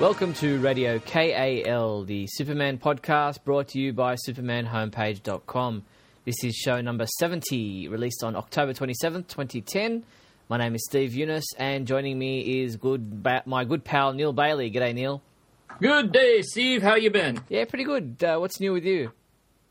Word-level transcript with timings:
Welcome 0.00 0.32
to 0.34 0.60
Radio 0.60 1.00
KAL, 1.00 2.04
the 2.04 2.26
Superman 2.28 2.78
podcast 2.78 3.42
brought 3.42 3.68
to 3.68 3.80
you 3.80 3.92
by 3.92 4.14
SupermanHomepage.com. 4.14 5.82
This 6.24 6.44
is 6.44 6.54
show 6.54 6.80
number 6.80 7.04
70, 7.18 7.88
released 7.88 8.22
on 8.22 8.36
October 8.36 8.72
27th, 8.74 9.26
2010. 9.26 10.04
My 10.48 10.56
name 10.56 10.76
is 10.76 10.84
Steve 10.84 11.10
Younis, 11.10 11.42
and 11.58 11.84
joining 11.84 12.16
me 12.16 12.62
is 12.62 12.76
good 12.76 13.24
ba- 13.24 13.42
my 13.44 13.64
good 13.64 13.82
pal 13.82 14.12
Neil 14.12 14.32
Bailey. 14.32 14.70
G'day, 14.70 14.94
Neil. 14.94 15.20
Good 15.80 16.12
day, 16.12 16.42
Steve. 16.42 16.80
How 16.82 16.94
you 16.94 17.10
been? 17.10 17.40
Yeah, 17.48 17.64
pretty 17.64 17.84
good. 17.84 18.22
Uh, 18.22 18.38
what's 18.38 18.60
new 18.60 18.72
with 18.72 18.84
you? 18.84 19.10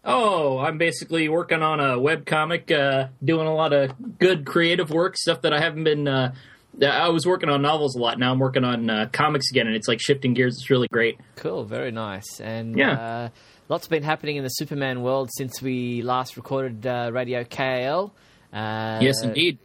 Oh, 0.04 0.60
I'm 0.60 0.78
basically 0.78 1.30
working 1.30 1.64
on 1.64 1.80
a 1.80 1.98
web 1.98 2.26
comic, 2.26 2.70
uh, 2.70 3.08
doing 3.24 3.48
a 3.48 3.56
lot 3.56 3.72
of 3.72 3.94
good 4.20 4.46
creative 4.46 4.90
work, 4.90 5.16
stuff 5.16 5.42
that 5.44 5.54
I 5.54 5.62
haven't 5.62 5.86
been. 5.86 6.06
Uh, 6.08 6.34
I 6.82 7.10
was 7.10 7.26
working 7.26 7.50
on 7.50 7.62
novels 7.62 7.96
a 7.96 8.00
lot. 8.00 8.20
Now 8.20 8.32
I'm 8.32 8.40
working 8.40 8.64
on 8.64 8.90
uh, 8.90 9.10
comics 9.12 9.50
again, 9.52 9.68
and 9.68 9.76
it's 9.76 9.88
like 9.88 10.00
shifting 10.00 10.34
gears. 10.34 10.58
It's 10.58 10.70
really 10.70 10.88
great. 10.92 11.18
Cool, 11.36 11.64
very 11.66 11.92
nice. 11.92 12.40
And 12.40 12.78
Yeah. 12.78 12.92
uh, 12.92 13.30
lots 13.68 13.86
have 13.86 13.90
been 13.90 14.04
happening 14.04 14.36
in 14.36 14.44
the 14.44 14.50
Superman 14.50 15.02
world 15.02 15.30
since 15.34 15.62
we 15.62 16.02
last 16.04 16.38
recorded 16.38 16.86
uh, 16.86 17.10
Radio 17.12 17.44
KAL. 17.44 18.14
Uh, 18.54 19.00
yes, 19.02 19.24
indeed. 19.24 19.58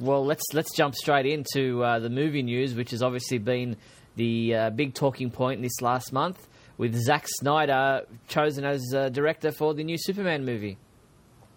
Well, 0.00 0.24
let's 0.26 0.42
let's 0.52 0.74
jump 0.76 0.94
straight 0.96 1.26
into 1.26 1.84
uh, 1.84 2.00
the 2.00 2.10
movie 2.10 2.42
news, 2.42 2.74
which 2.74 2.90
has 2.90 3.02
obviously 3.02 3.38
been 3.38 3.76
the 4.16 4.54
uh, 4.54 4.70
big 4.70 4.94
talking 4.94 5.30
point 5.30 5.62
this 5.62 5.80
last 5.80 6.12
month, 6.12 6.48
with 6.76 6.94
Zack 6.96 7.26
Snyder 7.28 8.04
chosen 8.26 8.64
as 8.64 8.82
uh, 8.94 9.10
director 9.10 9.52
for 9.52 9.74
the 9.74 9.84
new 9.84 9.96
Superman 9.96 10.44
movie. 10.44 10.76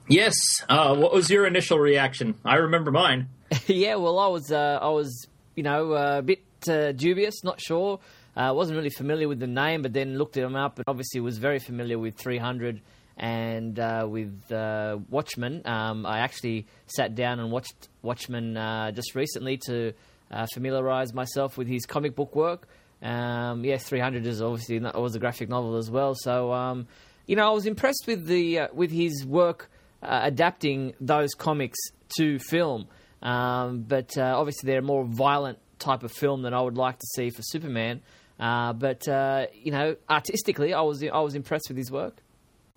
Yes. 0.08 0.36
Uh, 0.70 0.96
what 0.96 1.12
was 1.12 1.32
your 1.32 1.48
initial 1.48 1.80
reaction? 1.80 2.36
I 2.46 2.56
remember 2.58 2.92
mine. 2.92 3.30
yeah, 3.68 3.96
well, 3.96 4.20
I 4.20 4.28
was 4.28 4.52
uh, 4.52 4.80
I 4.82 4.90
was 4.90 5.28
you 5.56 5.64
know 5.64 5.94
uh, 5.94 6.20
a 6.20 6.22
bit 6.22 6.44
uh, 6.68 6.92
dubious, 6.92 7.44
not 7.44 7.62
sure. 7.62 8.00
I 8.36 8.48
uh, 8.48 8.54
wasn't 8.54 8.78
really 8.78 8.90
familiar 8.90 9.30
with 9.30 9.40
the 9.40 9.48
name, 9.48 9.82
but 9.82 9.94
then 9.94 10.18
looked 10.18 10.36
him 10.36 10.56
up, 10.56 10.78
and 10.78 10.86
obviously 10.88 11.22
was 11.22 11.38
very 11.38 11.60
familiar 11.60 11.98
with 11.98 12.18
300 12.18 12.82
and 13.18 13.80
uh, 13.80 14.06
with 14.10 14.52
uh, 14.52 14.98
Watchmen. 15.10 15.62
Um, 15.66 16.06
I 16.06 16.20
actually 16.20 16.68
sat 16.88 17.16
down 17.16 17.40
and 17.40 17.50
watched 17.50 17.88
Watchmen 18.02 18.58
uh, 18.58 18.92
just 18.92 19.16
recently 19.16 19.58
to 19.68 19.94
uh, 20.32 20.48
familiarize 20.54 21.14
myself 21.14 21.58
with 21.58 21.68
his 21.68 21.86
comic 21.86 22.14
book 22.14 22.36
work. 22.36 22.68
Um, 23.02 23.64
yeah, 23.64 23.78
300 23.78 24.26
is 24.26 24.42
obviously 24.42 24.80
not, 24.80 25.00
was 25.00 25.16
a 25.16 25.20
graphic 25.20 25.48
novel 25.48 25.78
as 25.78 25.90
well. 25.90 26.14
So 26.16 26.52
um, 26.52 26.88
you 27.28 27.36
know, 27.36 27.48
I 27.48 27.52
was 27.52 27.66
impressed 27.66 28.04
with 28.06 28.26
the 28.26 28.60
uh, 28.60 28.68
with 28.74 28.92
his 28.92 29.26
work 29.26 29.70
uh, 30.04 30.22
adapting 30.24 30.94
those 31.00 31.34
comics 31.34 31.80
to 32.18 32.40
film. 32.40 32.88
Um, 33.22 33.82
but 33.88 34.18
uh, 34.18 34.38
obviously, 34.38 34.68
they're 34.68 34.80
a 34.80 34.84
more 34.84 35.06
violent 35.06 35.60
type 35.80 36.04
of 36.04 36.12
film 36.12 36.42
than 36.42 36.54
I 36.54 36.62
would 36.62 36.78
like 36.78 37.00
to 37.00 37.08
see 37.16 37.30
for 37.30 37.42
Superman. 37.42 38.02
Uh, 38.40 38.74
but 38.74 39.08
uh, 39.08 39.48
you 39.54 39.72
know, 39.72 39.96
artistically, 40.10 40.74
I 40.74 40.82
was 40.82 41.04
I 41.04 41.20
was 41.20 41.36
impressed 41.36 41.66
with 41.70 41.78
his 41.78 41.92
work. 41.92 42.22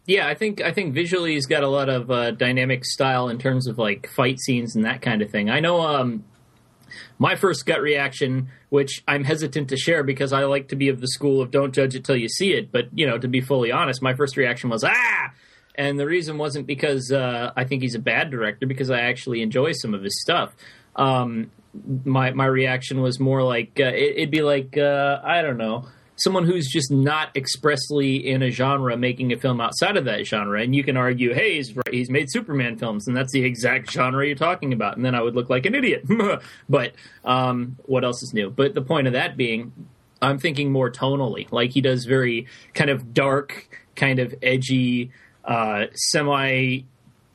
Yeah, 0.07 0.27
I 0.27 0.35
think 0.35 0.63
I 0.63 0.73
think 0.73 0.95
visually 0.95 1.35
he's 1.35 1.47
got 1.47 1.63
a 1.63 1.69
lot 1.69 1.89
of 1.89 2.11
uh, 2.11 2.31
dynamic 2.31 2.85
style 2.85 3.29
in 3.29 3.39
terms 3.39 3.67
of 3.67 3.79
like 3.79 4.09
fight 4.09 4.41
scenes 4.41 4.75
and 4.75 4.85
that 4.85 5.03
kind 5.03 5.21
of 5.21 5.31
thing. 5.31 5.51
I 5.51 5.61
know 5.61 5.81
um, 5.83 6.25
my 7.19 7.37
first 7.37 7.67
gut 7.67 7.83
reaction, 7.83 8.49
which 8.71 9.03
I'm 9.07 9.25
hesitant 9.25 9.69
to 9.69 9.77
share 9.77 10.03
because 10.03 10.33
I 10.33 10.45
like 10.45 10.69
to 10.69 10.77
be 10.77 10.89
of 10.89 11.01
the 11.01 11.09
school 11.09 11.43
of 11.43 11.51
don't 11.51 11.75
judge 11.75 11.95
it 11.95 12.05
till 12.05 12.17
you 12.17 12.29
see 12.29 12.53
it. 12.53 12.73
But 12.73 12.87
you 12.95 13.07
know, 13.07 13.19
to 13.19 13.29
be 13.29 13.41
fully 13.41 13.73
honest, 13.73 14.01
my 14.01 14.15
first 14.15 14.37
reaction 14.37 14.71
was 14.71 14.85
ah, 14.85 15.33
and 15.79 15.99
the 15.99 16.07
reason 16.07 16.37
wasn't 16.37 16.67
because 16.67 17.11
uh, 17.11 17.53
I 17.57 17.65
think 17.65 17.83
he's 17.83 17.95
a 17.95 18.01
bad 18.01 18.31
director, 18.31 18.67
because 18.67 18.91
I 18.91 19.01
actually 19.01 19.41
enjoy 19.41 19.73
some 19.73 19.95
of 19.95 20.03
his 20.03 20.21
stuff. 20.21 20.55
Um, 20.97 21.51
my 22.05 22.33
my 22.33 22.47
reaction 22.47 23.01
was 23.01 23.19
more 23.19 23.43
like 23.43 23.79
uh, 23.81 23.85
it, 23.85 24.17
it'd 24.17 24.31
be 24.31 24.43
like 24.43 24.77
uh, 24.77 25.21
I 25.23 25.41
don't 25.41 25.57
know 25.57 25.87
someone 26.19 26.45
who's 26.45 26.67
just 26.67 26.91
not 26.91 27.35
expressly 27.37 28.17
in 28.17 28.43
a 28.43 28.51
genre 28.51 28.97
making 28.97 29.33
a 29.33 29.39
film 29.39 29.61
outside 29.61 29.97
of 29.97 30.05
that 30.07 30.27
genre. 30.27 30.61
And 30.61 30.75
you 30.75 30.83
can 30.83 30.97
argue 30.97 31.33
hey 31.33 31.55
he's 31.55 31.73
he's 31.91 32.11
made 32.11 32.31
superman 32.31 32.77
films 32.77 33.07
and 33.07 33.17
that's 33.17 33.33
the 33.33 33.45
exact 33.45 33.91
genre 33.91 34.27
you're 34.27 34.35
talking 34.35 34.73
about. 34.73 34.97
And 34.97 35.05
then 35.05 35.15
i 35.15 35.23
would 35.23 35.35
look 35.35 35.49
like 35.49 35.67
an 35.67 35.75
idiot. 35.75 36.05
But 36.69 36.93
um, 37.25 37.77
what 37.87 38.05
else 38.05 38.23
is 38.23 38.35
new? 38.35 38.51
But 38.51 38.75
the 38.75 38.83
point 38.83 39.07
of 39.07 39.13
that 39.15 39.37
being 39.37 39.73
i'm 40.21 40.39
thinking 40.39 40.73
more 40.73 40.91
tonally. 40.91 41.51
Like 41.53 41.71
he 41.71 41.81
does 41.81 42.05
very 42.05 42.47
kind 42.75 42.91
of 42.91 43.15
dark 43.15 43.69
kind 43.95 44.19
of 44.19 44.35
edgy 44.43 45.11
uh, 45.49 45.87
semi 45.95 46.81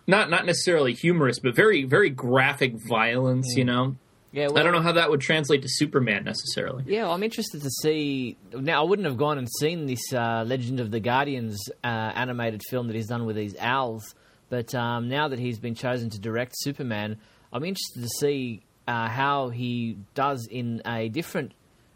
not 0.07 0.29
not 0.29 0.45
necessarily 0.45 0.93
humorous 0.93 1.39
but 1.39 1.55
very 1.55 1.83
very 1.83 2.09
graphic 2.09 2.73
violence 2.87 3.53
you 3.57 3.65
know 3.65 3.95
Yeah, 4.31 4.49
I 4.55 4.63
don't 4.63 4.71
know 4.71 4.81
how 4.81 4.93
that 4.93 5.09
would 5.11 5.21
translate 5.21 5.61
to 5.61 5.69
Superman 5.69 6.23
necessarily. 6.23 6.83
Yeah, 6.87 7.07
I'm 7.07 7.21
interested 7.21 7.61
to 7.61 7.69
see. 7.69 8.35
Now, 8.51 8.81
I 8.83 8.89
wouldn't 8.89 9.05
have 9.05 9.15
gone 9.17 9.37
and 9.37 9.47
seen 9.59 9.85
this 9.85 10.11
uh, 10.11 10.43
Legend 10.47 10.79
of 10.79 10.89
the 10.89 10.99
Guardians 10.99 11.59
uh, 11.83 11.87
animated 12.15 12.61
film 12.67 12.87
that 12.87 12.95
he's 12.95 13.05
done 13.07 13.27
with 13.27 13.35
these 13.35 13.55
owls, 13.59 14.15
but 14.49 14.73
um, 14.73 15.07
now 15.07 15.27
that 15.27 15.37
he's 15.37 15.59
been 15.59 15.75
chosen 15.75 16.09
to 16.09 16.19
direct 16.19 16.53
Superman, 16.55 17.17
I'm 17.53 17.63
interested 17.63 18.01
to 18.01 18.09
see 18.19 18.63
uh, 18.87 19.07
how 19.07 19.49
he 19.49 19.97
does 20.15 20.47
in 20.49 20.81
a 20.83 21.09
different 21.09 21.51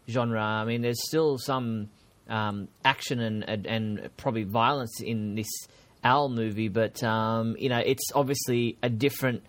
genre. 0.08 0.40
I 0.40 0.64
mean, 0.64 0.80
there's 0.80 1.04
still 1.08 1.38
some 1.38 1.90
um, 2.28 2.68
action 2.84 3.18
and 3.20 3.66
and 3.66 4.10
probably 4.16 4.44
violence 4.44 5.00
in 5.02 5.34
this 5.34 5.50
owl 6.04 6.28
movie, 6.28 6.68
but 6.68 7.02
um, 7.02 7.56
you 7.58 7.68
know, 7.68 7.78
it's 7.78 8.12
obviously 8.14 8.76
a 8.82 8.88
different. 8.88 9.42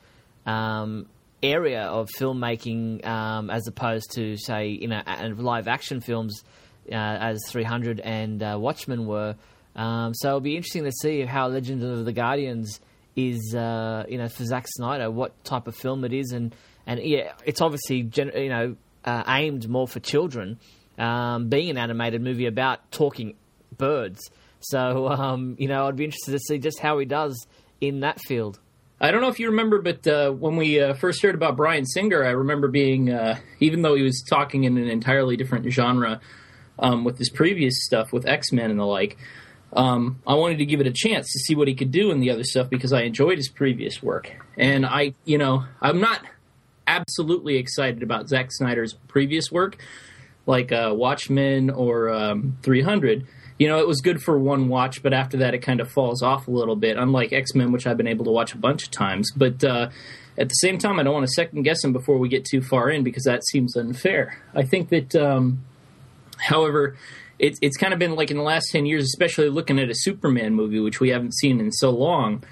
Um, 0.46 1.08
area 1.42 1.84
of 1.84 2.10
filmmaking 2.18 3.06
um, 3.06 3.50
as 3.50 3.66
opposed 3.68 4.12
to 4.12 4.36
say 4.36 4.68
you 4.68 4.88
know 4.88 5.02
live 5.38 5.68
action 5.68 6.02
films 6.02 6.44
uh, 6.92 6.96
as 6.96 7.40
300 7.48 8.00
and 8.00 8.42
uh, 8.42 8.58
Watchmen 8.60 9.06
were. 9.06 9.36
Um, 9.76 10.14
so 10.14 10.30
it'll 10.30 10.42
be 10.42 10.56
interesting 10.56 10.84
to 10.84 10.92
see 10.92 11.22
how 11.22 11.48
Legend 11.48 11.84
of 11.84 12.04
the 12.04 12.12
Guardians 12.12 12.80
is 13.16 13.56
uh, 13.56 14.06
you 14.10 14.18
know 14.18 14.28
for 14.28 14.44
Zack 14.46 14.66
Snyder 14.68 15.10
what 15.10 15.44
type 15.44 15.68
of 15.68 15.76
film 15.76 16.04
it 16.04 16.14
is 16.14 16.32
and 16.32 16.56
and 16.86 17.00
yeah 17.02 17.34
it's 17.46 17.62
obviously 17.62 18.04
gen- 18.04 18.32
you 18.36 18.50
know 18.50 18.76
uh, 19.06 19.24
aimed 19.28 19.70
more 19.70 19.88
for 19.88 20.00
children 20.00 20.60
um, 20.98 21.48
being 21.48 21.70
an 21.70 21.78
animated 21.78 22.22
movie 22.22 22.46
about 22.46 22.92
talking 22.92 23.36
birds. 23.78 24.20
So 24.60 25.08
um, 25.08 25.56
you 25.60 25.68
know 25.68 25.88
I'd 25.88 25.96
be 25.96 26.06
interested 26.06 26.32
to 26.32 26.40
see 26.40 26.60
just 26.60 26.80
how 26.80 27.00
he 27.00 27.06
does 27.06 27.48
in 27.82 28.02
that 28.02 28.20
field. 28.22 28.60
I 29.02 29.12
don't 29.12 29.22
know 29.22 29.30
if 29.30 29.40
you 29.40 29.50
remember, 29.50 29.82
but 29.82 30.06
uh, 30.06 30.32
when 30.32 30.58
we 30.58 30.82
uh, 30.82 30.94
first 30.94 31.22
heard 31.22 31.34
about 31.34 31.56
Bryan 31.56 31.86
Singer, 31.86 32.26
I 32.26 32.32
remember 32.32 32.68
being, 32.68 33.10
uh, 33.10 33.40
even 33.62 33.82
though 33.82 33.96
he 33.96 34.04
was 34.04 34.22
talking 34.30 34.66
in 34.66 34.78
an 34.78 34.90
entirely 34.90 35.38
different 35.38 35.72
genre 35.72 36.20
um, 36.78 37.06
with 37.06 37.18
his 37.18 37.30
previous 37.30 37.86
stuff 37.86 38.12
with 38.12 38.28
X 38.28 38.52
Men 38.52 38.72
and 38.72 38.80
the 38.80 38.86
like, 38.86 39.18
um, 39.72 40.22
I 40.28 40.34
wanted 40.34 40.58
to 40.58 40.66
give 40.66 40.82
it 40.82 40.88
a 40.88 40.92
chance 40.92 41.32
to 41.32 41.40
see 41.40 41.56
what 41.56 41.70
he 41.70 41.76
could 41.76 41.92
do 41.92 42.12
in 42.12 42.20
the 42.20 42.32
other 42.32 42.44
stuff 42.44 42.70
because 42.70 42.92
I 42.92 43.04
enjoyed 43.04 43.38
his 43.38 43.48
previous 43.48 44.04
work. 44.04 44.32
And 44.58 44.86
I, 44.86 45.14
you 45.24 45.38
know, 45.38 45.64
I'm 45.82 46.02
not 46.02 46.26
absolutely 46.86 47.58
excited 47.58 48.04
about 48.04 48.28
Zack 48.28 48.52
Snyder's 48.52 48.96
previous 49.08 49.50
work, 49.50 49.78
like 50.46 50.74
uh, 50.74 50.92
Watchmen 50.94 51.70
or 51.70 52.10
um, 52.10 52.58
300 52.64 53.26
you 53.60 53.68
know, 53.68 53.78
it 53.80 53.88
was 53.88 54.00
good 54.00 54.24
for 54.24 54.40
one 54.40 54.70
watch, 54.70 55.04
but 55.04 55.14
after 55.14 55.38
that, 55.38 55.54
it 55.54 55.60
kind 55.60 55.82
of 55.82 55.92
falls 55.92 56.24
off 56.24 56.48
a 56.48 56.52
little 56.52 56.78
bit. 56.78 56.98
Unlike 56.98 57.34
X 57.34 57.54
Men, 57.54 57.74
which 57.74 57.86
I've 57.86 57.98
been 57.98 58.08
able 58.08 58.26
to 58.26 58.32
watch 58.32 58.54
a 58.54 58.58
bunch 58.58 58.86
of 58.86 58.92
times, 58.92 59.30
but 59.36 59.64
uh, 59.64 59.90
at 60.38 60.48
the 60.48 60.54
same 60.54 60.78
time, 60.78 60.98
I 60.98 61.04
don't 61.04 61.14
want 61.14 61.28
to 61.28 61.34
second 61.34 61.64
guess 61.64 61.84
him 61.84 61.92
before 61.92 62.18
we 62.18 62.30
get 62.30 62.46
too 62.46 62.62
far 62.62 62.90
in 62.90 63.04
because 63.04 63.26
that 63.26 63.46
seems 63.46 63.76
unfair. 63.76 64.42
I 64.56 64.64
think 64.64 64.90
that, 64.90 65.14
um, 65.14 65.66
however, 66.38 66.96
it's 67.38 67.60
it's 67.62 67.76
kind 67.76 67.92
of 67.92 68.00
been 68.00 68.16
like 68.16 68.32
in 68.32 68.38
the 68.38 68.44
last 68.44 68.70
ten 68.72 68.86
years, 68.86 69.04
especially 69.04 69.50
looking 69.50 69.78
at 69.78 69.90
a 69.90 69.96
Superman 69.96 70.54
movie, 70.56 70.80
which 70.80 71.02
we 71.02 71.10
haven't 71.10 71.36
seen 71.36 71.60
in 71.60 71.72
so 71.74 71.90
long. 71.90 72.44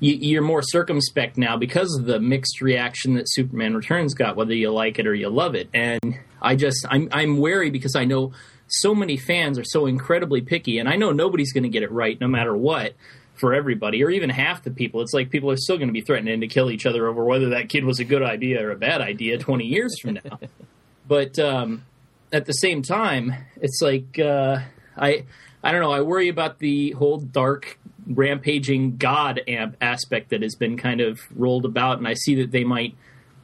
You, 0.00 0.14
you're 0.14 0.42
more 0.42 0.62
circumspect 0.62 1.38
now 1.38 1.56
because 1.56 1.96
of 1.98 2.04
the 2.04 2.20
mixed 2.20 2.60
reaction 2.60 3.14
that 3.14 3.24
Superman 3.30 3.74
Returns 3.74 4.12
got, 4.12 4.36
whether 4.36 4.52
you 4.52 4.70
like 4.70 4.98
it 4.98 5.06
or 5.06 5.14
you 5.14 5.30
love 5.30 5.54
it. 5.54 5.68
And 5.72 6.18
I 6.42 6.56
just 6.56 6.84
I'm 6.90 7.08
I'm 7.12 7.38
wary 7.38 7.70
because 7.70 7.94
I 7.94 8.04
know 8.04 8.32
so 8.68 8.94
many 8.94 9.16
fans 9.16 9.58
are 9.58 9.64
so 9.64 9.86
incredibly 9.86 10.40
picky, 10.40 10.78
and 10.78 10.88
I 10.88 10.96
know 10.96 11.12
nobody's 11.12 11.52
going 11.52 11.64
to 11.64 11.68
get 11.68 11.82
it 11.82 11.90
right 11.90 12.20
no 12.20 12.28
matter 12.28 12.56
what 12.56 12.94
for 13.34 13.54
everybody, 13.54 14.02
or 14.02 14.10
even 14.10 14.30
half 14.30 14.62
the 14.62 14.70
people. 14.70 15.00
It's 15.02 15.12
like 15.12 15.30
people 15.30 15.50
are 15.50 15.56
still 15.56 15.76
going 15.76 15.88
to 15.88 15.92
be 15.92 16.00
threatening 16.00 16.40
to 16.40 16.46
kill 16.46 16.70
each 16.70 16.86
other 16.86 17.06
over 17.06 17.24
whether 17.24 17.50
that 17.50 17.68
kid 17.68 17.84
was 17.84 18.00
a 18.00 18.04
good 18.04 18.22
idea 18.22 18.66
or 18.66 18.70
a 18.70 18.76
bad 18.76 19.00
idea 19.00 19.38
20 19.38 19.64
years 19.64 19.98
from 20.00 20.14
now. 20.14 20.38
but 21.08 21.38
um, 21.38 21.84
at 22.32 22.46
the 22.46 22.52
same 22.52 22.82
time, 22.82 23.34
it's 23.60 23.80
like 23.82 24.18
uh, 24.18 24.60
I 24.96 25.24
I 25.62 25.72
don't 25.72 25.80
know. 25.80 25.92
I 25.92 26.00
worry 26.00 26.28
about 26.28 26.58
the 26.58 26.92
whole 26.92 27.18
dark 27.18 27.78
rampaging 28.06 28.96
god 28.96 29.40
amp 29.48 29.76
aspect 29.80 30.30
that 30.30 30.42
has 30.42 30.54
been 30.54 30.76
kind 30.76 31.00
of 31.00 31.20
rolled 31.34 31.64
about, 31.64 31.98
and 31.98 32.08
I 32.08 32.14
see 32.14 32.36
that 32.36 32.52
they 32.52 32.64
might 32.64 32.94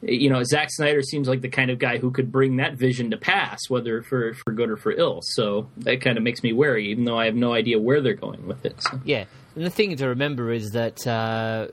you 0.02 0.28
know, 0.28 0.42
Zack 0.42 0.68
Snyder 0.70 1.00
seems 1.02 1.28
like 1.28 1.40
the 1.40 1.48
kind 1.48 1.70
of 1.70 1.78
guy 1.78 1.98
who 1.98 2.10
could 2.10 2.32
bring 2.32 2.56
that 2.56 2.74
vision 2.74 3.10
to 3.12 3.16
pass, 3.16 3.60
whether 3.68 4.02
for, 4.02 4.34
for 4.34 4.52
good 4.52 4.68
or 4.68 4.76
for 4.76 4.92
ill. 4.92 5.20
So 5.22 5.68
that 5.78 6.00
kind 6.00 6.18
of 6.18 6.24
makes 6.24 6.42
me 6.42 6.52
wary, 6.52 6.90
even 6.90 7.04
though 7.04 7.18
I 7.18 7.26
have 7.26 7.36
no 7.36 7.52
idea 7.52 7.78
where 7.78 8.00
they're 8.00 8.14
going 8.14 8.46
with 8.46 8.64
it. 8.66 8.82
So. 8.82 9.00
Yeah, 9.04 9.24
and 9.54 9.64
the 9.64 9.70
thing 9.70 9.96
to 9.96 10.08
remember 10.08 10.52
is 10.52 10.70
that 10.70 11.06
uh, 11.06 11.68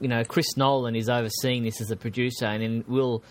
you 0.00 0.08
know 0.08 0.24
Chris 0.24 0.56
Nolan 0.56 0.96
is 0.96 1.08
overseeing 1.08 1.62
this 1.62 1.80
as 1.80 1.90
a 1.90 1.96
producer, 1.96 2.46
and 2.46 2.86
will 2.88 3.22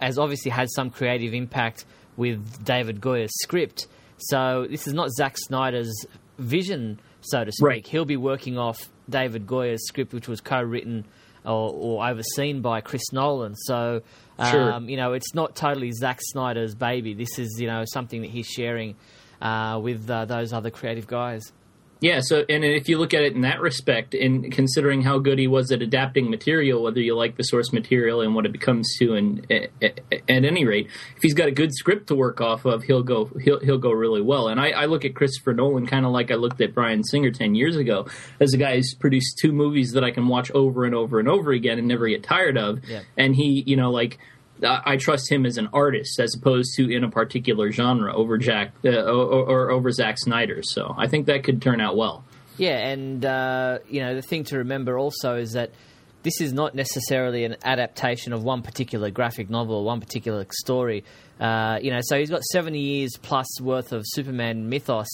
has 0.00 0.18
obviously 0.18 0.50
had 0.50 0.68
some 0.70 0.90
creative 0.90 1.32
impact 1.32 1.86
with 2.16 2.64
David 2.64 3.00
Goyer's 3.00 3.32
script. 3.40 3.86
So 4.18 4.66
this 4.68 4.86
is 4.86 4.92
not 4.92 5.10
Zack 5.10 5.36
Snyder's 5.38 6.06
vision, 6.38 7.00
so 7.22 7.44
to 7.44 7.50
speak. 7.50 7.66
Right. 7.66 7.86
He'll 7.86 8.04
be 8.04 8.18
working 8.18 8.58
off 8.58 8.90
David 9.08 9.46
Goyer's 9.46 9.86
script, 9.86 10.12
which 10.12 10.28
was 10.28 10.40
co-written 10.40 11.06
or, 11.44 11.72
or 11.72 12.06
overseen 12.08 12.60
by 12.60 12.80
Chris 12.80 13.12
Nolan. 13.12 13.54
So, 13.56 14.02
um, 14.38 14.50
Sure. 14.50 14.80
you 14.80 14.96
know, 14.96 15.12
it's 15.12 15.34
not 15.34 15.54
totally 15.56 15.90
Zack 15.92 16.18
Snyder's 16.22 16.74
baby. 16.74 17.14
This 17.14 17.38
is, 17.38 17.58
you 17.60 17.66
know, 17.66 17.84
something 17.86 18.22
that 18.22 18.30
he's 18.30 18.46
sharing 18.46 18.96
uh, 19.40 19.80
with 19.82 20.08
uh, 20.08 20.24
those 20.24 20.52
other 20.52 20.70
creative 20.70 21.06
guys. 21.06 21.42
Yeah, 22.02 22.18
so 22.20 22.44
and 22.48 22.64
if 22.64 22.88
you 22.88 22.98
look 22.98 23.14
at 23.14 23.22
it 23.22 23.32
in 23.34 23.42
that 23.42 23.60
respect, 23.60 24.12
in 24.12 24.50
considering 24.50 25.02
how 25.02 25.20
good 25.20 25.38
he 25.38 25.46
was 25.46 25.70
at 25.70 25.82
adapting 25.82 26.30
material, 26.30 26.82
whether 26.82 27.00
you 27.00 27.14
like 27.14 27.36
the 27.36 27.44
source 27.44 27.72
material 27.72 28.20
and 28.22 28.34
what 28.34 28.44
it 28.44 28.50
becomes 28.50 28.92
to, 28.98 29.14
and 29.14 29.46
at, 29.48 29.70
at 30.10 30.20
any 30.28 30.66
rate, 30.66 30.88
if 31.16 31.22
he's 31.22 31.32
got 31.32 31.46
a 31.46 31.52
good 31.52 31.72
script 31.72 32.08
to 32.08 32.16
work 32.16 32.40
off 32.40 32.64
of, 32.64 32.82
he'll 32.82 33.04
go 33.04 33.30
he'll 33.40 33.60
he'll 33.60 33.78
go 33.78 33.92
really 33.92 34.20
well. 34.20 34.48
And 34.48 34.60
I, 34.60 34.70
I 34.70 34.86
look 34.86 35.04
at 35.04 35.14
Christopher 35.14 35.54
Nolan 35.54 35.86
kind 35.86 36.04
of 36.04 36.10
like 36.10 36.32
I 36.32 36.34
looked 36.34 36.60
at 36.60 36.74
Bryan 36.74 37.04
Singer 37.04 37.30
ten 37.30 37.54
years 37.54 37.76
ago 37.76 38.08
as 38.40 38.52
a 38.52 38.56
guy 38.56 38.74
who's 38.74 38.94
produced 38.94 39.38
two 39.40 39.52
movies 39.52 39.92
that 39.92 40.02
I 40.02 40.10
can 40.10 40.26
watch 40.26 40.50
over 40.50 40.84
and 40.84 40.96
over 40.96 41.20
and 41.20 41.28
over 41.28 41.52
again 41.52 41.78
and 41.78 41.86
never 41.86 42.08
get 42.08 42.24
tired 42.24 42.58
of. 42.58 42.84
Yeah. 42.84 43.02
And 43.16 43.36
he, 43.36 43.62
you 43.64 43.76
know, 43.76 43.92
like 43.92 44.18
I 44.64 44.96
trust 44.96 45.30
him 45.30 45.44
as 45.44 45.58
an 45.58 45.68
artist 45.72 46.20
as 46.20 46.34
opposed 46.34 46.74
to 46.76 46.88
in 46.88 47.04
a 47.04 47.10
particular 47.10 47.70
genre 47.72 48.14
over 48.14 48.38
Jack 48.38 48.72
uh, 48.84 48.90
or, 48.90 49.48
or 49.50 49.70
over 49.70 49.90
Zack 49.90 50.18
Snyder. 50.18 50.60
So 50.62 50.94
I 50.96 51.08
think 51.08 51.26
that 51.26 51.44
could 51.44 51.60
turn 51.60 51.80
out 51.80 51.96
well. 51.96 52.24
Yeah, 52.58 52.78
and 52.78 53.24
uh, 53.24 53.78
you 53.88 54.00
know 54.00 54.14
the 54.14 54.22
thing 54.22 54.44
to 54.44 54.58
remember 54.58 54.98
also 54.98 55.36
is 55.36 55.52
that 55.52 55.70
this 56.22 56.40
is 56.40 56.52
not 56.52 56.74
necessarily 56.74 57.44
an 57.44 57.56
adaptation 57.64 58.32
of 58.32 58.44
one 58.44 58.62
particular 58.62 59.10
graphic 59.10 59.50
novel 59.50 59.76
or 59.76 59.84
one 59.84 60.00
particular 60.00 60.46
story. 60.50 61.04
Uh, 61.40 61.78
you 61.82 61.90
know, 61.90 62.00
so 62.02 62.18
he's 62.18 62.30
got 62.30 62.42
seventy 62.44 62.80
years 62.80 63.16
plus 63.20 63.60
worth 63.60 63.92
of 63.92 64.02
Superman 64.04 64.68
mythos 64.68 65.08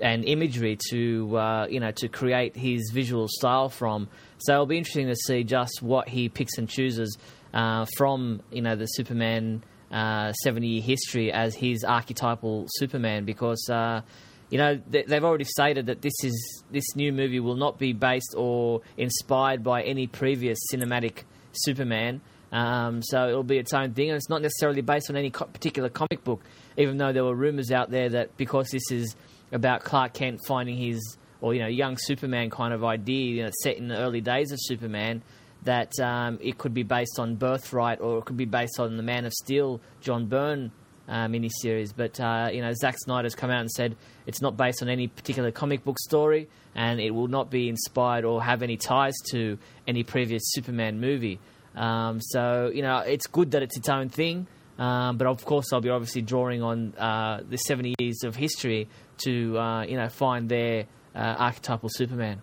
and 0.00 0.24
imagery 0.24 0.78
to 0.90 1.36
uh, 1.36 1.66
you 1.70 1.80
know 1.80 1.92
to 1.92 2.08
create 2.08 2.56
his 2.56 2.90
visual 2.92 3.28
style 3.28 3.68
from. 3.68 4.08
So 4.38 4.54
it'll 4.54 4.66
be 4.66 4.78
interesting 4.78 5.06
to 5.08 5.16
see 5.16 5.44
just 5.44 5.82
what 5.82 6.08
he 6.08 6.28
picks 6.28 6.58
and 6.58 6.68
chooses 6.68 7.16
uh, 7.52 7.86
from 7.96 8.42
you 8.50 8.62
know 8.62 8.76
the 8.76 8.86
Superman 8.86 9.62
uh, 9.90 10.32
seventy 10.32 10.68
year 10.68 10.82
history 10.82 11.32
as 11.32 11.54
his 11.54 11.84
archetypal 11.84 12.66
Superman 12.68 13.24
because. 13.24 13.68
Uh, 13.68 14.02
you 14.50 14.58
know 14.58 14.80
th- 14.90 15.06
they've 15.06 15.22
already 15.22 15.44
stated 15.44 15.86
that 15.86 16.02
this 16.02 16.12
is 16.24 16.64
this 16.72 16.96
new 16.96 17.12
movie 17.12 17.38
will 17.38 17.54
not 17.54 17.78
be 17.78 17.92
based 17.92 18.34
or 18.36 18.80
inspired 18.96 19.62
by 19.62 19.82
any 19.82 20.08
previous 20.08 20.58
cinematic 20.74 21.22
Superman. 21.52 22.20
Um, 22.52 23.00
so 23.02 23.28
it'll 23.28 23.44
be 23.44 23.58
its 23.58 23.72
own 23.72 23.94
thing, 23.94 24.10
and 24.10 24.16
it's 24.16 24.28
not 24.28 24.42
necessarily 24.42 24.82
based 24.82 25.08
on 25.08 25.16
any 25.16 25.30
co- 25.30 25.46
particular 25.46 25.88
comic 25.88 26.24
book. 26.24 26.42
Even 26.76 26.96
though 26.98 27.12
there 27.12 27.24
were 27.24 27.34
rumors 27.34 27.70
out 27.70 27.90
there 27.90 28.08
that 28.08 28.36
because 28.36 28.68
this 28.70 28.90
is 28.90 29.14
about 29.52 29.84
Clark 29.84 30.14
Kent 30.14 30.40
finding 30.46 30.76
his 30.76 31.16
or 31.40 31.54
you 31.54 31.60
know 31.60 31.68
young 31.68 31.96
Superman 31.98 32.50
kind 32.50 32.74
of 32.74 32.84
idea, 32.84 33.34
you 33.34 33.42
know, 33.44 33.50
set 33.62 33.76
in 33.76 33.88
the 33.88 33.96
early 33.96 34.20
days 34.20 34.52
of 34.52 34.58
Superman, 34.60 35.22
that 35.64 35.92
um, 36.00 36.38
it 36.42 36.58
could 36.58 36.74
be 36.74 36.82
based 36.82 37.18
on 37.18 37.36
Birthright 37.36 38.00
or 38.00 38.18
it 38.18 38.24
could 38.24 38.36
be 38.36 38.46
based 38.46 38.80
on 38.80 38.96
the 38.96 39.02
Man 39.02 39.24
of 39.24 39.32
Steel, 39.32 39.80
John 40.00 40.26
Byrne 40.26 40.72
uh, 41.08 41.26
miniseries. 41.26 41.92
But 41.94 42.18
uh, 42.20 42.48
you 42.52 42.62
know, 42.62 42.72
Zack 42.72 42.96
Snyder's 42.98 43.34
come 43.34 43.50
out 43.50 43.60
and 43.60 43.70
said 43.70 43.96
it's 44.26 44.40
not 44.40 44.56
based 44.56 44.82
on 44.82 44.88
any 44.88 45.08
particular 45.08 45.50
comic 45.50 45.84
book 45.84 45.98
story, 45.98 46.48
and 46.74 47.00
it 47.00 47.10
will 47.10 47.28
not 47.28 47.50
be 47.50 47.68
inspired 47.68 48.24
or 48.24 48.42
have 48.42 48.62
any 48.62 48.76
ties 48.76 49.14
to 49.30 49.58
any 49.86 50.02
previous 50.02 50.42
Superman 50.46 51.00
movie. 51.00 51.40
Um, 51.74 52.20
so 52.20 52.70
you 52.72 52.82
know, 52.82 52.98
it's 52.98 53.26
good 53.26 53.50
that 53.50 53.62
it's 53.62 53.76
its 53.76 53.88
own 53.88 54.08
thing. 54.08 54.46
Um, 54.78 55.18
but 55.18 55.26
of 55.26 55.44
course, 55.44 55.66
I'll 55.74 55.82
be 55.82 55.90
obviously 55.90 56.22
drawing 56.22 56.62
on 56.62 56.94
uh, 56.94 57.42
the 57.46 57.58
70 57.58 57.96
years 57.98 58.22
of 58.24 58.34
history 58.34 58.88
to 59.24 59.58
uh, 59.58 59.82
you 59.82 59.96
know 59.96 60.08
find 60.08 60.48
their 60.48 60.86
uh, 61.14 61.18
archetypal 61.38 61.90
Superman. 61.92 62.40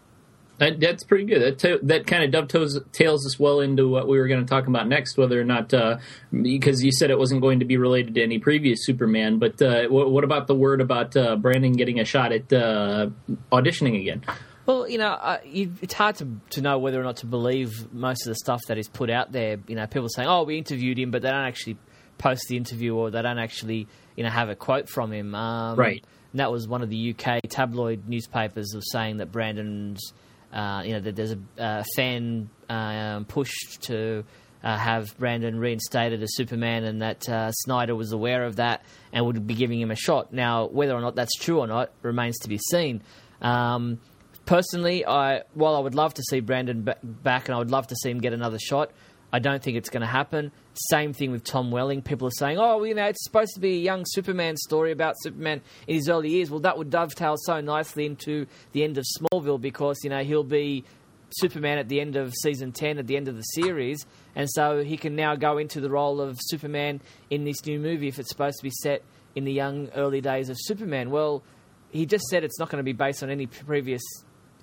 That, 0.59 0.80
that's 0.80 1.04
pretty 1.04 1.25
good. 1.25 1.42
That 1.42 1.59
to, 1.59 1.80
that 1.83 2.07
kind 2.07 2.24
of 2.24 2.31
dovetails 2.31 2.80
tails 2.92 3.25
us 3.25 3.39
well 3.39 3.59
into 3.59 3.88
what 3.88 4.07
we 4.07 4.18
were 4.18 4.27
going 4.27 4.39
to 4.39 4.50
talk 4.50 4.68
about 4.68 4.88
next, 4.88 5.18
whether 5.18 5.39
or 5.39 5.44
not 5.44 5.74
uh, 5.74 6.00
because 6.31 6.83
you 6.83 6.92
said 6.92 7.12
it 7.12 7.19
wasn't 7.19 7.42
going 7.42 7.59
to 7.59 7.65
be 7.65 7.77
related 7.77 8.15
to 8.15 8.24
any 8.24 8.39
previous 8.39 8.86
Superman. 8.86 9.38
But 9.38 9.62
uh, 9.62 9.88
what, 9.88 10.12
what 10.12 10.24
about 10.24 10.48
the 10.48 10.56
word 10.56 10.81
about 10.81 11.15
uh, 11.15 11.36
Brandon 11.36 11.74
getting 11.74 12.00
a 12.00 12.06
shot 12.06 12.31
at 12.31 12.51
uh, 12.51 13.09
auditioning 13.51 14.01
again? 14.01 14.24
Well, 14.65 14.89
you 14.89 14.98
know, 14.98 15.12
uh, 15.12 15.38
you, 15.45 15.74
it's 15.81 15.94
hard 15.94 16.15
to 16.18 16.27
to 16.51 16.62
know 16.62 16.80
whether 16.80 17.00
or 17.00 17.04
not 17.04 17.18
to 17.18 17.25
believe 17.25 17.94
most 17.94 18.25
of 18.25 18.31
the 18.31 18.36
stuff 18.36 18.62
that 18.68 18.77
is 18.77 18.89
put 18.89 19.09
out 19.09 19.31
there. 19.31 19.57
You 19.68 19.75
know, 19.75 19.86
people 19.86 20.09
saying, 20.09 20.27
"Oh, 20.27 20.44
we 20.44 20.57
interviewed 20.57 20.98
him," 20.98 21.12
but 21.12 21.21
they 21.21 21.30
don't 21.30 21.45
actually 21.45 21.77
post 22.18 22.48
the 22.50 22.57
interview 22.57 22.95
or 22.95 23.12
they 23.12 23.21
don't 23.21 23.39
actually, 23.39 23.88
you 24.15 24.24
know, 24.24 24.30
have 24.30 24.50
a 24.50 24.56
quote 24.56 24.89
from 24.89 25.12
him. 25.12 25.36
Um, 25.36 25.77
Right. 25.77 26.04
And 26.33 26.39
that 26.39 26.51
was 26.51 26.68
one 26.68 26.81
of 26.81 26.89
the 26.89 27.15
UK 27.15 27.39
tabloid 27.50 28.07
newspapers 28.07 28.74
was 28.75 28.92
saying 28.92 29.18
that 29.18 29.31
Brandon's, 29.31 30.13
uh, 30.53 30.81
you 30.85 30.94
know, 30.94 30.99
that 30.99 31.15
there's 31.15 31.35
a 31.57 31.85
fan 31.95 32.49
um, 32.69 33.25
push 33.25 33.53
to. 33.81 34.23
Uh, 34.63 34.75
have 34.75 35.15
Brandon 35.19 35.59
reinstated 35.59 36.21
as 36.23 36.35
Superman, 36.35 36.83
and 36.83 37.03
that 37.03 37.29
uh, 37.29 37.51
Snyder 37.51 37.95
was 37.95 38.11
aware 38.11 38.44
of 38.44 38.55
that 38.55 38.83
and 39.13 39.23
would 39.23 39.45
be 39.45 39.53
giving 39.53 39.79
him 39.79 39.91
a 39.91 39.95
shot. 39.95 40.33
Now, 40.33 40.65
whether 40.65 40.95
or 40.95 40.99
not 40.99 41.13
that's 41.15 41.35
true 41.35 41.59
or 41.59 41.67
not 41.67 41.91
remains 42.01 42.39
to 42.39 42.49
be 42.49 42.57
seen. 42.71 43.03
Um, 43.39 43.99
personally, 44.47 45.05
I 45.05 45.44
while 45.53 45.75
I 45.75 45.79
would 45.79 45.94
love 45.94 46.15
to 46.15 46.23
see 46.23 46.39
Brandon 46.39 46.83
ba- 46.83 46.97
back 47.03 47.47
and 47.47 47.55
I 47.55 47.59
would 47.59 47.69
love 47.69 47.85
to 47.88 47.95
see 47.95 48.09
him 48.09 48.19
get 48.19 48.33
another 48.33 48.57
shot, 48.57 48.91
I 49.31 49.39
don't 49.39 49.62
think 49.62 49.77
it's 49.77 49.89
going 49.89 50.01
to 50.01 50.07
happen. 50.07 50.51
Same 50.89 51.12
thing 51.12 51.31
with 51.31 51.44
Tom 51.44 51.69
Welling. 51.69 52.01
People 52.01 52.27
are 52.27 52.38
saying, 52.38 52.57
"Oh, 52.59 52.83
you 52.83 52.94
know, 52.94 53.06
it's 53.06 53.24
supposed 53.24 53.53
to 53.56 53.59
be 53.59 53.74
a 53.74 53.79
young 53.79 54.03
Superman 54.07 54.56
story 54.56 54.91
about 54.91 55.15
Superman 55.21 55.62
in 55.85 55.95
his 55.95 56.09
early 56.09 56.29
years." 56.29 56.50
Well, 56.50 56.62
that 56.62 56.77
would 56.77 56.89
dovetail 56.89 57.35
so 57.38 57.59
nicely 57.59 58.06
into 58.06 58.47
the 58.71 58.83
end 58.83 58.97
of 58.97 59.06
Smallville 59.19 59.59
because 59.59 59.97
you 60.03 60.09
know 60.09 60.24
he'll 60.24 60.44
be 60.44 60.85
Superman 61.31 61.77
at 61.77 61.89
the 61.89 62.00
end 62.00 62.15
of 62.15 62.33
season 62.41 62.71
10, 62.71 63.00
at 63.00 63.07
the 63.07 63.18
end 63.18 63.27
of 63.27 63.35
the 63.35 63.41
series, 63.41 64.06
and 64.35 64.50
so 64.50 64.83
he 64.83 64.97
can 64.97 65.15
now 65.15 65.35
go 65.35 65.57
into 65.57 65.81
the 65.81 65.89
role 65.89 66.21
of 66.21 66.38
Superman 66.39 67.01
in 67.30 67.44
this 67.44 67.65
new 67.65 67.80
movie 67.80 68.07
if 68.07 68.19
it's 68.19 68.30
supposed 68.30 68.57
to 68.57 68.63
be 68.63 68.71
set 68.71 69.03
in 69.35 69.44
the 69.44 69.51
young 69.51 69.89
early 69.89 70.21
days 70.21 70.50
of 70.50 70.56
Superman. 70.59 71.09
Well, 71.09 71.44
he 71.89 72.06
just 72.06 72.25
said 72.30 72.44
it's 72.44 72.59
not 72.59 72.69
going 72.69 72.80
to 72.80 72.83
be 72.83 72.94
based 72.94 73.23
on 73.23 73.30
any 73.30 73.45
previous, 73.45 74.01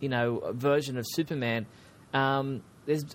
you 0.00 0.08
know, 0.08 0.52
version 0.52 0.96
of 0.96 1.04
Superman. 1.06 1.66
Um, 2.12 2.62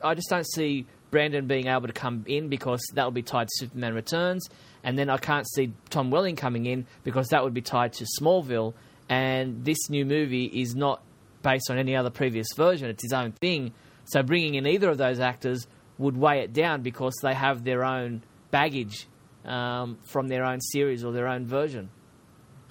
I 0.03 0.13
just 0.13 0.29
don't 0.29 0.47
see 0.47 0.87
Brandon 1.11 1.47
being 1.47 1.67
able 1.67 1.87
to 1.87 1.93
come 1.93 2.23
in 2.27 2.49
because 2.49 2.81
that 2.93 3.03
will 3.03 3.11
be 3.11 3.23
tied 3.23 3.47
to 3.47 3.53
Superman 3.57 3.93
Returns, 3.93 4.47
and 4.83 4.97
then 4.97 5.09
I 5.09 5.17
can't 5.17 5.47
see 5.49 5.73
Tom 5.89 6.11
Welling 6.11 6.35
coming 6.35 6.65
in 6.65 6.85
because 7.03 7.27
that 7.29 7.43
would 7.43 7.53
be 7.53 7.61
tied 7.61 7.93
to 7.93 8.05
Smallville. 8.19 8.73
And 9.09 9.65
this 9.65 9.89
new 9.89 10.05
movie 10.05 10.45
is 10.45 10.75
not 10.75 11.01
based 11.41 11.71
on 11.71 11.77
any 11.77 11.95
other 11.95 12.09
previous 12.09 12.47
version; 12.55 12.89
it's 12.89 13.03
his 13.03 13.13
own 13.13 13.31
thing. 13.33 13.73
So 14.05 14.23
bringing 14.23 14.55
in 14.55 14.67
either 14.67 14.89
of 14.89 14.97
those 14.97 15.19
actors 15.19 15.67
would 15.97 16.17
weigh 16.17 16.39
it 16.39 16.53
down 16.53 16.81
because 16.81 17.13
they 17.21 17.33
have 17.33 17.63
their 17.63 17.83
own 17.83 18.23
baggage 18.51 19.07
um, 19.45 19.97
from 20.03 20.27
their 20.27 20.43
own 20.43 20.61
series 20.61 21.03
or 21.03 21.11
their 21.11 21.27
own 21.27 21.45
version. 21.45 21.89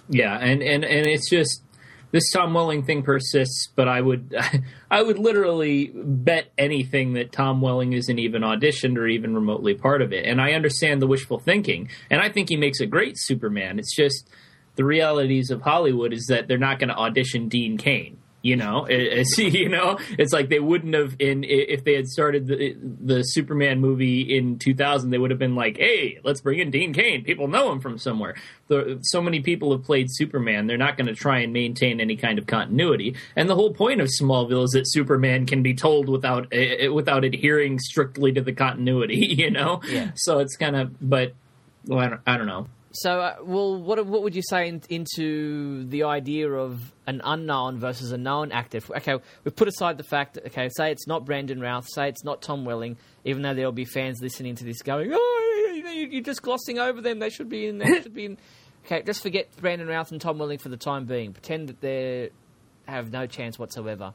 Yeah, 0.09 0.37
and, 0.39 0.63
and, 0.63 0.85
and 0.85 1.07
it's 1.07 1.29
just 1.29 1.63
this 2.11 2.31
Tom 2.33 2.55
Welling 2.55 2.83
thing 2.83 3.03
persists, 3.03 3.69
but 3.75 3.89
I 3.89 4.01
would 4.01 4.35
I 4.91 5.03
would 5.03 5.19
literally 5.19 5.93
bet 5.95 6.53
anything 6.57 7.15
that 7.15 7.33
Tom 7.33 7.61
Welling 7.61 7.93
isn't 7.93 8.19
even 8.19 8.43
auditioned 8.43 8.97
or 8.97 9.07
even 9.07 9.35
remotely 9.35 9.75
part 9.75 10.03
of 10.03 10.13
it. 10.13 10.25
And 10.27 10.41
I 10.41 10.53
understand 10.53 11.03
the 11.03 11.07
wishful 11.07 11.39
thinking, 11.39 11.89
and 12.11 12.21
I 12.21 12.29
think 12.29 12.49
he 12.49 12.57
makes 12.57 12.81
a 12.81 12.87
great 12.87 13.19
Superman. 13.19 13.79
It's 13.79 13.95
just 13.95 14.29
the 14.77 14.85
realities 14.85 15.51
of 15.51 15.63
Hollywood 15.63 16.13
is 16.13 16.27
that 16.27 16.47
they're 16.49 16.59
not 16.59 16.79
going 16.79 16.89
to 16.89 16.97
audition 16.97 17.49
Dean 17.49 17.77
Cain. 17.77 18.19
You 18.41 18.57
know, 18.57 18.85
it's, 18.91 19.37
you 19.39 19.69
know, 19.69 19.99
it's 20.19 20.33
like 20.33 20.49
they 20.49 20.61
wouldn't 20.61 20.95
have 20.95 21.17
in 21.19 21.45
if 21.45 21.85
they 21.85 21.95
had 21.95 22.07
started 22.07 22.47
the 22.47 22.77
the 22.81 23.23
Superman 23.23 23.81
movie 23.81 24.21
in 24.37 24.59
2000. 24.59 25.11
They 25.11 25.19
would 25.19 25.31
have 25.31 25.39
been 25.39 25.55
like, 25.55 25.77
"Hey, 25.77 26.21
let's 26.23 26.41
bring 26.41 26.59
in 26.61 26.71
Dean 26.71 26.93
Cain. 26.93 27.25
People 27.25 27.49
know 27.49 27.73
him 27.73 27.81
from 27.81 27.99
somewhere." 27.99 28.37
The, 28.69 28.99
so 29.03 29.23
many 29.23 29.41
people 29.41 29.73
have 29.73 29.83
played 29.83 30.09
Superman. 30.11 30.67
They're 30.67 30.77
not 30.77 30.97
going 30.97 31.07
to 31.07 31.15
try 31.15 31.39
and 31.39 31.53
maintain 31.53 32.01
any 32.01 32.17
kind 32.17 32.39
of 32.39 32.47
continuity. 32.47 33.17
And 33.35 33.49
the 33.49 33.55
whole 33.55 33.73
point 33.73 34.01
of 34.01 34.09
Smallville 34.09 34.65
is 34.65 34.71
that 34.71 34.91
Superman 34.91 35.47
can 35.47 35.63
be 35.63 35.75
told 35.75 36.09
without 36.09 36.53
uh, 36.53 36.93
without 36.93 37.25
adhering 37.25 37.79
strictly 37.79 38.33
to 38.33 38.41
the 38.41 38.53
continuity. 38.53 39.27
You 39.39 39.51
know, 39.53 39.81
Yeah. 39.89 40.11
So 40.17 40.41
it's 40.41 40.57
kind 40.57 40.75
of, 40.75 40.91
but 41.01 41.33
well, 41.87 42.01
I, 42.01 42.09
don't, 42.09 42.21
I 42.27 42.37
don't 42.37 42.47
know. 42.47 42.67
So, 42.93 43.21
uh, 43.21 43.37
well, 43.43 43.81
what 43.81 44.05
what 44.07 44.23
would 44.23 44.35
you 44.35 44.43
say 44.43 44.69
in, 44.69 44.81
into 44.89 45.85
the 45.85 46.05
idea 46.05 46.51
of 46.51 46.81
an 47.07 47.21
unknown 47.23 47.79
versus 47.79 48.13
a 48.13 48.19
known 48.19 48.51
actor? 48.51 48.79
Okay, 48.97 49.17
we 49.45 49.51
put 49.51 49.69
aside 49.69 49.99
the 49.99 50.05
fact 50.05 50.35
that 50.35 50.47
okay, 50.47 50.69
say 50.75 50.91
it's 50.91 51.07
not 51.07 51.27
Brandon 51.27 51.61
Routh, 51.61 51.87
say 51.93 52.09
it's 52.09 52.25
not 52.25 52.41
Tom 52.41 52.65
Welling, 52.65 52.97
even 53.25 53.43
though 53.43 53.53
there'll 53.53 53.73
be 53.73 53.85
fans 53.85 54.21
listening 54.23 54.55
to 54.57 54.65
this 54.65 54.81
going, 54.83 55.11
"Oh, 55.13 55.73
you 55.75 55.83
know, 55.83 55.91
you- 55.91 56.07
you're 56.09 56.23
just 56.23 56.41
glossing 56.41 56.79
over 56.79 57.03
them. 57.03 57.19
They 57.19 57.29
should 57.31 57.51
be 57.51 57.67
in. 57.67 57.79
They 57.79 58.01
should 58.03 58.15
be 58.15 58.25
in." 58.25 58.39
Okay, 58.87 59.03
just 59.03 59.23
forget 59.23 59.49
Brandon 59.61 59.87
Routh 59.87 60.13
and 60.13 60.21
Tom 60.21 60.39
Welling 60.39 60.57
for 60.59 60.71
the 60.71 60.79
time 60.79 61.05
being. 61.05 61.35
Pretend 61.35 61.69
that 61.69 61.81
they 61.83 62.31
have 62.87 63.13
no 63.13 63.27
chance 63.27 63.59
whatsoever. 63.59 64.15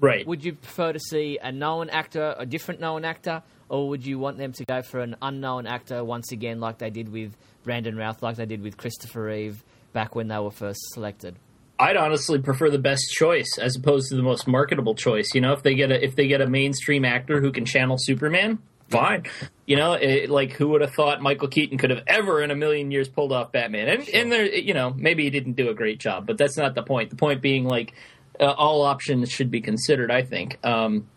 Right. 0.00 0.26
Would 0.26 0.42
you 0.42 0.54
prefer 0.54 0.94
to 0.94 0.98
see 0.98 1.38
a 1.42 1.52
known 1.52 1.90
actor, 1.90 2.34
a 2.38 2.46
different 2.46 2.80
known 2.80 3.04
actor, 3.04 3.42
or 3.68 3.90
would 3.90 4.06
you 4.06 4.18
want 4.18 4.38
them 4.38 4.52
to 4.52 4.64
go 4.64 4.80
for 4.80 5.00
an 5.00 5.16
unknown 5.20 5.66
actor 5.66 6.02
once 6.02 6.32
again, 6.32 6.60
like 6.60 6.78
they 6.78 6.88
did 6.88 7.10
with 7.12 7.36
Brandon 7.66 7.96
Routh, 7.96 8.22
like 8.22 8.36
they 8.36 8.46
did 8.46 8.62
with 8.62 8.78
Christopher 8.78 9.24
Reeve, 9.24 9.62
back 9.92 10.14
when 10.14 10.28
they 10.28 10.38
were 10.38 10.50
first 10.50 10.80
selected. 10.94 11.36
I'd 11.78 11.98
honestly 11.98 12.38
prefer 12.38 12.70
the 12.70 12.78
best 12.78 13.10
choice 13.10 13.58
as 13.60 13.76
opposed 13.76 14.08
to 14.08 14.16
the 14.16 14.22
most 14.22 14.46
marketable 14.46 14.94
choice. 14.94 15.34
You 15.34 15.42
know, 15.42 15.52
if 15.52 15.62
they 15.62 15.74
get 15.74 15.90
a 15.90 16.02
if 16.02 16.16
they 16.16 16.26
get 16.26 16.40
a 16.40 16.46
mainstream 16.46 17.04
actor 17.04 17.42
who 17.42 17.52
can 17.52 17.66
channel 17.66 17.96
Superman, 17.98 18.60
fine. 18.88 19.24
You 19.66 19.76
know, 19.76 19.92
it, 19.92 20.30
like 20.30 20.52
who 20.52 20.68
would 20.68 20.80
have 20.80 20.94
thought 20.94 21.20
Michael 21.20 21.48
Keaton 21.48 21.76
could 21.76 21.90
have 21.90 22.02
ever 22.06 22.42
in 22.42 22.50
a 22.50 22.56
million 22.56 22.90
years 22.90 23.08
pulled 23.08 23.32
off 23.32 23.52
Batman? 23.52 23.88
And 23.88 24.08
and 24.08 24.32
there, 24.32 24.46
you 24.46 24.72
know, 24.72 24.94
maybe 24.96 25.24
he 25.24 25.30
didn't 25.30 25.52
do 25.56 25.68
a 25.68 25.74
great 25.74 25.98
job, 25.98 26.26
but 26.26 26.38
that's 26.38 26.56
not 26.56 26.74
the 26.74 26.82
point. 26.82 27.10
The 27.10 27.16
point 27.16 27.42
being 27.42 27.64
like 27.64 27.92
uh, 28.40 28.52
all 28.52 28.80
options 28.82 29.30
should 29.30 29.50
be 29.50 29.60
considered. 29.60 30.10
I 30.10 30.22
think. 30.22 30.58
Um, 30.64 31.08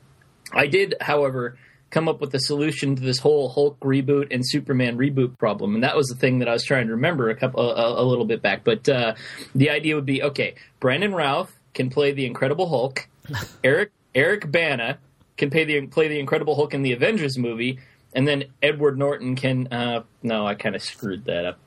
I 0.51 0.67
did, 0.67 0.95
however, 0.99 1.57
come 1.89 2.07
up 2.07 2.21
with 2.21 2.33
a 2.33 2.39
solution 2.39 2.95
to 2.95 3.01
this 3.01 3.19
whole 3.19 3.49
Hulk 3.49 3.79
reboot 3.79 4.27
and 4.31 4.47
Superman 4.47 4.97
reboot 4.97 5.37
problem, 5.37 5.75
and 5.75 5.83
that 5.83 5.95
was 5.95 6.07
the 6.07 6.15
thing 6.15 6.39
that 6.39 6.47
I 6.47 6.53
was 6.53 6.63
trying 6.63 6.87
to 6.87 6.93
remember 6.93 7.29
a 7.29 7.35
couple 7.35 7.61
a, 7.61 8.01
a 8.01 8.05
little 8.05 8.25
bit 8.25 8.41
back. 8.41 8.63
But 8.63 8.87
uh, 8.87 9.15
the 9.55 9.69
idea 9.69 9.95
would 9.95 10.05
be 10.05 10.23
okay. 10.23 10.55
Brandon 10.79 11.13
Routh 11.13 11.55
can 11.73 11.89
play 11.89 12.11
the 12.11 12.25
Incredible 12.25 12.69
Hulk. 12.69 13.07
Eric 13.63 13.91
Eric 14.15 14.51
Bana 14.51 14.99
can 15.37 15.49
play 15.49 15.63
the 15.65 15.87
play 15.87 16.07
the 16.07 16.19
Incredible 16.19 16.55
Hulk 16.55 16.73
in 16.73 16.81
the 16.81 16.93
Avengers 16.93 17.37
movie, 17.37 17.79
and 18.13 18.27
then 18.27 18.45
Edward 18.61 18.97
Norton 18.97 19.35
can. 19.35 19.67
Uh, 19.67 20.03
no, 20.23 20.45
I 20.45 20.55
kind 20.55 20.75
of 20.75 20.81
screwed 20.81 21.25
that 21.25 21.45
up. 21.45 21.59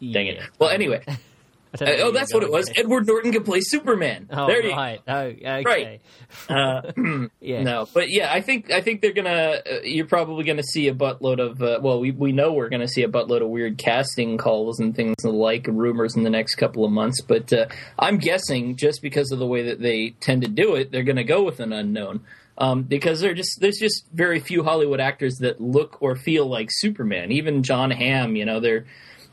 Dang 0.00 0.28
it. 0.28 0.40
Well, 0.58 0.70
anyway. 0.70 1.02
Uh, 1.74 1.84
oh, 1.98 2.10
that's 2.10 2.34
what 2.34 2.42
it 2.42 2.50
was. 2.50 2.66
There. 2.66 2.76
Edward 2.78 3.06
Norton 3.06 3.32
can 3.32 3.44
play 3.44 3.60
Superman. 3.60 4.28
Oh, 4.30 4.46
there 4.46 4.64
you 4.64 4.72
right. 4.72 5.00
Oh, 5.06 5.20
okay. 5.20 5.62
Right. 5.64 6.00
Uh, 6.48 6.92
yeah. 7.40 7.62
No, 7.62 7.86
but 7.92 8.10
yeah, 8.10 8.32
I 8.32 8.40
think 8.40 8.70
I 8.70 8.80
think 8.80 9.00
they're 9.00 9.12
gonna. 9.12 9.60
Uh, 9.70 9.80
you're 9.84 10.06
probably 10.06 10.44
gonna 10.44 10.62
see 10.62 10.88
a 10.88 10.94
buttload 10.94 11.38
of. 11.38 11.62
Uh, 11.62 11.78
well, 11.82 12.00
we 12.00 12.10
we 12.10 12.32
know 12.32 12.52
we're 12.52 12.68
gonna 12.68 12.88
see 12.88 13.02
a 13.02 13.08
buttload 13.08 13.42
of 13.42 13.48
weird 13.48 13.78
casting 13.78 14.36
calls 14.36 14.80
and 14.80 14.94
things 14.94 15.16
like 15.24 15.66
rumors 15.68 16.16
in 16.16 16.24
the 16.24 16.30
next 16.30 16.56
couple 16.56 16.84
of 16.84 16.90
months. 16.90 17.20
But 17.20 17.52
uh, 17.52 17.66
I'm 17.98 18.18
guessing 18.18 18.76
just 18.76 19.02
because 19.02 19.30
of 19.30 19.38
the 19.38 19.46
way 19.46 19.62
that 19.62 19.80
they 19.80 20.10
tend 20.20 20.42
to 20.42 20.48
do 20.48 20.74
it, 20.74 20.90
they're 20.90 21.04
gonna 21.04 21.24
go 21.24 21.42
with 21.42 21.60
an 21.60 21.72
unknown. 21.72 22.24
Um, 22.58 22.82
because 22.82 23.22
just 23.22 23.58
there's 23.60 23.78
just 23.78 24.04
very 24.12 24.38
few 24.38 24.62
Hollywood 24.62 25.00
actors 25.00 25.36
that 25.38 25.62
look 25.62 25.96
or 26.02 26.14
feel 26.14 26.46
like 26.46 26.68
Superman. 26.70 27.32
Even 27.32 27.62
John 27.62 27.90
Hamm, 27.90 28.36
you 28.36 28.44
know, 28.44 28.60
they're 28.60 28.84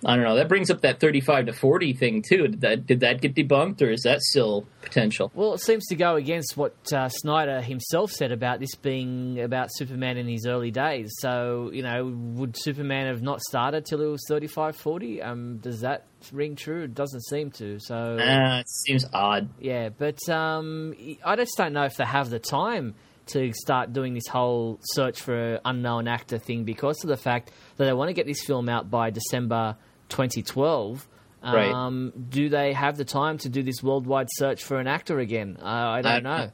I 0.06 0.16
don't 0.16 0.24
know. 0.24 0.36
That 0.36 0.48
brings 0.48 0.70
up 0.70 0.82
that 0.82 1.00
35 1.00 1.48
to 1.48 1.54
40 1.54 1.94
thing 1.94 2.22
too. 2.28 2.48
Did 2.48 2.62
that 2.62 2.86
did 2.86 3.00
that 3.00 3.22
get 3.22 3.34
debunked, 3.34 3.82
or 3.82 3.90
is 3.90 4.02
that 4.04 4.22
still 4.22 4.68
potential? 4.82 5.32
Well, 5.34 5.54
it 5.54 5.62
seems 5.62 5.88
to 5.88 5.96
go 5.96 6.16
against 6.16 6.56
what 6.56 6.76
uh, 6.94 7.10
Snyder 7.10 7.62
himself 7.62 8.12
said 8.12 8.32
about 8.32 8.60
this 8.60 8.76
being 8.76 9.40
about 9.40 9.70
Superman 9.72 10.18
in 10.18 10.28
his 10.28 10.46
early 10.46 10.70
days. 10.70 11.12
So, 11.20 11.72
you 11.74 11.82
know, 11.82 12.06
would 12.36 12.56
Superman 12.58 13.08
have 13.08 13.24
not 13.24 13.42
started 13.42 13.86
till 13.86 14.00
he 14.00 14.06
was 14.06 14.24
35, 14.28 14.76
40? 14.76 15.22
Um, 15.22 15.58
does 15.58 15.82
that 15.82 16.06
ring 16.32 16.56
true? 16.56 16.84
It 16.84 16.94
doesn't 16.94 17.26
seem 17.26 17.50
to. 17.52 17.80
So, 17.80 17.96
uh, 17.96 18.60
it 18.60 18.70
seems 18.70 19.06
odd. 19.14 19.50
Yeah, 19.60 19.90
but 19.90 20.20
um, 20.30 20.94
I 21.26 21.36
just 21.36 21.58
don't 21.58 21.74
know 21.74 21.86
if 21.86 21.98
they 21.98 22.06
have 22.06 22.30
the 22.30 22.40
time 22.40 22.94
to 23.28 23.52
start 23.54 23.94
doing 23.94 24.14
this 24.14 24.28
whole 24.28 24.80
search 24.82 25.22
for 25.22 25.56
an 25.56 25.60
unknown 25.66 26.08
actor 26.08 26.38
thing 26.38 26.64
because 26.64 27.04
of 27.04 27.10
the 27.10 27.18
fact 27.18 27.52
that 27.76 27.86
they 27.86 27.94
want 27.94 28.10
to 28.10 28.14
get 28.14 28.26
this 28.26 28.42
film 28.46 28.70
out 28.70 28.90
by 28.90 29.10
December 29.10 29.76
2012. 30.10 31.08
Right. 31.44 31.72
Um, 31.72 32.12
do 32.30 32.50
they 32.50 32.74
have 32.74 32.98
the 32.98 33.06
time 33.06 33.38
to 33.40 33.50
do 33.50 33.64
this 33.64 33.82
worldwide 33.82 34.28
search 34.32 34.64
for 34.64 34.80
an 34.80 34.88
actor 34.88 35.20
again? 35.20 35.58
Uh, 35.62 35.66
I 35.66 36.02
don't 36.02 36.26
I, 36.26 36.46
know. 36.46 36.52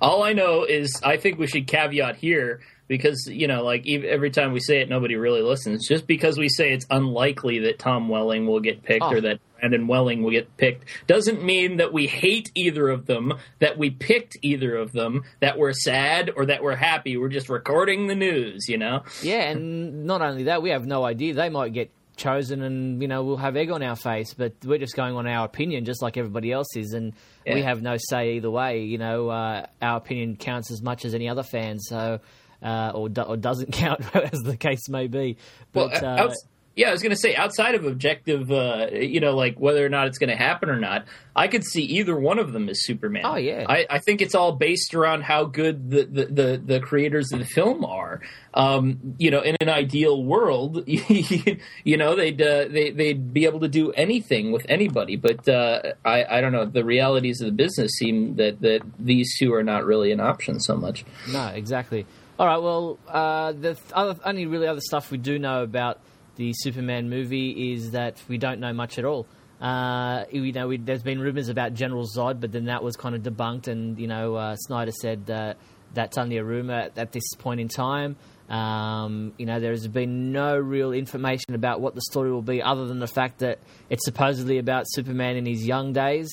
All 0.00 0.22
I 0.22 0.32
know 0.32 0.64
is 0.64 1.02
I 1.04 1.18
think 1.18 1.38
we 1.38 1.46
should 1.46 1.66
caveat 1.66 2.16
here 2.16 2.60
because 2.88 3.26
you 3.26 3.46
know, 3.46 3.62
like 3.62 3.86
every 3.88 4.30
time 4.30 4.52
we 4.52 4.60
say 4.60 4.80
it, 4.80 4.88
nobody 4.88 5.16
really 5.16 5.42
listens. 5.42 5.86
Just 5.86 6.06
because 6.06 6.38
we 6.38 6.48
say 6.48 6.72
it's 6.72 6.86
unlikely 6.90 7.60
that 7.60 7.78
Tom 7.78 8.08
Welling 8.08 8.46
will 8.46 8.60
get 8.60 8.82
picked 8.82 9.02
oh. 9.02 9.12
or 9.12 9.20
that 9.22 9.40
Brandon 9.58 9.86
Welling 9.86 10.22
will 10.22 10.30
get 10.30 10.56
picked 10.56 10.84
doesn't 11.06 11.42
mean 11.42 11.78
that 11.78 11.92
we 11.92 12.06
hate 12.06 12.50
either 12.54 12.88
of 12.88 13.06
them, 13.06 13.34
that 13.58 13.78
we 13.78 13.90
picked 13.90 14.36
either 14.42 14.76
of 14.76 14.92
them, 14.92 15.24
that 15.40 15.58
we're 15.58 15.72
sad 15.72 16.30
or 16.36 16.46
that 16.46 16.62
we're 16.62 16.76
happy. 16.76 17.16
We're 17.16 17.28
just 17.28 17.48
recording 17.48 18.06
the 18.06 18.14
news, 18.14 18.68
you 18.68 18.78
know. 18.78 19.02
Yeah, 19.22 19.50
and 19.50 20.06
not 20.06 20.22
only 20.22 20.44
that, 20.44 20.62
we 20.62 20.70
have 20.70 20.86
no 20.86 21.04
idea 21.04 21.34
they 21.34 21.48
might 21.48 21.72
get 21.72 21.90
chosen 22.16 22.62
and 22.62 23.02
you 23.02 23.08
know 23.08 23.22
we'll 23.22 23.36
have 23.36 23.56
egg 23.56 23.70
on 23.70 23.82
our 23.82 23.96
face 23.96 24.32
but 24.34 24.54
we're 24.64 24.78
just 24.78 24.96
going 24.96 25.14
on 25.14 25.26
our 25.26 25.44
opinion 25.44 25.84
just 25.84 26.00
like 26.02 26.16
everybody 26.16 26.50
else 26.50 26.74
is 26.74 26.92
and 26.92 27.12
yeah. 27.44 27.54
we 27.54 27.62
have 27.62 27.82
no 27.82 27.96
say 27.98 28.36
either 28.36 28.50
way 28.50 28.82
you 28.82 28.98
know 28.98 29.28
uh, 29.28 29.66
our 29.82 29.98
opinion 29.98 30.34
counts 30.36 30.70
as 30.70 30.82
much 30.82 31.04
as 31.04 31.14
any 31.14 31.28
other 31.28 31.42
fan 31.42 31.78
so 31.78 32.18
uh, 32.62 32.90
or, 32.94 33.08
do- 33.08 33.22
or 33.22 33.36
doesn't 33.36 33.72
count 33.72 34.00
as 34.32 34.40
the 34.40 34.56
case 34.56 34.88
may 34.88 35.06
be 35.06 35.36
but 35.72 35.90
well, 36.02 36.30
uh, 36.30 36.34
yeah, 36.76 36.90
I 36.90 36.92
was 36.92 37.00
going 37.00 37.10
to 37.10 37.16
say 37.16 37.34
outside 37.34 37.74
of 37.74 37.86
objective, 37.86 38.52
uh, 38.52 38.88
you 38.92 39.18
know, 39.18 39.34
like 39.34 39.58
whether 39.58 39.84
or 39.84 39.88
not 39.88 40.08
it's 40.08 40.18
going 40.18 40.28
to 40.28 40.36
happen 40.36 40.68
or 40.68 40.78
not, 40.78 41.06
I 41.34 41.48
could 41.48 41.64
see 41.64 41.82
either 41.82 42.14
one 42.14 42.38
of 42.38 42.52
them 42.52 42.68
as 42.68 42.84
Superman. 42.84 43.22
Oh 43.24 43.36
yeah, 43.36 43.64
I, 43.66 43.86
I 43.88 43.98
think 43.98 44.20
it's 44.20 44.34
all 44.34 44.52
based 44.52 44.94
around 44.94 45.22
how 45.22 45.44
good 45.44 45.90
the 45.90 46.04
the, 46.04 46.24
the, 46.26 46.62
the 46.62 46.80
creators 46.80 47.32
of 47.32 47.38
the 47.38 47.46
film 47.46 47.82
are. 47.82 48.20
Um, 48.52 49.16
you 49.18 49.30
know, 49.30 49.40
in 49.40 49.56
an 49.60 49.70
ideal 49.70 50.22
world, 50.22 50.84
you 50.86 51.96
know, 51.96 52.14
they'd 52.14 52.40
uh, 52.42 52.68
they 52.68 52.90
they'd 52.90 53.32
be 53.32 53.46
able 53.46 53.60
to 53.60 53.68
do 53.68 53.92
anything 53.92 54.52
with 54.52 54.66
anybody. 54.68 55.16
But 55.16 55.48
uh, 55.48 55.94
I 56.04 56.24
I 56.24 56.40
don't 56.42 56.52
know. 56.52 56.66
The 56.66 56.84
realities 56.84 57.40
of 57.40 57.46
the 57.46 57.52
business 57.52 57.92
seem 57.92 58.36
that 58.36 58.60
that 58.60 58.82
these 58.98 59.34
two 59.38 59.54
are 59.54 59.64
not 59.64 59.86
really 59.86 60.12
an 60.12 60.20
option 60.20 60.60
so 60.60 60.76
much. 60.76 61.06
No, 61.32 61.46
exactly. 61.48 62.04
All 62.38 62.46
right. 62.46 62.58
Well, 62.58 62.98
uh, 63.08 63.52
the 63.52 63.78
other, 63.94 64.20
only 64.26 64.44
really 64.44 64.66
other 64.66 64.82
stuff 64.82 65.10
we 65.10 65.16
do 65.16 65.38
know 65.38 65.62
about 65.62 66.00
the 66.36 66.52
Superman 66.54 67.10
movie 67.10 67.72
is 67.72 67.90
that 67.92 68.22
we 68.28 68.38
don't 68.38 68.60
know 68.60 68.72
much 68.72 68.98
at 68.98 69.04
all. 69.04 69.26
Uh, 69.60 70.24
you 70.30 70.52
know, 70.52 70.68
we, 70.68 70.76
there's 70.76 71.02
been 71.02 71.18
rumors 71.20 71.48
about 71.48 71.74
General 71.74 72.06
Zod, 72.06 72.40
but 72.40 72.52
then 72.52 72.66
that 72.66 72.82
was 72.82 72.94
kind 72.96 73.14
of 73.14 73.22
debunked, 73.22 73.68
and 73.68 73.98
you 73.98 74.06
know, 74.06 74.34
uh, 74.34 74.56
Snyder 74.56 74.92
said 74.92 75.26
that 75.26 75.56
that's 75.94 76.18
only 76.18 76.36
a 76.36 76.44
rumor 76.44 76.74
at, 76.74 76.98
at, 76.98 77.12
this 77.12 77.24
point 77.38 77.60
in 77.60 77.68
time. 77.68 78.16
Um, 78.50 79.32
you 79.38 79.46
know, 79.46 79.58
there 79.58 79.70
has 79.70 79.88
been 79.88 80.30
no 80.30 80.56
real 80.58 80.92
information 80.92 81.54
about 81.54 81.80
what 81.80 81.94
the 81.94 82.02
story 82.02 82.30
will 82.30 82.42
be, 82.42 82.62
other 82.62 82.86
than 82.86 82.98
the 82.98 83.06
fact 83.06 83.38
that 83.38 83.58
it's 83.88 84.04
supposedly 84.04 84.58
about 84.58 84.84
Superman 84.88 85.36
in 85.36 85.46
his 85.46 85.66
young 85.66 85.94
days, 85.94 86.28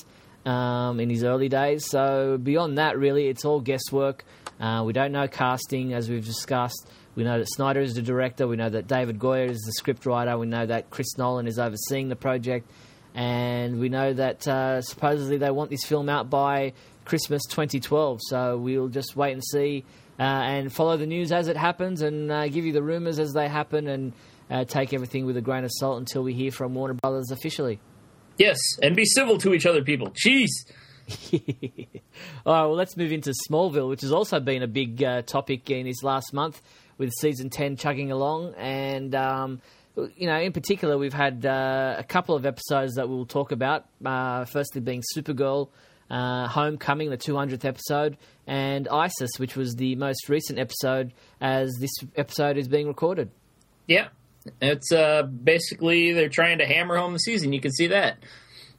um, 0.46 1.00
in 1.00 1.10
his 1.10 1.24
early 1.24 1.48
days. 1.48 1.86
So 1.90 2.38
beyond 2.38 2.78
that, 2.78 2.98
really, 2.98 3.28
it's 3.30 3.46
all 3.46 3.62
guesswork. 3.62 4.26
Uh, 4.60 4.84
we 4.86 4.92
don't 4.94 5.12
know 5.12 5.28
casting, 5.28 5.94
as 5.94 6.10
we've 6.10 6.26
discussed. 6.26 6.88
We 7.16 7.24
know 7.24 7.38
that 7.38 7.48
Snyder 7.50 7.82
is 7.82 7.94
the 7.94 8.02
director. 8.02 8.48
We 8.48 8.56
know 8.56 8.70
that 8.70 8.88
David 8.88 9.20
Goyer 9.20 9.50
is 9.50 9.60
the 9.62 9.74
scriptwriter. 9.84 10.40
We 10.40 10.48
know 10.48 10.66
that 10.66 10.90
Chris 10.90 11.18
Nolan 11.18 11.48
is 11.48 11.60
overseeing 11.60 12.10
the 12.10 12.16
project. 12.16 12.70
And 13.14 13.80
we 13.80 13.90
know 13.90 14.14
that 14.14 14.48
uh, 14.48 14.82
supposedly 14.82 15.38
they 15.38 15.52
want 15.52 15.70
this 15.70 15.84
film 15.86 16.10
out 16.10 16.30
by 16.30 16.74
Christmas 17.06 17.44
2012. 17.50 18.20
So 18.24 18.58
we'll 18.58 18.88
just 18.88 19.16
wait 19.16 19.34
and 19.34 19.44
see 19.44 19.86
uh, 20.20 20.24
and 20.24 20.74
follow 20.74 20.98
the 20.98 21.06
news 21.06 21.32
as 21.32 21.48
it 21.48 21.58
happens 21.58 22.02
and 22.02 22.32
uh, 22.32 22.48
give 22.48 22.66
you 22.66 22.74
the 22.74 22.82
rumours 22.82 23.20
as 23.20 23.34
they 23.34 23.48
happen 23.48 23.88
and 23.88 24.14
uh, 24.50 24.66
take 24.66 24.94
everything 24.94 25.26
with 25.26 25.38
a 25.38 25.42
grain 25.42 25.64
of 25.64 25.72
salt 25.72 26.00
until 26.00 26.24
we 26.24 26.34
hear 26.34 26.52
from 26.52 26.74
Warner 26.74 26.96
Brothers 26.96 27.32
officially. 27.32 27.80
Yes, 28.38 28.58
and 28.82 28.96
be 28.96 29.06
civil 29.06 29.38
to 29.40 29.54
each 29.54 29.66
other, 29.66 29.84
people. 29.84 30.12
Jeez. 30.12 30.50
All 32.46 32.54
right, 32.54 32.62
well, 32.66 32.76
let's 32.76 32.98
move 32.98 33.12
into 33.12 33.34
Smallville, 33.48 33.90
which 33.90 34.02
has 34.02 34.12
also 34.12 34.40
been 34.40 34.64
a 34.64 34.68
big 34.68 35.04
uh, 35.04 35.22
topic 35.22 35.70
in 35.70 35.86
this 35.86 36.02
last 36.02 36.34
month 36.34 36.62
with 36.98 37.12
season 37.20 37.50
10 37.50 37.78
chugging 37.78 38.12
along. 38.12 38.54
And, 38.58 39.14
um, 39.16 39.62
you 40.16 40.28
know, 40.28 40.40
in 40.40 40.52
particular, 40.52 40.98
we've 40.98 41.14
had 41.14 41.46
uh, 41.46 41.96
a 41.98 42.04
couple 42.04 42.36
of 42.36 42.46
episodes 42.46 42.96
that 42.96 43.10
we'll 43.10 43.26
talk 43.26 43.52
about. 43.52 43.86
Uh, 44.04 44.46
firstly, 44.46 44.82
being 44.82 45.04
Supergirl, 45.16 45.70
uh, 46.10 46.48
Homecoming, 46.48 47.10
the 47.10 47.18
200th 47.18 47.66
episode, 47.66 48.18
and 48.48 48.88
ISIS, 48.88 49.32
which 49.38 49.56
was 49.56 49.76
the 49.76 49.96
most 49.96 50.30
recent 50.30 50.60
episode 50.60 51.14
as 51.42 51.72
this 51.80 51.92
episode 52.16 52.58
is 52.58 52.68
being 52.68 52.88
recorded. 52.88 53.30
Yeah. 53.88 54.10
It's 54.62 54.92
uh, 54.92 55.24
basically 55.24 56.12
they're 56.14 56.30
trying 56.30 56.58
to 56.58 56.66
hammer 56.66 56.98
home 56.98 57.14
the 57.14 57.20
season. 57.20 57.54
You 57.54 57.62
can 57.62 57.72
see 57.72 57.88
that. 57.88 58.18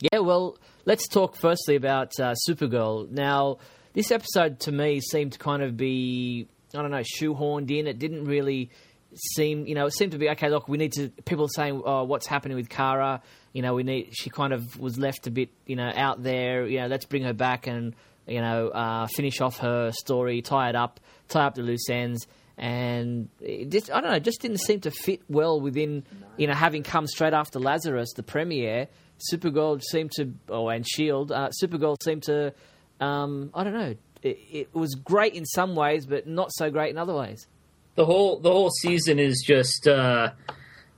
Yeah, 0.01 0.21
well, 0.21 0.59
let's 0.85 1.09
talk 1.09 1.37
firstly 1.37 1.77
about 1.77 2.13
uh, 2.21 2.35
Supergirl. 2.49 3.11
Now, 3.11 3.59
this 3.95 4.11
episode 4.11 4.61
to 4.61 4.73
me 4.73 5.01
seemed 5.01 5.33
to 5.33 5.39
kind 5.39 5.63
of 5.63 5.77
be 5.77 6.49
I 6.75 6.83
don't 6.83 6.91
know, 6.91 7.03
shoehorned 7.03 7.71
in. 7.71 7.87
It 7.87 7.99
didn't 7.99 8.25
really 8.25 8.71
seem, 9.15 9.67
you 9.67 9.75
know, 9.75 9.87
it 9.87 9.93
seemed 9.93 10.13
to 10.13 10.19
be 10.19 10.29
okay. 10.31 10.49
Look, 10.49 10.69
we 10.69 10.79
need 10.79 10.93
to. 10.95 11.11
People 11.25 11.49
saying, 11.49 11.83
"Oh, 11.85 12.05
what's 12.05 12.27
happening 12.27 12.57
with 12.57 12.69
Kara?" 12.69 13.23
You 13.53 13.63
know, 13.63 13.75
we 13.75 13.83
need. 13.83 14.11
She 14.13 14.31
kind 14.31 14.53
of 14.53 14.79
was 14.79 14.99
left 14.99 15.27
a 15.27 15.31
bit, 15.31 15.51
you 15.67 15.77
know, 15.77 15.91
out 15.95 16.23
there. 16.23 16.67
You 16.67 16.81
know, 16.81 16.87
let's 16.87 17.05
bring 17.05 17.23
her 17.25 17.33
back 17.33 17.67
and 17.67 17.95
you 18.27 18.41
know 18.41 18.69
uh, 18.69 19.07
finish 19.07 19.41
off 19.41 19.59
her 19.59 19.93
story, 19.93 20.43
tie 20.43 20.71
it 20.71 20.77
up, 20.77 21.01
tie 21.29 21.47
up 21.47 21.55
the 21.55 21.63
loose 21.63 21.89
ends. 21.91 22.27
And 22.57 23.31
just, 23.69 23.91
I 23.91 24.01
don't 24.01 24.13
know, 24.13 24.19
just 24.21 24.41
didn't 24.41 24.59
seem 24.59 24.81
to 24.83 24.93
fit 24.93 25.23
well 25.29 25.61
within, 25.61 26.05
you 26.37 26.47
know, 26.47 26.55
having 26.55 26.85
come 26.85 27.09
straight 27.09 27.33
after 27.33 27.59
Lazarus, 27.59 28.13
the 28.15 28.23
premiere. 28.23 28.87
Supergirl 29.33 29.83
seemed 29.83 30.13
to, 30.13 30.33
oh, 30.49 30.69
and 30.69 30.87
Shield, 30.87 31.33
uh, 31.33 31.51
Supergirl 31.61 32.01
seemed 32.01 32.23
to, 32.25 32.55
um, 33.01 33.51
I 33.55 33.65
don't 33.65 33.75
know, 33.75 33.95
it, 34.25 34.39
it 34.51 34.75
was 34.75 34.95
great 34.95 35.35
in 35.35 35.45
some 35.45 35.77
ways, 35.77 36.07
but 36.07 36.27
not 36.27 36.53
so 36.53 36.71
great 36.71 36.91
in 36.91 36.99
other 36.99 37.15
ways. 37.15 37.47
The 37.95 38.05
whole 38.05 38.41
the 38.41 38.51
whole 38.51 38.71
season 38.71 39.21
is 39.21 39.45
just 39.47 39.87
uh, 39.87 40.33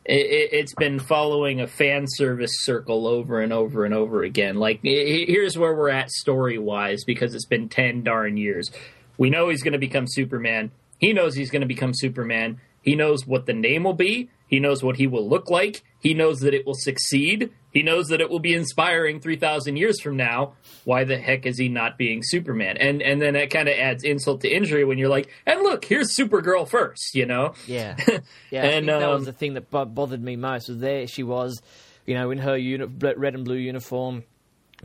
it, 0.08 0.50
it's 0.52 0.74
been 0.74 0.98
following 0.98 1.60
a 1.60 1.66
fan 1.66 2.06
service 2.08 2.52
circle 2.62 3.06
over 3.06 3.40
and 3.40 3.52
over 3.52 3.84
and 3.84 3.92
over 3.92 4.22
again. 4.22 4.56
Like, 4.56 4.80
here's 4.82 5.58
where 5.58 5.74
we're 5.74 5.90
at 5.90 6.10
story 6.10 6.58
wise 6.58 7.04
because 7.04 7.34
it's 7.34 7.46
been 7.46 7.68
10 7.68 8.02
darn 8.02 8.36
years. 8.36 8.70
We 9.18 9.30
know 9.30 9.48
he's 9.48 9.62
going 9.62 9.72
to 9.72 9.78
become 9.78 10.06
Superman. 10.06 10.70
He 10.98 11.12
knows 11.12 11.34
he's 11.34 11.50
going 11.50 11.62
to 11.62 11.66
become 11.66 11.92
Superman. 11.92 12.60
He 12.82 12.94
knows 12.94 13.26
what 13.26 13.46
the 13.46 13.52
name 13.52 13.84
will 13.84 13.94
be. 13.94 14.30
He 14.46 14.60
knows 14.60 14.82
what 14.82 14.96
he 14.96 15.06
will 15.06 15.28
look 15.28 15.50
like. 15.50 15.82
He 15.98 16.14
knows 16.14 16.40
that 16.40 16.54
it 16.54 16.64
will 16.64 16.76
succeed. 16.76 17.50
He 17.72 17.82
knows 17.82 18.08
that 18.08 18.20
it 18.20 18.30
will 18.30 18.38
be 18.38 18.54
inspiring 18.54 19.20
3,000 19.20 19.76
years 19.76 20.00
from 20.00 20.16
now. 20.16 20.54
Why 20.84 21.04
the 21.04 21.18
heck 21.18 21.46
is 21.46 21.58
he 21.58 21.68
not 21.68 21.98
being 21.98 22.22
Superman? 22.22 22.76
And 22.76 23.02
and 23.02 23.20
then 23.20 23.34
that 23.34 23.50
kind 23.50 23.68
of 23.68 23.74
adds 23.76 24.04
insult 24.04 24.42
to 24.42 24.48
injury 24.48 24.84
when 24.84 24.98
you're 24.98 25.08
like, 25.08 25.30
and 25.44 25.62
look, 25.62 25.84
here's 25.84 26.16
Supergirl 26.16 26.68
first, 26.68 27.14
you 27.14 27.26
know? 27.26 27.54
Yeah. 27.66 27.96
Yeah. 28.50 28.64
and 28.64 28.88
um, 28.88 29.00
that 29.00 29.08
was 29.08 29.20
um, 29.20 29.24
the 29.24 29.32
thing 29.32 29.54
that 29.54 29.70
bothered 29.70 30.22
me 30.22 30.36
most 30.36 30.68
was 30.68 30.78
there 30.78 31.06
she 31.06 31.22
was, 31.22 31.60
you 32.06 32.14
know, 32.14 32.30
in 32.30 32.38
her 32.38 32.56
uni- 32.56 32.84
red 32.84 33.34
and 33.34 33.44
blue 33.44 33.56
uniform, 33.56 34.24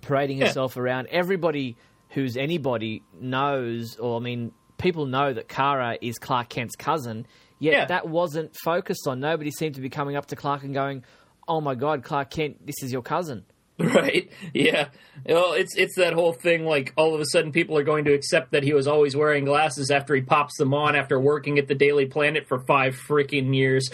parading 0.01 0.41
herself 0.41 0.75
yeah. 0.75 0.81
around. 0.81 1.07
Everybody 1.11 1.77
who's 2.09 2.35
anybody 2.35 3.03
knows, 3.19 3.97
or 3.97 4.17
I 4.17 4.23
mean, 4.23 4.51
people 4.77 5.05
know 5.05 5.31
that 5.31 5.47
Kara 5.47 5.97
is 6.01 6.17
Clark 6.17 6.49
Kent's 6.49 6.75
cousin 6.75 7.25
Yet 7.61 7.73
yeah. 7.73 7.85
that 7.85 8.09
wasn't 8.09 8.55
focused 8.63 9.07
on. 9.07 9.19
Nobody 9.19 9.51
seemed 9.51 9.75
to 9.75 9.81
be 9.81 9.89
coming 9.89 10.15
up 10.15 10.25
to 10.27 10.35
Clark 10.35 10.63
and 10.63 10.73
going, 10.73 11.03
"Oh 11.47 11.61
my 11.61 11.75
God, 11.75 12.03
Clark 12.03 12.31
Kent, 12.31 12.65
this 12.65 12.81
is 12.81 12.91
your 12.91 13.03
cousin." 13.03 13.45
Right. 13.81 14.31
Yeah. 14.53 14.89
Well, 15.25 15.53
it's 15.53 15.75
it's 15.75 15.95
that 15.95 16.13
whole 16.13 16.33
thing. 16.33 16.65
Like 16.65 16.93
all 16.97 17.15
of 17.15 17.21
a 17.21 17.25
sudden, 17.25 17.51
people 17.51 17.77
are 17.77 17.83
going 17.83 18.05
to 18.05 18.13
accept 18.13 18.51
that 18.51 18.63
he 18.63 18.73
was 18.73 18.87
always 18.87 19.15
wearing 19.15 19.45
glasses 19.45 19.89
after 19.89 20.13
he 20.13 20.21
pops 20.21 20.57
them 20.57 20.73
on 20.73 20.95
after 20.95 21.19
working 21.19 21.57
at 21.57 21.67
the 21.67 21.73
Daily 21.73 22.05
Planet 22.05 22.47
for 22.47 22.59
five 22.59 22.95
freaking 22.95 23.55
years. 23.55 23.89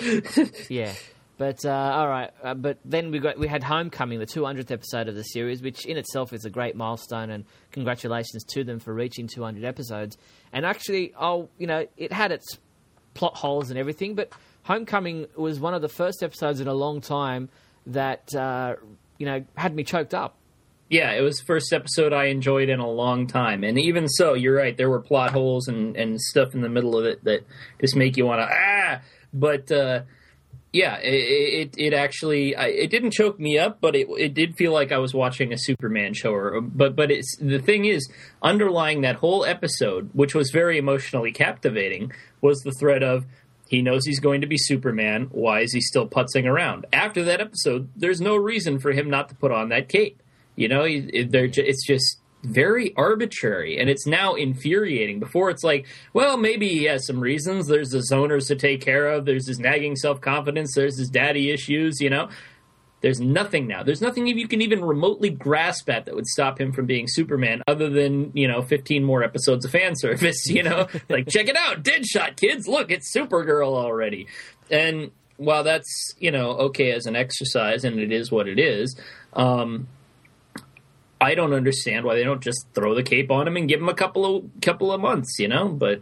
yeah. 0.70 0.94
But 1.38 1.64
uh, 1.66 1.70
all 1.70 2.08
right, 2.08 2.32
uh, 2.44 2.56
but 2.56 2.80
then 2.84 3.12
we 3.12 3.20
got 3.20 3.38
we 3.38 3.48
had 3.48 3.64
Homecoming, 3.64 4.20
the 4.20 4.26
200th 4.26 4.72
episode 4.72 5.08
of 5.08 5.16
the 5.16 5.24
series, 5.24 5.62
which 5.62 5.86
in 5.86 5.96
itself 5.96 6.34
is 6.34 6.46
a 6.46 6.50
great 6.50 6.76
milestone, 6.76 7.30
and 7.30 7.46
congratulations 7.72 8.44
to 8.54 8.64
them 8.64 8.80
for 8.80 8.94
reaching 8.94 9.28
200 9.28 9.64
episodes. 9.64 10.18
And 10.52 10.66
actually, 10.66 11.14
oh, 11.20 11.50
you 11.60 11.68
know, 11.68 11.86
it 11.96 12.12
had 12.12 12.32
its 12.32 12.58
plot 13.18 13.36
holes 13.36 13.70
and 13.70 13.78
everything. 13.78 14.16
But 14.16 14.32
Homecoming 14.64 15.28
was 15.36 15.60
one 15.60 15.74
of 15.74 15.82
the 15.82 15.90
first 15.90 16.22
episodes 16.22 16.60
in 16.60 16.68
a 16.68 16.74
long 16.74 17.02
time 17.02 17.50
that 17.86 18.36
uh, 18.36 18.76
you 19.18 19.26
know 19.26 19.44
had 19.56 19.74
me 19.74 19.84
choked 19.84 20.14
up. 20.14 20.36
Yeah, 20.90 21.12
it 21.12 21.22
was 21.22 21.38
the 21.38 21.46
first 21.46 21.74
episode 21.74 22.14
I 22.14 22.26
enjoyed 22.26 22.70
in 22.70 22.80
a 22.80 22.90
long 22.90 23.28
time, 23.28 23.64
and 23.64 23.78
even 23.78 24.08
so, 24.08 24.36
you're 24.36 24.56
right. 24.56 24.76
There 24.78 24.90
were 24.90 25.02
plot 25.02 25.32
holes 25.32 25.68
and, 25.68 25.98
and 25.98 26.20
stuff 26.20 26.54
in 26.54 26.62
the 26.62 26.70
middle 26.70 26.98
of 26.98 27.06
it 27.06 27.24
that 27.26 27.46
just 27.82 27.96
make 27.96 28.16
you 28.16 28.26
want 28.26 28.40
to 28.40 28.50
ah. 28.50 29.02
But 29.34 29.72
uh, 29.72 30.02
yeah, 30.78 30.98
it, 31.00 31.10
it, 31.10 31.76
it 31.76 31.94
actually 31.94 32.56
I, 32.56 32.68
it 32.68 32.92
didn't 32.92 33.10
choke 33.10 33.40
me 33.40 33.58
up, 33.58 33.82
but 33.82 33.96
it 33.96 34.08
it 34.16 34.36
did 34.36 34.56
feel 34.56 34.72
like 34.72 34.92
I 34.92 35.00
was 35.00 35.12
watching 35.12 35.52
a 35.52 35.58
Superman 35.58 36.14
show. 36.14 36.32
Or, 36.32 36.62
but 36.62 36.96
but 36.96 37.10
it's 37.10 37.36
the 37.38 37.58
thing 37.58 37.86
is 37.86 38.08
underlying 38.44 39.02
that 39.02 39.16
whole 39.16 39.44
episode, 39.44 40.12
which 40.14 40.36
was 40.36 40.52
very 40.52 40.78
emotionally 40.78 41.32
captivating, 41.32 42.12
was 42.42 42.60
the 42.60 42.72
threat 42.80 43.02
of 43.02 43.26
he 43.68 43.82
knows 43.82 44.06
he's 44.06 44.20
going 44.20 44.42
to 44.42 44.48
be 44.48 44.58
Superman. 44.60 45.30
Why 45.32 45.62
is 45.62 45.74
he 45.74 45.82
still 45.82 46.08
putzing 46.08 46.46
around? 46.46 46.86
After 46.94 47.24
that 47.24 47.42
episode, 47.42 47.90
there's 47.96 48.22
no 48.22 48.36
reason 48.36 48.78
for 48.78 48.92
him 48.92 49.10
not 49.10 49.30
to 49.30 49.36
put 49.36 49.52
on 49.52 49.70
that 49.70 49.90
cape. 49.90 50.22
You 50.56 50.68
know, 50.68 50.84
it's 50.86 51.88
just 51.88 52.20
very 52.48 52.96
arbitrary 52.96 53.78
and 53.78 53.90
it's 53.90 54.08
now 54.08 54.36
infuriating. 54.36 55.20
Before 55.20 55.50
it's 55.50 55.64
like, 55.64 55.86
well, 56.14 56.38
maybe 56.38 56.70
he 56.70 56.86
has 56.86 57.06
some 57.06 57.20
reasons. 57.20 57.68
There's 57.68 57.94
his 57.94 58.12
owners 58.12 58.48
to 58.48 58.56
take 58.56 58.82
care 58.82 59.08
of. 59.08 59.26
There's 59.26 59.48
his 59.48 59.60
nagging 59.60 59.96
self 59.96 60.22
confidence. 60.22 60.74
There's 60.76 60.98
his 60.98 61.10
daddy 61.10 61.52
issues, 61.52 62.00
you 62.00 62.10
know. 62.10 62.30
There's 63.02 63.20
nothing 63.20 63.68
now. 63.68 63.84
There's 63.84 64.02
nothing 64.02 64.26
you 64.26 64.48
can 64.48 64.62
even 64.62 64.84
remotely 64.84 65.30
grasp 65.30 65.88
at 65.90 66.06
that 66.06 66.16
would 66.16 66.26
stop 66.26 66.60
him 66.60 66.72
from 66.72 66.88
being 66.88 67.06
Superman, 67.08 67.62
other 67.68 67.90
than 67.90 68.32
you 68.34 68.48
know 68.48 68.64
15 68.64 69.04
more 69.04 69.24
episodes 69.24 69.66
of 69.66 69.72
fan 69.72 69.96
service. 69.96 70.48
You 70.48 70.64
know, 70.64 70.88
like 71.10 71.28
check 71.28 71.48
it 71.48 71.56
out, 71.56 71.84
Deadshot 71.84 72.38
kids. 72.38 72.68
Look, 72.68 72.92
it's 72.92 73.14
Supergirl 73.16 73.74
already. 73.74 74.28
And 74.72 75.12
while 75.38 75.64
that's 75.64 76.16
you 76.20 76.32
know 76.32 76.52
okay 76.52 76.92
as 76.92 77.06
an 77.06 77.16
exercise, 77.16 77.84
and 77.84 78.00
it 78.00 78.12
is 78.12 78.32
what 78.32 78.48
it 78.48 78.60
is, 78.60 79.00
um, 79.34 79.88
I 81.20 81.36
don't 81.36 81.54
understand 81.54 82.06
why 82.06 82.16
they 82.16 82.24
don't 82.24 82.42
just 82.42 82.68
throw 82.74 82.96
the 82.96 83.04
cape 83.04 83.32
on 83.32 83.48
him 83.48 83.58
and 83.58 83.68
give 83.68 83.80
him 83.80 83.90
a 83.90 83.96
couple 83.96 84.38
of 84.38 84.46
couple 84.62 84.92
of 84.92 85.02
months. 85.02 85.38
You 85.40 85.48
know, 85.48 85.68
but. 85.70 86.02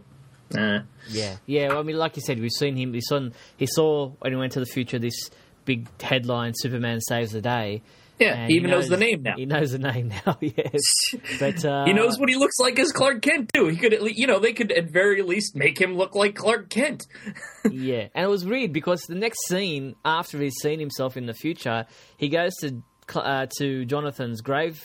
Uh. 0.56 0.80
Yeah, 1.08 1.36
yeah. 1.46 1.68
Well, 1.68 1.80
I 1.80 1.82
mean, 1.82 1.96
like 1.96 2.16
you 2.16 2.22
said, 2.22 2.38
we've 2.38 2.52
seen 2.52 2.76
him. 2.76 2.92
We 2.92 3.00
saw 3.00 3.28
he 3.56 3.66
saw 3.66 4.10
when 4.20 4.32
he 4.32 4.38
went 4.38 4.52
to 4.52 4.60
the 4.60 4.66
future 4.66 4.98
this 4.98 5.30
big 5.64 5.88
headline 6.00 6.52
Superman 6.54 7.00
saves 7.00 7.32
the 7.32 7.42
day. 7.42 7.82
Yeah, 8.18 8.46
he 8.46 8.54
even 8.54 8.70
he 8.70 8.70
knows, 8.70 8.88
knows, 8.88 8.98
the 8.98 9.04
name 9.04 9.22
now. 9.22 9.36
He 9.36 9.44
knows 9.44 9.72
the 9.72 9.78
name 9.78 10.08
now. 10.08 10.38
Yes, 10.46 10.80
but 11.38 11.64
uh, 11.64 11.84
he 11.84 11.92
knows 11.92 12.18
what 12.18 12.30
he 12.30 12.36
looks 12.36 12.58
like 12.58 12.78
as 12.78 12.92
Clark 12.92 13.20
Kent 13.20 13.50
too. 13.52 13.66
He 13.66 13.76
could, 13.76 13.92
at 13.92 14.02
least, 14.02 14.18
you 14.18 14.26
know, 14.26 14.38
they 14.38 14.54
could 14.54 14.72
at 14.72 14.90
very 14.90 15.20
least 15.22 15.54
make 15.54 15.78
him 15.78 15.96
look 15.96 16.14
like 16.14 16.34
Clark 16.34 16.70
Kent. 16.70 17.06
yeah, 17.70 18.08
and 18.14 18.24
it 18.24 18.28
was 18.28 18.44
weird 18.46 18.72
because 18.72 19.02
the 19.02 19.16
next 19.16 19.46
scene 19.48 19.96
after 20.04 20.38
he's 20.38 20.54
seen 20.62 20.80
himself 20.80 21.16
in 21.16 21.26
the 21.26 21.34
future, 21.34 21.86
he 22.16 22.28
goes 22.28 22.54
to 22.60 22.82
uh, 23.14 23.46
to 23.58 23.84
Jonathan's 23.84 24.40
grave, 24.40 24.80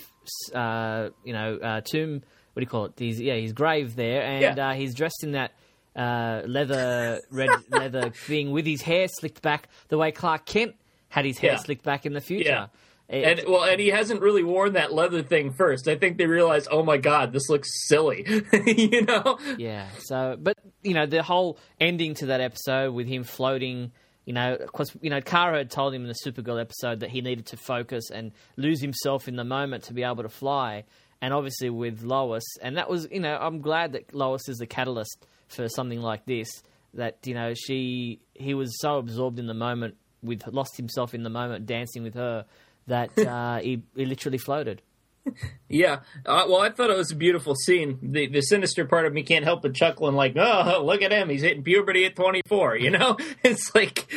uh, 0.53 1.09
you 1.23 1.33
know, 1.33 1.57
uh, 1.57 1.81
tomb. 1.81 2.21
What 2.53 2.59
do 2.59 2.61
you 2.61 2.67
call 2.67 2.85
it? 2.85 2.93
He's, 2.97 3.19
yeah, 3.19 3.35
his 3.35 3.53
grave 3.53 3.95
there, 3.95 4.23
and 4.23 4.57
yeah. 4.57 4.69
Uh, 4.69 4.73
he's 4.73 4.93
dressed 4.93 5.23
in 5.23 5.31
that 5.31 5.53
uh, 5.95 6.41
leather 6.45 7.21
red 7.29 7.49
leather 7.69 8.09
thing 8.09 8.51
with 8.51 8.65
his 8.65 8.81
hair 8.81 9.07
slicked 9.07 9.41
back 9.41 9.67
the 9.89 9.97
way 9.97 10.11
Clark 10.11 10.45
Kent 10.45 10.75
had 11.09 11.25
his 11.25 11.37
hair 11.37 11.53
yeah. 11.53 11.57
slicked 11.57 11.83
back 11.83 12.05
in 12.05 12.13
the 12.13 12.21
future. 12.21 12.69
Yeah. 13.09 13.17
and 13.17 13.41
well, 13.47 13.63
and 13.63 13.79
he 13.79 13.89
hasn't 13.89 14.21
really 14.21 14.43
worn 14.43 14.73
that 14.73 14.93
leather 14.93 15.21
thing 15.21 15.51
first. 15.51 15.87
I 15.87 15.97
think 15.97 16.17
they 16.17 16.27
realized, 16.27 16.69
oh 16.71 16.83
my 16.83 16.97
god, 16.97 17.33
this 17.33 17.49
looks 17.49 17.69
silly, 17.87 18.25
you 18.65 19.01
know? 19.01 19.37
Yeah. 19.57 19.87
So, 19.99 20.37
but 20.39 20.57
you 20.81 20.93
know, 20.93 21.05
the 21.05 21.21
whole 21.21 21.57
ending 21.79 22.13
to 22.15 22.27
that 22.27 22.39
episode 22.39 22.93
with 22.93 23.07
him 23.07 23.23
floating, 23.25 23.91
you 24.25 24.33
know, 24.33 24.57
because 24.59 24.95
you 25.01 25.09
know, 25.09 25.21
Kara 25.21 25.57
had 25.57 25.71
told 25.71 25.93
him 25.93 26.03
in 26.03 26.07
the 26.07 26.15
Supergirl 26.25 26.61
episode 26.61 26.99
that 26.99 27.09
he 27.09 27.21
needed 27.21 27.47
to 27.47 27.57
focus 27.57 28.11
and 28.11 28.31
lose 28.55 28.81
himself 28.81 29.27
in 29.27 29.35
the 29.35 29.43
moment 29.43 29.85
to 29.85 29.93
be 29.93 30.03
able 30.03 30.23
to 30.23 30.29
fly, 30.29 30.83
and 31.21 31.33
obviously 31.33 31.69
with 31.69 32.03
Lois, 32.03 32.43
and 32.61 32.77
that 32.77 32.89
was, 32.89 33.07
you 33.11 33.19
know, 33.19 33.37
I'm 33.39 33.61
glad 33.61 33.93
that 33.93 34.13
Lois 34.13 34.47
is 34.47 34.57
the 34.57 34.67
catalyst 34.67 35.25
for 35.47 35.67
something 35.67 36.01
like 36.01 36.25
this. 36.25 36.49
That 36.93 37.17
you 37.25 37.33
know, 37.33 37.53
she 37.53 38.19
he 38.33 38.53
was 38.53 38.79
so 38.79 38.97
absorbed 38.97 39.39
in 39.39 39.47
the 39.47 39.53
moment, 39.53 39.95
with 40.21 40.45
lost 40.47 40.77
himself 40.77 41.13
in 41.13 41.23
the 41.23 41.29
moment, 41.29 41.65
dancing 41.65 42.03
with 42.03 42.15
her, 42.15 42.45
that 42.87 43.17
uh, 43.27 43.59
he 43.59 43.83
he 43.95 44.05
literally 44.05 44.37
floated. 44.37 44.81
Yeah. 45.69 45.99
Uh, 46.25 46.45
well, 46.47 46.61
I 46.61 46.69
thought 46.69 46.89
it 46.89 46.97
was 46.97 47.11
a 47.11 47.15
beautiful 47.15 47.55
scene. 47.55 47.99
The 48.01 48.27
the 48.27 48.41
sinister 48.41 48.85
part 48.85 49.05
of 49.05 49.13
me 49.13 49.23
can't 49.23 49.45
help 49.45 49.61
but 49.61 49.73
chuckle 49.73 50.07
and 50.07 50.17
like, 50.17 50.35
oh, 50.35 50.83
look 50.83 51.01
at 51.01 51.11
him. 51.11 51.29
He's 51.29 51.41
hitting 51.41 51.63
puberty 51.63 52.05
at 52.05 52.15
24, 52.15 52.77
you 52.77 52.91
know? 52.91 53.17
It's 53.43 53.73
like, 53.73 54.07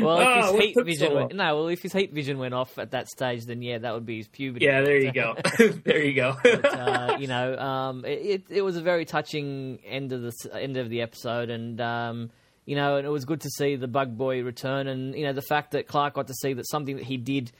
well, 0.00 0.20
if 0.20 0.26
oh, 0.26 0.52
his 0.52 0.64
heat 0.64 0.84
vision 0.84 1.08
so 1.08 1.14
went, 1.14 1.34
no, 1.34 1.56
well, 1.56 1.68
if 1.68 1.82
his 1.82 1.92
heat 1.92 2.12
vision 2.12 2.38
went 2.38 2.54
off 2.54 2.76
at 2.78 2.90
that 2.90 3.08
stage, 3.08 3.44
then 3.44 3.62
yeah, 3.62 3.78
that 3.78 3.94
would 3.94 4.04
be 4.04 4.18
his 4.18 4.28
puberty. 4.28 4.66
Yeah, 4.66 4.82
there 4.82 4.98
you 4.98 5.12
go. 5.12 5.36
there 5.84 6.02
you 6.02 6.14
go. 6.14 6.36
but, 6.42 6.64
uh, 6.64 7.16
you 7.20 7.28
know, 7.28 7.56
um, 7.56 8.04
it, 8.04 8.46
it 8.48 8.62
was 8.62 8.76
a 8.76 8.82
very 8.82 9.04
touching 9.04 9.78
end 9.86 10.12
of 10.12 10.22
the 10.22 10.32
end 10.54 10.76
of 10.76 10.88
the 10.88 11.02
episode, 11.02 11.50
and 11.50 11.80
um, 11.80 12.30
you 12.66 12.74
know, 12.74 12.96
and 12.96 13.06
it 13.06 13.10
was 13.10 13.24
good 13.24 13.42
to 13.42 13.50
see 13.50 13.76
the 13.76 13.88
Bug 13.88 14.16
Boy 14.16 14.42
return, 14.42 14.88
and 14.88 15.14
you 15.14 15.24
know, 15.24 15.32
the 15.32 15.42
fact 15.42 15.72
that 15.72 15.86
Clark 15.86 16.14
got 16.14 16.26
to 16.26 16.34
see 16.34 16.52
that 16.54 16.68
something 16.68 16.96
that 16.96 17.04
he 17.04 17.16
did 17.16 17.52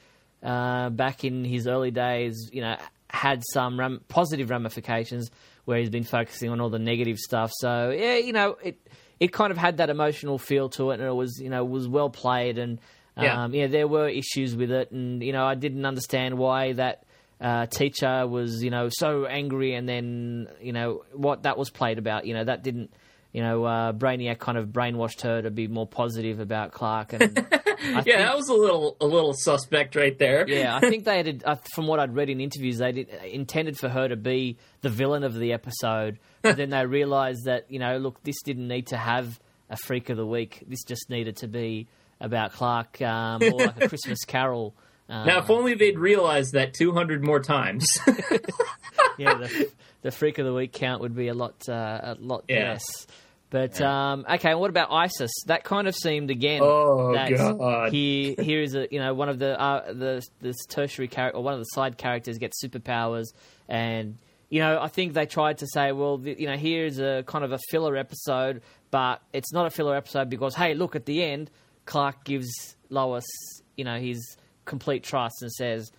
uh, 0.44 0.90
back 0.90 1.24
in 1.24 1.44
his 1.44 1.66
early 1.66 1.90
days, 1.90 2.50
you 2.52 2.60
know, 2.60 2.76
had 3.08 3.42
some 3.52 3.80
ram- 3.80 4.02
positive 4.08 4.50
ramifications 4.50 5.30
where 5.64 5.78
he's 5.78 5.90
been 5.90 6.04
focusing 6.04 6.50
on 6.50 6.60
all 6.60 6.68
the 6.68 6.78
negative 6.78 7.18
stuff. 7.18 7.50
So 7.54 7.90
yeah, 7.90 8.16
you 8.16 8.32
know, 8.32 8.56
it 8.62 8.78
it 9.18 9.32
kind 9.32 9.50
of 9.50 9.56
had 9.56 9.78
that 9.78 9.88
emotional 9.88 10.38
feel 10.38 10.68
to 10.70 10.90
it, 10.90 11.00
and 11.00 11.08
it 11.08 11.14
was 11.14 11.38
you 11.40 11.48
know 11.48 11.64
was 11.64 11.88
well 11.88 12.10
played, 12.10 12.58
and 12.58 12.78
um, 13.16 13.24
yeah. 13.24 13.48
yeah, 13.52 13.66
there 13.68 13.88
were 13.88 14.08
issues 14.08 14.54
with 14.54 14.70
it, 14.70 14.90
and 14.90 15.22
you 15.22 15.32
know, 15.32 15.44
I 15.44 15.54
didn't 15.54 15.86
understand 15.86 16.38
why 16.38 16.72
that. 16.74 17.04
Uh, 17.40 17.66
teacher 17.66 18.26
was, 18.26 18.62
you 18.62 18.70
know, 18.70 18.88
so 18.90 19.26
angry, 19.26 19.74
and 19.74 19.86
then, 19.88 20.48
you 20.62 20.72
know, 20.72 21.02
what 21.12 21.42
that 21.42 21.58
was 21.58 21.68
played 21.68 21.98
about. 21.98 22.24
You 22.24 22.32
know, 22.32 22.44
that 22.44 22.62
didn't 22.62 22.94
you 23.34 23.42
know, 23.42 23.64
uh, 23.64 23.92
Brainiac 23.92 24.38
kind 24.38 24.56
of 24.56 24.68
brainwashed 24.68 25.22
her 25.22 25.42
to 25.42 25.50
be 25.50 25.66
more 25.66 25.88
positive 25.88 26.38
about 26.38 26.70
Clark. 26.70 27.14
And 27.14 27.20
yeah, 27.82 28.00
think, 28.00 28.06
that 28.06 28.36
was 28.36 28.48
a 28.48 28.54
little 28.54 28.96
a 29.00 29.06
little 29.06 29.34
suspect 29.34 29.96
right 29.96 30.16
there. 30.16 30.48
yeah, 30.48 30.76
I 30.76 30.88
think 30.88 31.04
they 31.04 31.16
had, 31.16 31.42
uh, 31.44 31.56
from 31.74 31.88
what 31.88 31.98
I'd 31.98 32.14
read 32.14 32.30
in 32.30 32.40
interviews, 32.40 32.78
they 32.78 32.92
did, 32.92 33.08
uh, 33.12 33.26
intended 33.26 33.76
for 33.76 33.88
her 33.88 34.06
to 34.06 34.14
be 34.14 34.56
the 34.82 34.88
villain 34.88 35.24
of 35.24 35.34
the 35.34 35.52
episode, 35.52 36.20
but 36.42 36.56
then 36.56 36.70
they 36.70 36.86
realised 36.86 37.46
that 37.46 37.68
you 37.68 37.80
know, 37.80 37.98
look, 37.98 38.22
this 38.22 38.40
didn't 38.42 38.68
need 38.68 38.86
to 38.86 38.96
have 38.96 39.40
a 39.68 39.76
freak 39.76 40.10
of 40.10 40.16
the 40.16 40.26
week. 40.26 40.62
This 40.68 40.84
just 40.84 41.10
needed 41.10 41.38
to 41.38 41.48
be 41.48 41.88
about 42.20 42.52
Clark 42.52 43.02
um, 43.02 43.42
or 43.42 43.66
like 43.66 43.82
a 43.82 43.88
Christmas 43.88 44.24
Carol. 44.24 44.76
Uh, 45.08 45.24
now, 45.24 45.38
if 45.40 45.50
only 45.50 45.74
they'd 45.74 45.98
realized 45.98 46.52
that 46.52 46.72
200 46.72 47.24
more 47.24 47.40
times. 47.40 47.84
yeah, 49.18 49.34
the, 49.34 49.70
the 50.02 50.10
freak 50.12 50.38
of 50.38 50.46
the 50.46 50.54
week 50.54 50.72
count 50.72 51.02
would 51.02 51.16
be 51.16 51.28
a 51.28 51.34
lot, 51.34 51.68
uh, 51.68 52.00
a 52.02 52.16
lot 52.20 52.44
yeah. 52.48 52.70
less. 52.70 53.06
But 53.54 53.80
um, 53.80 54.26
okay, 54.28 54.50
and 54.50 54.58
what 54.58 54.68
about 54.68 54.90
ISIS? 54.90 55.30
That 55.46 55.62
kind 55.62 55.86
of 55.86 55.94
seemed 55.94 56.28
again. 56.32 56.60
Oh, 56.60 57.12
that 57.14 57.30
God. 57.30 57.92
He 57.92 58.34
here 58.40 58.60
is 58.60 58.74
a 58.74 58.88
you 58.90 58.98
know 58.98 59.14
one 59.14 59.28
of 59.28 59.38
the 59.38 59.56
uh, 59.56 59.92
the 59.92 60.26
this 60.40 60.56
tertiary 60.68 61.06
character 61.06 61.38
or 61.38 61.44
one 61.44 61.54
of 61.54 61.60
the 61.60 61.66
side 61.66 61.96
characters 61.96 62.38
gets 62.38 62.60
superpowers, 62.60 63.26
and 63.68 64.18
you 64.48 64.58
know 64.58 64.80
I 64.82 64.88
think 64.88 65.12
they 65.12 65.26
tried 65.26 65.58
to 65.58 65.68
say, 65.68 65.92
well, 65.92 66.18
the, 66.18 66.34
you 66.36 66.48
know, 66.48 66.56
here's 66.56 66.98
a 66.98 67.22
kind 67.28 67.44
of 67.44 67.52
a 67.52 67.60
filler 67.70 67.96
episode, 67.96 68.62
but 68.90 69.22
it's 69.32 69.52
not 69.52 69.66
a 69.66 69.70
filler 69.70 69.94
episode 69.94 70.28
because 70.28 70.56
hey, 70.56 70.74
look 70.74 70.96
at 70.96 71.06
the 71.06 71.22
end, 71.22 71.48
Clark 71.86 72.24
gives 72.24 72.74
Lois 72.88 73.24
you 73.76 73.84
know 73.84 74.00
his 74.00 74.36
complete 74.64 75.04
trust 75.04 75.36
and 75.42 75.52
says, 75.52 75.92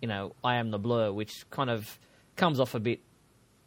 you 0.00 0.08
know, 0.08 0.34
I 0.42 0.54
am 0.54 0.70
the 0.70 0.78
blur, 0.78 1.12
which 1.12 1.50
kind 1.50 1.68
of 1.68 1.98
comes 2.36 2.58
off 2.58 2.74
a 2.74 2.80
bit 2.80 3.00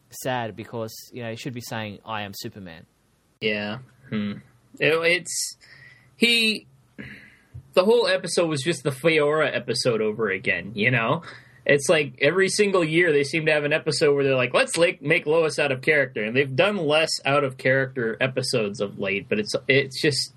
sad 0.10 0.55
because 0.55 0.91
you 1.13 1.21
know 1.21 1.29
he 1.29 1.36
should 1.36 1.53
be 1.53 1.62
saying 1.62 1.99
I 2.03 2.23
am 2.23 2.31
Superman. 2.34 2.88
Yeah. 3.41 3.80
Hmm. 4.10 4.34
It, 4.80 4.93
it's 4.93 5.58
he. 6.15 6.67
The 7.73 7.84
whole 7.86 8.08
episode 8.08 8.47
was 8.47 8.62
just 8.62 8.84
the 8.84 8.89
Fiora 8.91 9.54
episode 9.56 10.01
over 10.01 10.30
again. 10.30 10.71
You 10.75 10.91
know, 10.91 11.23
it's 11.65 11.88
like 11.89 12.13
every 12.21 12.49
single 12.49 12.84
year 12.84 13.12
they 13.12 13.23
seem 13.23 13.45
to 13.45 13.51
have 13.54 13.63
an 13.63 13.73
episode 13.73 14.13
where 14.13 14.23
they're 14.23 14.36
like, 14.36 14.54
"Let's 14.54 14.77
like 14.77 15.01
make 15.01 15.25
Lois 15.25 15.58
out 15.58 15.71
of 15.71 15.82
character," 15.82 16.23
and 16.23 16.36
they've 16.36 16.54
done 16.56 16.77
less 16.77 17.10
out 17.25 17.43
of 17.43 17.58
character 17.58 18.17
episodes 18.21 18.80
of 18.82 18.99
late. 18.99 19.27
But 19.30 19.39
it's 19.39 19.54
it's 19.67 20.01
just 20.01 20.34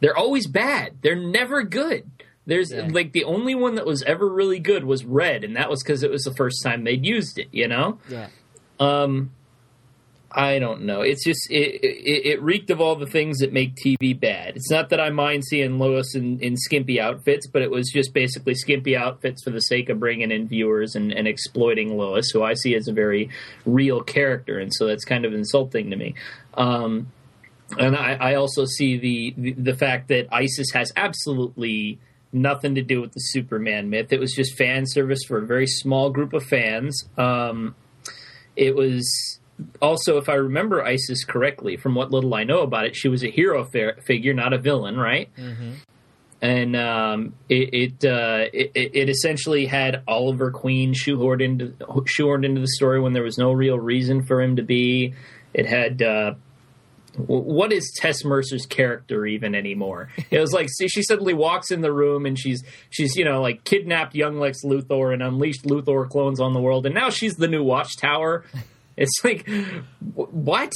they're 0.00 0.16
always 0.16 0.46
bad. 0.46 0.96
They're 1.02 1.14
never 1.14 1.62
good. 1.62 2.10
There's 2.44 2.72
Yeah. 2.72 2.88
like 2.90 3.12
the 3.12 3.22
only 3.24 3.54
one 3.54 3.76
that 3.76 3.86
was 3.86 4.02
ever 4.02 4.28
really 4.28 4.58
good 4.58 4.82
was 4.84 5.04
Red, 5.04 5.44
and 5.44 5.54
that 5.56 5.70
was 5.70 5.80
because 5.82 6.02
it 6.02 6.10
was 6.10 6.24
the 6.24 6.34
first 6.34 6.60
time 6.64 6.82
they'd 6.84 7.06
used 7.06 7.38
it. 7.38 7.48
You 7.52 7.68
know. 7.68 7.98
Yeah. 8.08 8.28
Um, 8.80 9.30
I 10.34 10.58
don't 10.58 10.82
know. 10.82 11.02
It's 11.02 11.24
just 11.24 11.50
it, 11.50 11.82
it 11.82 12.26
it 12.26 12.42
reeked 12.42 12.70
of 12.70 12.80
all 12.80 12.96
the 12.96 13.06
things 13.06 13.38
that 13.38 13.52
make 13.52 13.74
TV 13.74 14.18
bad. 14.18 14.56
It's 14.56 14.70
not 14.70 14.90
that 14.90 15.00
I 15.00 15.10
mind 15.10 15.44
seeing 15.44 15.78
Lois 15.78 16.14
in, 16.14 16.40
in 16.40 16.56
skimpy 16.56 17.00
outfits, 17.00 17.46
but 17.46 17.62
it 17.62 17.70
was 17.70 17.90
just 17.90 18.14
basically 18.14 18.54
skimpy 18.54 18.96
outfits 18.96 19.42
for 19.42 19.50
the 19.50 19.60
sake 19.60 19.88
of 19.88 20.00
bringing 20.00 20.30
in 20.30 20.48
viewers 20.48 20.94
and, 20.94 21.12
and 21.12 21.28
exploiting 21.28 21.96
Lois, 21.96 22.30
who 22.30 22.42
I 22.42 22.54
see 22.54 22.74
as 22.74 22.88
a 22.88 22.92
very 22.92 23.30
real 23.66 24.02
character, 24.02 24.58
and 24.58 24.72
so 24.72 24.86
that's 24.86 25.04
kind 25.04 25.24
of 25.24 25.34
insulting 25.34 25.90
to 25.90 25.96
me. 25.96 26.14
Um, 26.54 27.12
and 27.78 27.96
I, 27.96 28.14
I 28.14 28.34
also 28.34 28.64
see 28.64 28.98
the, 28.98 29.34
the 29.36 29.52
the 29.52 29.76
fact 29.76 30.08
that 30.08 30.28
ISIS 30.32 30.70
has 30.72 30.92
absolutely 30.96 31.98
nothing 32.32 32.74
to 32.76 32.82
do 32.82 33.00
with 33.00 33.12
the 33.12 33.20
Superman 33.20 33.90
myth. 33.90 34.12
It 34.12 34.20
was 34.20 34.32
just 34.32 34.56
fan 34.56 34.86
service 34.86 35.20
for 35.26 35.38
a 35.38 35.46
very 35.46 35.66
small 35.66 36.10
group 36.10 36.32
of 36.32 36.42
fans. 36.44 37.04
Um, 37.18 37.74
it 38.56 38.74
was 38.74 39.40
also, 39.80 40.18
if 40.18 40.28
I 40.28 40.34
remember 40.34 40.82
ISIS 40.82 41.24
correctly, 41.24 41.76
from 41.76 41.94
what 41.94 42.10
little 42.10 42.34
I 42.34 42.44
know 42.44 42.60
about 42.60 42.86
it, 42.86 42.96
she 42.96 43.08
was 43.08 43.22
a 43.22 43.30
hero 43.30 43.64
fi- 43.64 44.00
figure, 44.04 44.34
not 44.34 44.52
a 44.52 44.58
villain, 44.58 44.96
right? 44.96 45.28
Mm-hmm. 45.36 45.72
And 46.40 46.76
um, 46.76 47.34
it 47.48 48.02
it, 48.02 48.04
uh, 48.04 48.46
it 48.52 48.72
it 48.74 49.08
essentially 49.08 49.66
had 49.66 50.02
Oliver 50.08 50.50
Queen 50.50 50.92
shoehorned 50.92 51.40
into 51.40 51.68
shoehorned 52.18 52.44
into 52.44 52.60
the 52.60 52.68
story 52.68 53.00
when 53.00 53.12
there 53.12 53.22
was 53.22 53.38
no 53.38 53.52
real 53.52 53.78
reason 53.78 54.24
for 54.24 54.42
him 54.42 54.56
to 54.56 54.62
be. 54.62 55.14
It 55.54 55.66
had. 55.66 56.02
Uh, 56.02 56.34
what 57.16 57.72
is 57.72 57.92
Tess 57.94 58.24
Mercer's 58.24 58.66
character 58.66 59.26
even 59.26 59.54
anymore? 59.54 60.08
It 60.30 60.40
was 60.40 60.52
like 60.52 60.68
see, 60.70 60.88
she 60.88 61.02
suddenly 61.02 61.34
walks 61.34 61.70
in 61.70 61.82
the 61.82 61.92
room 61.92 62.24
and 62.24 62.38
she's 62.38 62.64
she's 62.90 63.16
you 63.16 63.24
know 63.24 63.42
like 63.42 63.64
kidnapped 63.64 64.14
young 64.14 64.38
Lex 64.38 64.64
Luthor 64.64 65.12
and 65.12 65.22
unleashed 65.22 65.64
Luthor 65.64 66.08
clones 66.08 66.40
on 66.40 66.54
the 66.54 66.60
world, 66.60 66.86
and 66.86 66.94
now 66.94 67.10
she's 67.10 67.36
the 67.36 67.48
new 67.48 67.62
Watchtower. 67.62 68.44
It's 68.96 69.20
like 69.24 69.48
wh- 69.48 70.32
what, 70.34 70.72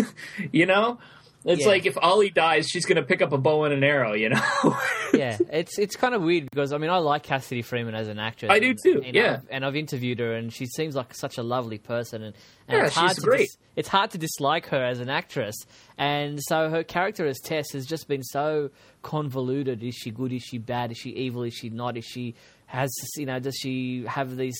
you 0.52 0.66
know? 0.66 0.98
It's 1.44 1.62
Yeah. 1.62 1.68
like 1.68 1.86
if 1.86 1.96
Ollie 1.96 2.30
dies, 2.30 2.66
she's 2.68 2.84
going 2.84 2.96
to 2.96 3.02
pick 3.02 3.22
up 3.22 3.32
a 3.32 3.38
bow 3.38 3.62
and 3.64 3.72
an 3.72 3.84
arrow, 3.84 4.12
you 4.12 4.28
know? 4.28 4.40
yeah, 5.14 5.38
it's 5.52 5.78
it's 5.78 5.94
kind 5.94 6.12
of 6.12 6.20
weird 6.20 6.50
because 6.50 6.72
I 6.72 6.78
mean 6.78 6.90
I 6.90 6.98
like 6.98 7.22
Cassidy 7.22 7.62
Freeman 7.62 7.94
as 7.94 8.08
an 8.08 8.18
actress. 8.18 8.50
I 8.50 8.58
do 8.58 8.70
and- 8.70 8.78
too, 8.82 9.02
and 9.04 9.14
yeah. 9.14 9.34
I've, 9.34 9.46
and 9.50 9.64
I've 9.64 9.76
interviewed 9.76 10.18
her, 10.18 10.34
and 10.34 10.52
she 10.52 10.66
seems 10.66 10.96
like 10.96 11.14
such 11.14 11.38
a 11.38 11.42
lovely 11.42 11.78
person, 11.78 12.22
and, 12.24 12.34
and 12.66 12.78
Yeah, 12.78 12.86
it's 12.86 12.96
hard 12.96 13.10
she's 13.10 13.16
to 13.18 13.22
great. 13.22 13.38
dis- 13.40 13.56
it's 13.76 13.88
hard 13.88 14.10
to 14.10 14.18
dislike 14.18 14.66
her 14.66 14.84
as 14.84 14.98
an 14.98 15.08
actress, 15.08 15.54
and 15.96 16.40
so 16.42 16.68
her 16.70 16.82
character 16.82 17.26
as 17.26 17.38
Tess 17.38 17.70
has 17.72 17.86
just 17.86 18.08
been 18.08 18.24
so 18.24 18.70
convoluted. 19.02 19.82
Is 19.84 19.94
she 19.94 20.10
good? 20.10 20.32
Is 20.32 20.42
she 20.42 20.58
bad? 20.58 20.90
Is 20.90 20.98
she 20.98 21.10
evil? 21.10 21.44
Is 21.44 21.54
she 21.54 21.70
not? 21.70 21.96
Is 21.96 22.04
she 22.04 22.34
has 22.66 22.90
you 23.16 23.26
know? 23.26 23.38
Does 23.38 23.56
she 23.56 24.04
have 24.06 24.36
these 24.36 24.58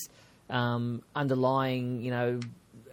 um, 0.49 1.03
underlying 1.13 2.01
you 2.03 2.11
know? 2.11 2.39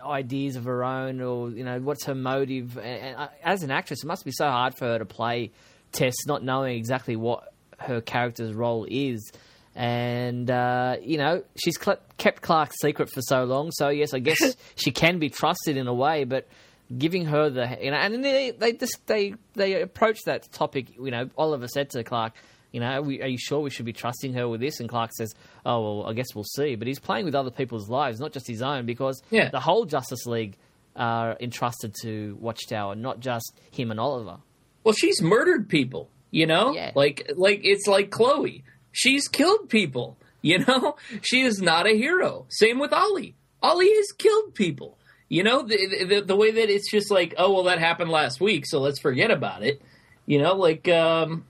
Ideas 0.09 0.57
of 0.57 0.65
her 0.65 0.85
own 0.85 1.21
or 1.21 1.51
you 1.51 1.65
know 1.65 1.81
what's 1.81 2.05
her 2.05 2.15
motive? 2.15 2.77
And, 2.79 3.17
and 3.17 3.29
as 3.43 3.63
an 3.63 3.71
actress 3.71 4.03
it 4.03 4.07
must 4.07 4.25
be 4.25 4.33
so 4.33 4.47
hard 4.47 4.77
for 4.77 4.87
her 4.87 4.99
to 4.99 5.05
play 5.05 5.53
Tess 5.93 6.15
not 6.27 6.43
knowing 6.43 6.77
exactly 6.77 7.17
what 7.17 7.53
her 7.79 8.01
character's 8.01 8.55
role 8.55 8.87
is. 8.89 9.31
And 9.75 10.51
uh, 10.51 10.97
you 11.03 11.19
know 11.19 11.43
she's 11.63 11.79
cl- 11.81 12.01
kept 12.17 12.43
Clark's 12.43 12.77
secret 12.81 13.11
for 13.11 13.21
so 13.23 13.45
long 13.45 13.71
so 13.73 13.89
yes 13.89 14.15
I 14.15 14.21
guess 14.21 14.57
she 14.75 14.91
can 14.91 15.19
be 15.19 15.29
trusted 15.29 15.77
in 15.77 15.87
a 15.87 15.95
way 15.95 16.25
but 16.25 16.49
giving 16.97 17.27
her 17.27 17.51
the 17.51 17.79
you 17.83 17.91
know 17.91 17.97
and 17.97 18.25
they 18.25 18.53
they 18.53 18.73
just 18.73 19.07
they 19.07 19.35
they 19.55 19.83
approach 19.83 20.19
that 20.25 20.51
topic 20.53 20.97
you 20.97 21.11
know 21.11 21.29
Oliver 21.37 21.69
said 21.69 21.91
to 21.91 22.05
Clark 22.05 22.33
you 22.73 22.81
know, 22.81 22.87
are, 22.87 23.03
we, 23.03 23.23
are 23.23 23.27
you 23.29 23.39
sure 23.39 23.61
we 23.61 23.71
should 23.71 23.87
be 23.87 23.93
trusting 23.93 24.35
her 24.35 24.49
with 24.49 24.61
this? 24.61 24.81
And 24.81 24.89
Clark 24.89 25.13
says, 25.13 25.35
"Oh 25.65 25.81
well, 26.01 26.07
I 26.11 26.13
guess 26.13 26.35
we'll 26.35 26.45
see." 26.45 26.75
But 26.77 26.87
he's 26.89 26.99
playing 26.99 27.25
with 27.25 27.35
other 27.35 27.51
people's 27.51 27.89
lives, 27.89 28.21
not 28.21 28.33
just 28.33 28.47
his 28.47 28.63
own, 28.63 28.87
because 28.87 29.23
Yeah. 29.31 29.49
the 29.51 29.61
whole 29.61 29.85
Justice 29.87 30.27
League 30.27 30.57
are 30.95 31.37
entrusted 31.41 31.95
to 32.03 32.37
Watchtower, 32.41 32.95
not 32.95 33.21
just 33.21 33.53
him 33.71 33.91
and 33.91 34.01
Oliver. 34.01 34.39
well, 34.85 34.95
she's 34.95 35.21
murdered 35.21 35.69
people, 35.69 36.09
you 36.31 36.47
know? 36.47 36.73
Yeah. 36.73 36.93
Like, 36.95 37.31
like 37.37 37.61
it's 37.65 37.87
like 37.87 38.11
Chloe. 38.11 38.65
She's 38.93 39.29
killed 39.29 39.69
people, 39.69 40.17
you 40.43 40.61
know? 40.61 40.97
She 41.23 41.43
is 41.43 41.61
not 41.61 41.87
a 41.87 41.91
hero. 41.97 42.47
Same 42.49 42.79
with 42.79 42.93
Ollie. 42.93 43.35
Ollie 43.63 43.93
has 43.95 44.13
killed 44.17 44.55
people. 44.55 44.97
You 45.29 45.43
know, 45.43 45.63
the, 45.63 46.05
the, 46.09 46.21
the 46.21 46.37
way 46.37 46.53
that 46.53 46.71
it's 46.71 46.89
just 46.91 47.11
like, 47.11 47.35
oh, 47.37 47.53
well, 47.53 47.65
that 47.65 47.79
happened 47.81 48.11
last 48.11 48.41
week, 48.41 48.65
so 48.67 48.81
let's 48.81 49.01
forget 49.01 49.31
about 49.33 49.63
it. 49.65 49.83
You 50.25 50.41
know, 50.41 50.55
like, 50.55 50.89
um, 50.89 51.45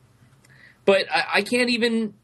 but 0.87 1.05
I, 1.15 1.25
I 1.35 1.43
can't 1.43 1.69
even 1.69 2.15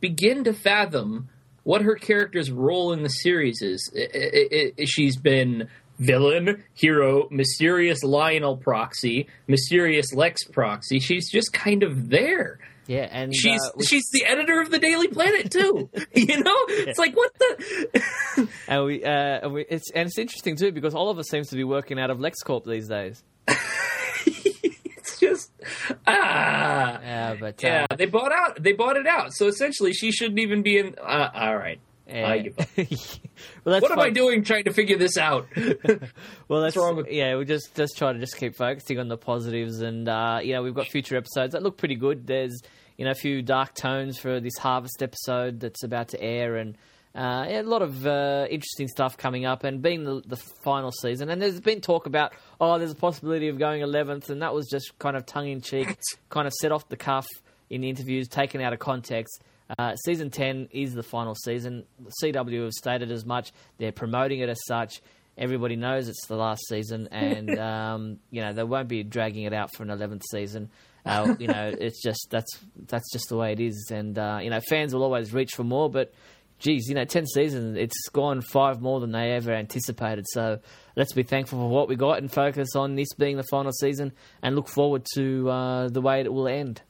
begin 0.00 0.44
to 0.44 0.52
fathom 0.52 1.28
what 1.62 1.82
her 1.82 1.94
character's 1.94 2.50
role 2.50 2.92
in 2.92 3.02
the 3.02 3.08
series 3.08 3.62
is. 3.62 3.90
I- 3.96 4.18
I- 4.18 4.72
I- 4.78 4.84
she's 4.84 5.16
been 5.16 5.68
villain, 5.98 6.62
hero, 6.74 7.28
mysterious 7.30 8.02
Lionel 8.02 8.56
proxy, 8.56 9.26
mysterious 9.46 10.12
Lex 10.14 10.44
proxy. 10.44 10.98
She's 11.00 11.30
just 11.30 11.52
kind 11.52 11.82
of 11.82 12.08
there. 12.08 12.58
Yeah, 12.86 13.06
and 13.12 13.32
She's 13.34 13.60
uh, 13.62 13.82
she's 13.86 14.08
the 14.12 14.24
editor 14.24 14.60
of 14.60 14.70
the 14.70 14.78
Daily 14.80 15.06
Planet 15.06 15.50
too. 15.50 15.88
you 16.14 16.42
know, 16.42 16.56
it's 16.68 16.98
like 16.98 17.14
what 17.16 17.30
the. 17.38 18.48
and 18.68 18.84
we, 18.84 19.04
uh, 19.04 19.08
and 19.10 19.52
we, 19.52 19.64
it's 19.68 19.90
and 19.92 20.08
it's 20.08 20.18
interesting 20.18 20.56
too 20.56 20.72
because 20.72 20.92
Oliver 20.94 21.22
seems 21.22 21.48
to 21.50 21.56
be 21.56 21.62
working 21.62 22.00
out 22.00 22.10
of 22.10 22.18
LexCorp 22.18 22.64
these 22.64 22.88
days. 22.88 23.22
ah. 26.06 27.00
Yeah, 27.02 27.36
but 27.38 27.64
uh, 27.64 27.66
Yeah, 27.68 27.86
they 27.96 28.06
bought 28.06 28.32
out. 28.32 28.62
They 28.62 28.72
bought 28.72 28.96
it 28.96 29.06
out. 29.06 29.32
So 29.34 29.46
essentially, 29.46 29.92
she 29.92 30.12
shouldn't 30.12 30.38
even 30.38 30.62
be 30.62 30.78
in. 30.78 30.94
Uh, 31.00 31.30
all 31.34 31.56
right, 31.56 31.80
I 32.12 32.38
give 32.38 32.58
up. 32.58 32.68
well, 32.76 32.86
that's 33.66 33.82
What 33.82 33.92
am 33.92 33.98
I 34.00 34.10
doing 34.10 34.42
trying 34.44 34.64
to 34.64 34.72
figure 34.72 34.96
this 34.98 35.16
out? 35.16 35.46
Well, 36.48 36.62
that's 36.62 36.76
wrong 36.76 36.96
with- 36.96 37.08
yeah. 37.10 37.36
We 37.36 37.44
just 37.44 37.74
just 37.76 37.96
try 37.96 38.12
to 38.12 38.18
just 38.18 38.36
keep 38.36 38.56
focusing 38.56 38.98
on 38.98 39.08
the 39.08 39.16
positives, 39.16 39.80
and 39.80 40.08
uh, 40.08 40.40
you 40.42 40.52
know 40.52 40.62
we've 40.62 40.74
got 40.74 40.86
future 40.88 41.16
episodes 41.16 41.52
that 41.52 41.62
look 41.62 41.76
pretty 41.76 41.94
good. 41.96 42.26
There's 42.26 42.60
you 42.98 43.04
know 43.04 43.12
a 43.12 43.14
few 43.14 43.42
dark 43.42 43.74
tones 43.74 44.18
for 44.18 44.40
this 44.40 44.58
harvest 44.58 45.02
episode 45.02 45.60
that's 45.60 45.84
about 45.84 46.08
to 46.08 46.20
air, 46.22 46.56
and 46.56 46.76
uh, 47.14 47.44
yeah, 47.48 47.60
a 47.60 47.62
lot 47.62 47.82
of 47.82 48.06
uh, 48.06 48.46
interesting 48.48 48.86
stuff 48.86 49.16
coming 49.16 49.44
up. 49.44 49.64
And 49.64 49.82
being 49.82 50.04
the, 50.04 50.22
the 50.24 50.36
final 50.36 50.92
season, 50.92 51.28
and 51.28 51.42
there's 51.42 51.60
been 51.60 51.80
talk 51.80 52.06
about 52.06 52.32
oh, 52.60 52.78
there's 52.78 52.92
a 52.92 52.96
possibility 52.96 53.48
of 53.48 53.58
going 53.58 53.82
11th, 53.82 54.30
and 54.30 54.42
that 54.42 54.54
was 54.54 54.68
just 54.68 54.96
kind 54.98 55.16
of 55.16 55.26
tongue 55.26 55.48
in 55.48 55.60
cheek, 55.60 55.98
kind 56.28 56.46
of 56.46 56.52
set 56.54 56.70
off 56.72 56.88
the 56.88 56.96
cuff 56.96 57.26
in 57.68 57.80
the 57.80 57.88
interviews, 57.88 58.28
taken 58.28 58.60
out 58.60 58.72
of 58.72 58.78
context. 58.78 59.42
Uh, 59.78 59.94
season 59.96 60.30
10 60.30 60.68
is 60.72 60.94
the 60.94 61.02
final 61.02 61.34
season. 61.34 61.84
CW 62.22 62.64
have 62.64 62.72
stated 62.72 63.12
as 63.12 63.24
much. 63.24 63.52
They're 63.78 63.92
promoting 63.92 64.40
it 64.40 64.48
as 64.48 64.58
such. 64.66 65.00
Everybody 65.38 65.76
knows 65.76 66.08
it's 66.08 66.26
the 66.26 66.36
last 66.36 66.60
season, 66.68 67.08
and 67.12 67.58
um, 67.58 68.18
you 68.30 68.40
know 68.42 68.52
they 68.52 68.64
won't 68.64 68.88
be 68.88 69.02
dragging 69.02 69.44
it 69.44 69.52
out 69.52 69.70
for 69.74 69.82
an 69.82 69.90
eleventh 69.90 70.22
season. 70.30 70.70
Uh, 71.06 71.34
you 71.38 71.46
know, 71.46 71.72
it's 71.78 72.02
just 72.02 72.28
that's 72.30 72.58
that's 72.86 73.10
just 73.12 73.28
the 73.28 73.36
way 73.36 73.52
it 73.52 73.60
is, 73.60 73.90
and 73.90 74.18
uh, 74.18 74.38
you 74.42 74.50
know 74.50 74.60
fans 74.68 74.92
will 74.92 75.02
always 75.02 75.32
reach 75.32 75.52
for 75.54 75.64
more. 75.64 75.88
But 75.88 76.12
geez, 76.60 76.88
you 76.88 76.94
know, 76.94 77.04
ten 77.04 77.26
seasons, 77.26 77.76
it's 77.76 78.08
gone 78.10 78.40
five 78.40 78.80
more 78.80 79.00
than 79.00 79.10
they 79.10 79.32
ever 79.32 79.52
anticipated. 79.52 80.26
So 80.28 80.60
let's 80.96 81.12
be 81.12 81.24
thankful 81.24 81.58
for 81.58 81.68
what 81.68 81.88
we 81.88 81.96
got 81.96 82.18
and 82.18 82.30
focus 82.30 82.76
on 82.76 82.94
this 82.94 83.12
being 83.14 83.36
the 83.36 83.42
final 83.50 83.72
season, 83.72 84.12
and 84.42 84.54
look 84.54 84.68
forward 84.68 85.04
to 85.14 85.50
uh, 85.50 85.88
the 85.88 86.00
way 86.00 86.20
it 86.20 86.32
will 86.32 86.46
end. 86.46 86.82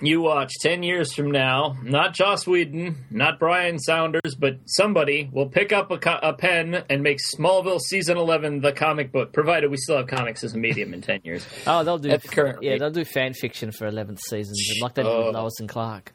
you 0.00 0.20
watch 0.20 0.52
10 0.62 0.84
years 0.84 1.12
from 1.12 1.32
now, 1.32 1.76
not 1.82 2.14
Joss 2.14 2.46
Whedon, 2.46 3.04
not 3.10 3.40
Brian 3.40 3.80
Saunders, 3.80 4.36
but 4.38 4.58
somebody 4.66 5.28
will 5.32 5.48
pick 5.48 5.72
up 5.72 5.90
a, 5.90 5.98
co- 5.98 6.20
a 6.22 6.32
pen 6.32 6.84
and 6.88 7.02
make 7.02 7.18
Smallville 7.18 7.80
season 7.80 8.16
11 8.16 8.60
the 8.60 8.70
comic 8.72 9.10
book, 9.10 9.32
provided 9.32 9.72
we 9.72 9.76
still 9.76 9.96
have 9.96 10.06
comics 10.06 10.44
as 10.44 10.54
a 10.54 10.56
medium 10.56 10.94
in 10.94 11.00
10 11.02 11.22
years. 11.24 11.44
Oh, 11.66 11.82
they'll 11.82 11.98
do 11.98 12.10
At 12.10 12.22
the 12.22 12.28
current 12.28 12.62
yeah, 12.62 12.78
they'll 12.78 12.92
do 12.92 13.04
fan 13.04 13.32
fiction 13.34 13.72
for 13.72 13.88
eleventh 13.88 14.20
seasons, 14.20 14.60
like 14.80 14.94
they 14.94 15.02
did 15.02 15.08
Oh. 15.10 15.26
with 15.26 15.34
Lois 15.34 15.58
and 15.58 15.68
Clark. 15.68 16.14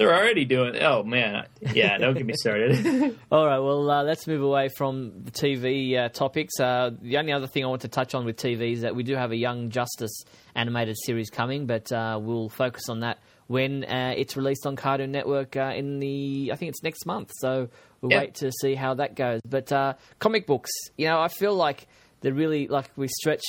They're 0.00 0.14
already 0.14 0.46
doing 0.46 0.76
Oh, 0.80 1.02
man. 1.02 1.44
Yeah, 1.74 1.98
don't 1.98 2.14
get 2.16 2.24
me 2.24 2.32
started. 2.34 3.18
All 3.30 3.44
right, 3.44 3.58
well, 3.58 3.90
uh, 3.90 4.02
let's 4.02 4.26
move 4.26 4.40
away 4.40 4.70
from 4.74 5.24
the 5.24 5.30
TV 5.30 5.94
uh, 5.94 6.08
topics. 6.08 6.58
Uh, 6.58 6.92
the 7.02 7.18
only 7.18 7.32
other 7.32 7.46
thing 7.46 7.64
I 7.64 7.68
want 7.68 7.82
to 7.82 7.88
touch 7.88 8.14
on 8.14 8.24
with 8.24 8.38
TV 8.38 8.72
is 8.72 8.80
that 8.80 8.96
we 8.96 9.02
do 9.02 9.14
have 9.14 9.30
a 9.30 9.36
Young 9.36 9.68
Justice 9.68 10.24
animated 10.54 10.96
series 11.04 11.28
coming, 11.28 11.66
but 11.66 11.92
uh, 11.92 12.18
we'll 12.18 12.48
focus 12.48 12.88
on 12.88 13.00
that 13.00 13.18
when 13.46 13.84
uh, 13.84 14.14
it's 14.16 14.38
released 14.38 14.64
on 14.64 14.74
Cartoon 14.74 15.12
Network 15.12 15.54
uh, 15.58 15.74
in 15.76 15.98
the, 15.98 16.48
I 16.50 16.56
think 16.56 16.70
it's 16.70 16.82
next 16.82 17.04
month. 17.04 17.30
So 17.38 17.68
we'll 18.00 18.12
Yeah. 18.12 18.20
wait 18.20 18.36
to 18.36 18.50
see 18.62 18.74
how 18.74 18.94
that 18.94 19.16
goes. 19.16 19.42
But 19.46 19.70
uh, 19.70 19.94
comic 20.18 20.46
books, 20.46 20.70
you 20.96 21.08
know, 21.08 21.20
I 21.20 21.28
feel 21.28 21.54
like 21.54 21.86
they're 22.22 22.32
really, 22.32 22.68
like, 22.68 22.90
we 22.96 23.06
stretch 23.08 23.44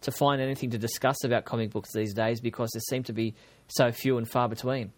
to 0.00 0.10
find 0.10 0.42
anything 0.42 0.70
to 0.70 0.78
discuss 0.78 1.22
about 1.22 1.44
comic 1.44 1.70
books 1.70 1.90
these 1.94 2.12
days 2.12 2.40
because 2.40 2.70
there 2.74 2.80
seem 2.90 3.04
to 3.04 3.12
be 3.12 3.36
so 3.68 3.92
few 3.92 4.18
and 4.18 4.28
far 4.28 4.48
between. 4.48 4.90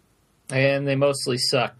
And 0.50 0.86
they 0.86 0.94
mostly 0.96 1.38
suck, 1.38 1.74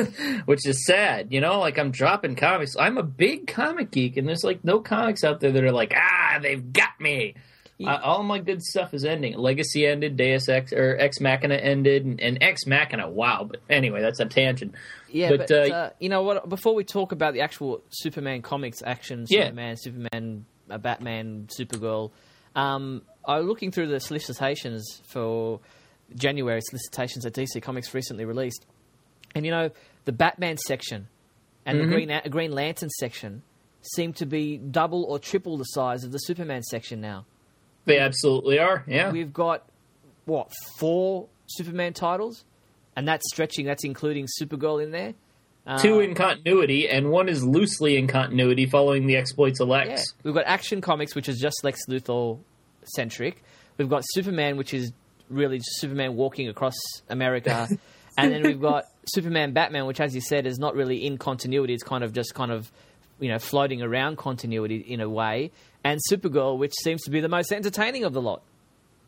which 0.44 0.66
is 0.66 0.84
sad. 0.86 1.32
You 1.32 1.40
know, 1.40 1.58
like 1.60 1.78
I'm 1.78 1.90
dropping 1.90 2.36
comics. 2.36 2.76
I'm 2.78 2.98
a 2.98 3.02
big 3.02 3.46
comic 3.46 3.90
geek, 3.90 4.16
and 4.16 4.28
there's 4.28 4.44
like 4.44 4.64
no 4.64 4.80
comics 4.80 5.24
out 5.24 5.40
there 5.40 5.52
that 5.52 5.64
are 5.64 5.72
like, 5.72 5.92
ah, 5.96 6.38
they've 6.42 6.72
got 6.72 7.00
me. 7.00 7.34
Uh, 7.82 7.98
all 8.02 8.22
my 8.22 8.38
good 8.38 8.62
stuff 8.62 8.92
is 8.92 9.06
ending. 9.06 9.38
Legacy 9.38 9.86
ended, 9.86 10.14
Deus 10.18 10.50
Ex 10.50 10.70
or 10.70 10.98
Ex 11.00 11.18
Machina 11.18 11.54
ended, 11.54 12.04
and, 12.04 12.20
and 12.20 12.36
Ex 12.42 12.66
Machina. 12.66 13.08
Wow, 13.08 13.48
but 13.50 13.62
anyway, 13.70 14.02
that's 14.02 14.20
a 14.20 14.26
tangent. 14.26 14.74
Yeah, 15.08 15.30
But, 15.30 15.48
but, 15.48 15.50
uh, 15.50 15.74
uh, 15.74 15.90
you 15.98 16.10
know 16.10 16.22
what? 16.22 16.46
Before 16.46 16.74
we 16.74 16.84
talk 16.84 17.12
about 17.12 17.32
the 17.32 17.40
actual 17.40 17.82
Superman 17.88 18.42
comics 18.42 18.82
action, 18.82 19.24
Yeah. 19.30 19.44
Superman, 19.44 19.76
Superman, 19.78 20.44
uh, 20.68 20.76
Batman, 20.76 21.48
Supergirl, 21.58 22.10
um, 22.54 23.00
I 23.24 23.38
was 23.38 23.46
looking 23.46 23.70
through 23.70 23.88
the 23.88 23.98
solicitations 23.98 25.00
for 25.06 25.60
January 26.14 26.60
solicitations 26.62 27.24
that 27.24 27.34
DC 27.34 27.60
Comics 27.62 27.92
recently 27.94 28.24
released, 28.24 28.66
and 29.34 29.44
you 29.44 29.50
know 29.50 29.70
the 30.04 30.12
Batman 30.12 30.56
section 30.58 31.08
and 31.66 31.78
Mm-hmm. 31.78 31.90
the 31.90 31.94
Green 32.06 32.20
Green 32.30 32.52
Lantern 32.52 32.88
section 32.90 33.42
seem 33.82 34.12
to 34.14 34.26
be 34.26 34.56
double 34.58 35.04
or 35.04 35.18
triple 35.18 35.56
the 35.56 35.64
size 35.64 36.04
of 36.04 36.12
the 36.12 36.18
Superman 36.18 36.62
section 36.62 37.00
now. 37.00 37.24
They 37.86 37.98
absolutely 37.98 38.58
are. 38.58 38.84
Yeah, 38.86 39.10
We've 39.10 39.32
got 39.32 39.64
what 40.26 40.50
four 40.78 41.28
Superman 41.46 41.92
titles, 41.94 42.44
and 42.96 43.06
that's 43.08 43.26
stretching. 43.30 43.66
That's 43.66 43.84
including 43.84 44.26
Supergirl 44.40 44.82
in 44.82 44.90
there. 44.90 45.14
two 45.80 46.00
in 46.00 46.14
continuity, 46.14 46.88
and 46.88 47.10
one 47.10 47.28
is 47.28 47.44
loosely 47.44 47.96
in 47.96 48.06
continuity 48.06 48.66
following 48.66 49.06
the 49.06 49.16
exploits 49.16 49.60
of 49.60 49.68
Lex. 49.68 49.88
Yeah. 49.88 50.02
We've 50.24 50.34
got 50.34 50.44
Action 50.46 50.80
Comics, 50.80 51.14
which 51.14 51.28
is 51.28 51.38
just 51.38 51.62
Lex 51.64 51.80
Luthor 51.88 52.38
centric. 52.84 53.42
We've 53.78 53.88
got 53.88 54.02
Superman, 54.12 54.56
which 54.56 54.74
is 54.74 54.92
really 55.30 55.58
just 55.58 55.80
Superman 55.80 56.16
walking 56.16 56.48
across 56.48 56.74
America. 57.08 57.68
and 58.18 58.32
then 58.32 58.42
we've 58.42 58.60
got 58.60 58.86
Superman 59.06 59.52
Batman, 59.52 59.86
which, 59.86 60.00
as 60.00 60.14
you 60.14 60.20
said, 60.20 60.46
is 60.46 60.58
not 60.58 60.74
really 60.74 61.06
in 61.06 61.16
continuity. 61.18 61.72
It's 61.74 61.82
kind 61.82 62.04
of 62.04 62.12
just 62.12 62.34
kind 62.34 62.50
of, 62.50 62.70
you 63.18 63.28
know, 63.28 63.38
floating 63.38 63.80
around 63.82 64.18
continuity 64.18 64.76
in 64.76 65.00
a 65.00 65.08
way. 65.08 65.50
And 65.82 66.00
Supergirl, 66.10 66.58
which 66.58 66.74
seems 66.82 67.02
to 67.04 67.10
be 67.10 67.20
the 67.20 67.28
most 67.28 67.52
entertaining 67.52 68.04
of 68.04 68.12
the 68.12 68.20
lot. 68.20 68.42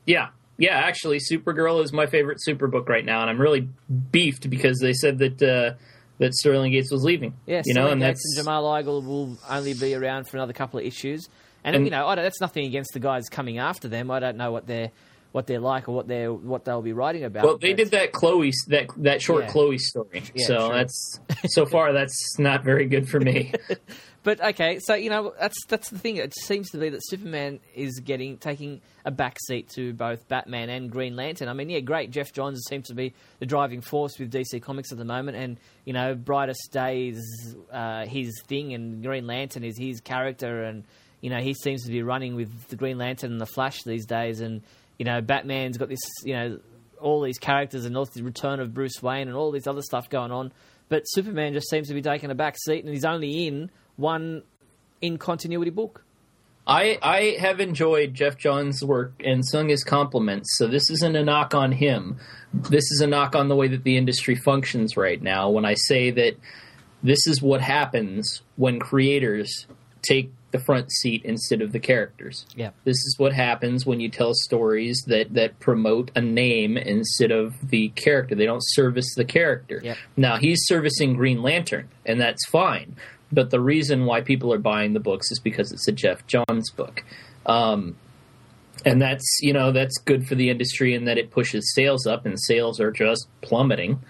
Yeah. 0.07 0.29
Yeah, 0.59 0.77
actually, 0.79 1.19
Supergirl 1.19 1.83
is 1.83 1.93
my 1.93 2.07
favorite 2.07 2.39
Superbook 2.47 2.89
right 2.89 3.05
now, 3.05 3.23
and 3.23 3.31
I'm 3.31 3.41
really 3.41 3.69
beefed 4.13 4.49
because 4.49 4.79
they 4.79 4.93
said 4.93 5.19
that 5.19 5.43
uh, 5.43 5.75
that 6.19 6.35
Sterling 6.35 6.73
Gates 6.73 6.93
was 6.93 7.03
leaving. 7.03 7.35
Yeah, 7.47 7.63
you 7.65 7.75
know, 7.75 7.81
Sterling 7.81 7.93
and 7.95 8.01
Gates 8.03 8.21
that's 8.23 8.39
and 8.39 8.45
Jamal 8.45 8.65
Igle 8.65 9.05
will 9.05 9.39
only 9.49 9.75
be 9.75 9.95
around 9.95 10.29
for 10.29 10.37
another 10.37 10.53
couple 10.53 10.79
of 10.79 10.85
issues. 10.85 11.29
And, 11.65 11.75
And- 11.75 11.85
you 11.87 11.91
know, 11.91 12.07
I 12.07 12.15
don't, 12.15 12.25
that's 12.25 12.41
nothing 12.41 12.67
against 12.67 12.93
the 12.93 13.01
guys 13.01 13.29
coming 13.29 13.59
after 13.59 13.89
them. 13.89 14.11
I 14.11 14.21
don't 14.21 14.37
know 14.37 14.53
what 14.53 14.67
they're 14.67 14.91
what 15.33 15.47
they're 15.47 15.59
like 15.61 15.88
or 15.88 15.95
what 15.95 16.07
they're 16.07 16.33
what 16.33 16.64
they'll 16.64 16.83
be 16.83 16.92
writing 16.92 17.25
about. 17.25 17.45
well, 17.45 17.59
they 17.59 17.73
did 17.73 17.90
that 17.90 18.12
Chloe 18.12 18.53
that 18.68 18.88
that 18.99 19.21
short 19.21 19.45
Yeah. 19.45 19.51
Chloe 19.51 19.79
story. 19.79 20.23
Yeah, 20.35 20.47
so 20.47 20.68
true. 20.68 20.77
that's 20.77 21.21
so 21.47 21.66
far 21.73 21.92
that's 21.92 22.38
not 22.38 22.62
very 22.64 22.87
good 22.87 23.09
for 23.09 23.18
me. 23.21 23.53
But 24.25 24.40
okay, 24.40 24.79
so 24.79 24.95
you 24.95 25.11
know 25.11 25.35
that's 25.40 25.57
that's 25.66 25.90
the 25.90 25.99
thing. 25.99 26.16
It 26.18 26.33
seems 26.42 26.71
to 26.71 26.79
be 26.79 26.88
that 26.90 27.01
Superman 27.09 27.59
is 27.75 27.99
getting 27.99 28.38
taking 28.38 28.81
a 29.05 29.11
backseat 29.11 29.68
to 29.75 29.92
both 29.95 30.29
Batman 30.29 30.71
and 30.71 30.88
Green 30.92 31.16
Lantern. 31.16 31.49
I 31.49 31.55
mean, 31.55 31.68
yeah, 31.68 31.81
great. 31.81 32.12
Geoff 32.12 32.33
Johns 32.33 32.62
seems 32.68 32.87
to 32.87 32.95
be 32.95 33.14
the 33.40 33.47
driving 33.47 33.81
force 33.81 34.21
with 34.21 34.33
DC 34.33 34.62
Comics 34.62 34.92
at 34.92 34.99
the 34.99 35.05
moment, 35.05 35.37
and 35.37 35.59
you 35.85 35.92
know, 35.92 36.14
Brightest 36.14 36.71
Day 36.71 37.09
is 37.09 37.57
uh, 37.73 38.07
his 38.07 38.40
thing, 38.47 38.75
and 38.75 39.03
Green 39.03 39.27
Lantern 39.27 39.64
is 39.64 39.77
his 39.77 40.01
character, 40.01 40.62
and 40.62 40.85
you 41.21 41.29
know, 41.29 41.40
he 41.40 41.53
seems 41.55 41.85
to 41.87 41.90
be 41.90 42.05
running 42.05 42.37
with 42.37 42.68
the 42.68 42.77
Green 42.77 42.99
Lantern 42.99 43.33
and 43.33 43.40
the 43.40 43.47
Flash 43.47 43.83
these 43.83 44.07
days, 44.07 44.40
and 44.40 44.62
you 45.03 45.05
know, 45.05 45.21
Batman's 45.21 45.79
got 45.79 45.88
this, 45.88 45.99
you 46.23 46.33
know, 46.33 46.61
all 47.01 47.23
these 47.23 47.41
characters 47.41 47.87
and 47.87 47.97
all 47.97 48.05
the 48.05 48.23
return 48.23 48.61
of 48.61 48.73
Bruce 48.73 49.03
Wayne 49.03 49.27
and 49.27 49.37
all 49.37 49.51
this 49.51 49.67
other 49.67 49.83
stuff 49.83 50.09
going 50.09 50.31
on. 50.31 50.53
But 50.88 51.03
Superman 51.07 51.55
just 51.55 51.69
seems 51.69 51.88
to 51.88 51.95
be 51.95 52.03
taking 52.03 52.31
a 52.31 52.37
back 52.37 52.57
seat, 52.57 52.85
and 52.85 52.95
he's 52.95 53.05
only 53.05 53.49
in 53.49 53.73
one 53.97 54.45
in 55.01 55.19
continuity 55.19 55.73
book. 55.73 56.05
I 56.69 57.01
I 57.03 57.37
have 57.41 57.59
enjoyed 57.59 58.15
Geoff 58.15 58.38
Johns' 58.38 58.85
work 58.85 59.15
and 59.25 59.45
sung 59.45 59.71
his 59.71 59.83
compliments. 59.83 60.57
So 60.57 60.69
this 60.69 60.88
isn't 60.88 61.17
a 61.17 61.25
knock 61.25 61.53
on 61.53 61.73
him. 61.73 62.21
This 62.55 62.88
is 62.93 63.01
a 63.01 63.09
knock 63.09 63.35
on 63.35 63.49
the 63.49 63.57
way 63.57 63.67
that 63.67 63.83
the 63.83 63.97
industry 63.97 64.37
functions 64.37 64.97
right 64.97 65.21
now. 65.21 65.51
When 65.51 65.65
I 65.65 65.75
say 65.75 66.12
that 66.12 66.37
this 67.03 67.27
is 67.27 67.43
what 67.43 67.61
happens 67.61 68.43
when 68.55 68.79
creators 68.79 69.67
take 70.03 70.31
the 70.53 70.59
front 70.59 70.93
seat 70.93 71.23
instead 71.25 71.61
of 71.61 71.73
the 71.73 71.81
characters. 71.81 72.47
Yeah. 72.55 72.71
This 72.85 72.97
is 72.97 73.17
what 73.19 73.33
happens 73.33 73.85
when 73.85 74.01
you 74.01 74.09
tell 74.09 74.33
stories 74.35 75.03
that, 75.09 75.35
that 75.35 75.59
promote 75.59 76.11
a 76.15 76.21
name 76.21 76.77
instead 76.77 77.31
of 77.31 77.55
the 77.71 77.88
character. 77.91 78.35
They 78.35 78.47
don't 78.47 78.62
service 78.62 79.15
the 79.17 79.25
character. 79.25 79.81
Yep. 79.83 79.97
Now, 80.17 80.37
he's 80.37 80.61
servicing 80.67 81.15
Green 81.15 81.43
Lantern, 81.43 81.88
and 82.07 82.21
that's 82.21 82.47
fine. 82.49 82.97
But 83.33 83.51
the 83.51 83.61
reason 83.61 84.05
why 84.05 84.21
people 84.21 84.53
are 84.53 84.59
buying 84.59 84.93
the 84.93 85.01
books 85.01 85.33
is 85.33 85.41
because 85.41 85.73
it's 85.73 85.88
a 85.88 85.93
Geoff 85.93 86.27
Johns 86.27 86.71
book. 86.71 87.03
Um, 87.47 87.97
and 88.85 89.01
that's, 89.01 89.38
you 89.41 89.53
know, 89.53 89.73
that's 89.73 89.97
good 89.99 90.27
for 90.27 90.35
the 90.35 90.51
industry 90.51 90.95
in 90.95 91.07
that 91.07 91.19
it 91.19 91.31
pushes 91.31 91.73
sales 91.75 92.07
up, 92.07 92.27
and 92.27 92.38
sales 92.38 92.79
are 92.79 92.93
just 92.93 93.27
plummeting. 93.41 94.01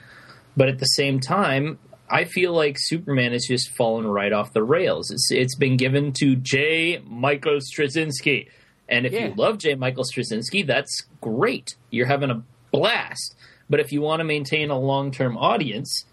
But 0.57 0.68
at 0.68 0.81
the 0.81 0.87
same 0.87 1.20
time, 1.20 1.78
I 2.12 2.25
feel 2.25 2.53
like 2.53 2.77
Superman 2.79 3.33
has 3.33 3.46
just 3.48 3.70
fallen 3.70 4.07
right 4.07 4.33
off 4.33 4.53
the 4.53 4.62
rails. 4.62 5.11
It's 5.11 5.31
it's 5.33 5.57
been 5.57 5.77
given 5.77 6.12
to 6.20 6.37
J. 6.37 7.01
Michael 7.07 7.59
Straczynski, 7.59 8.48
and 8.88 9.07
if 9.07 9.12
Yeah. 9.12 9.29
you 9.29 9.35
love 9.35 9.59
J. 9.59 9.75
Michael 9.75 10.05
Straczynski, 10.05 10.66
that's 10.66 11.07
great. 11.20 11.75
You're 11.90 12.07
having 12.07 12.31
a 12.31 12.42
blast. 12.70 13.35
But 13.70 13.81
if 13.81 13.90
you 13.92 14.03
want 14.03 14.20
to 14.20 14.25
maintain 14.25 14.70
a 14.70 14.79
long 14.79 15.11
term 15.11 15.37
audience, 15.38 16.05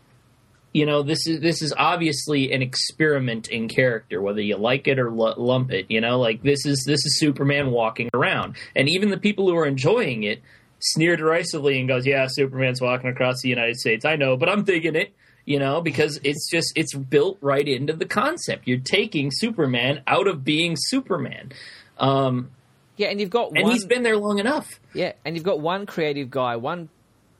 you 0.73 0.85
know 0.85 1.01
this 1.03 1.27
is 1.27 1.41
this 1.41 1.61
is 1.61 1.73
obviously 1.77 2.51
an 2.53 2.61
experiment 2.61 3.49
in 3.49 3.67
character, 3.67 4.21
whether 4.21 4.39
you 4.41 4.55
like 4.55 4.87
it 4.87 4.99
or 4.99 5.09
l- 5.09 5.35
lump 5.37 5.71
it. 5.71 5.87
You 5.89 5.99
know, 5.99 6.19
like 6.19 6.43
this 6.43 6.65
is 6.65 6.83
this 6.85 7.03
is 7.05 7.19
Superman 7.19 7.71
walking 7.71 8.09
around, 8.13 8.55
and 8.75 8.87
even 8.87 9.09
the 9.09 9.17
people 9.17 9.49
who 9.49 9.57
are 9.57 9.65
enjoying 9.65 10.23
it 10.23 10.41
sneer 10.79 11.17
derisively 11.17 11.77
and 11.79 11.89
goes, 11.89 12.05
"Yeah, 12.07 12.27
Superman's 12.29 12.79
walking 12.81 13.09
across 13.09 13.41
the 13.41 13.49
United 13.49 13.75
States. 13.77 14.05
I 14.05 14.15
know, 14.15 14.37
but 14.37 14.47
I'm 14.47 14.63
digging 14.63 14.95
it." 14.95 15.11
You 15.49 15.57
know, 15.57 15.81
because 15.81 16.19
it's 16.23 16.47
just 16.47 16.71
it's 16.75 16.93
built 16.93 17.39
right 17.41 17.67
into 17.67 17.93
the 17.93 18.05
concept. 18.05 18.67
You're 18.67 18.77
taking 18.79 19.31
Superman 19.33 20.03
out 20.05 20.27
of 20.27 20.43
being 20.43 20.75
Superman, 20.77 21.51
um, 21.97 22.51
Yeah, 22.97 23.07
and 23.07 23.19
you've 23.19 23.31
got 23.31 23.53
and 23.55 23.63
one. 23.63 23.71
he's 23.71 23.83
been 23.83 24.03
there 24.03 24.15
long 24.17 24.37
enough. 24.37 24.79
yeah, 24.93 25.13
and 25.25 25.35
you've 25.35 25.43
got 25.43 25.59
one 25.59 25.87
creative 25.87 26.29
guy, 26.29 26.55
one 26.57 26.89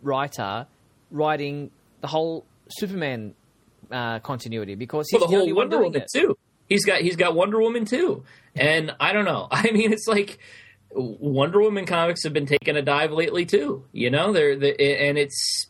writer 0.01 0.65
writing 1.11 1.69
the 2.01 2.07
whole 2.07 2.45
Superman 2.69 3.35
uh, 3.91 4.17
continuity 4.19 4.73
because 4.73 5.07
he's 5.11 5.19
Well, 5.21 5.29
the 5.29 5.35
the 5.37 5.45
whole 5.45 5.55
Wonder 5.55 5.77
Woman 5.77 6.01
it. 6.01 6.07
too. 6.11 6.35
He's 6.67 6.85
got 6.85 7.01
he's 7.01 7.15
got 7.15 7.35
Wonder 7.35 7.59
Woman 7.61 7.85
too, 7.85 8.23
and 8.55 8.91
I 8.99 9.13
don't 9.13 9.25
know. 9.25 9.47
I 9.51 9.69
mean, 9.71 9.93
it's 9.93 10.07
like 10.07 10.39
Wonder 10.91 11.61
Woman 11.61 11.85
comics 11.85 12.23
have 12.23 12.33
been 12.33 12.47
taking 12.47 12.75
a 12.75 12.81
dive 12.81 13.11
lately 13.11 13.45
too. 13.45 13.85
You 13.91 14.09
know, 14.09 14.33
they're, 14.33 14.55
they 14.55 14.73
and 15.07 15.17
it's 15.19 15.67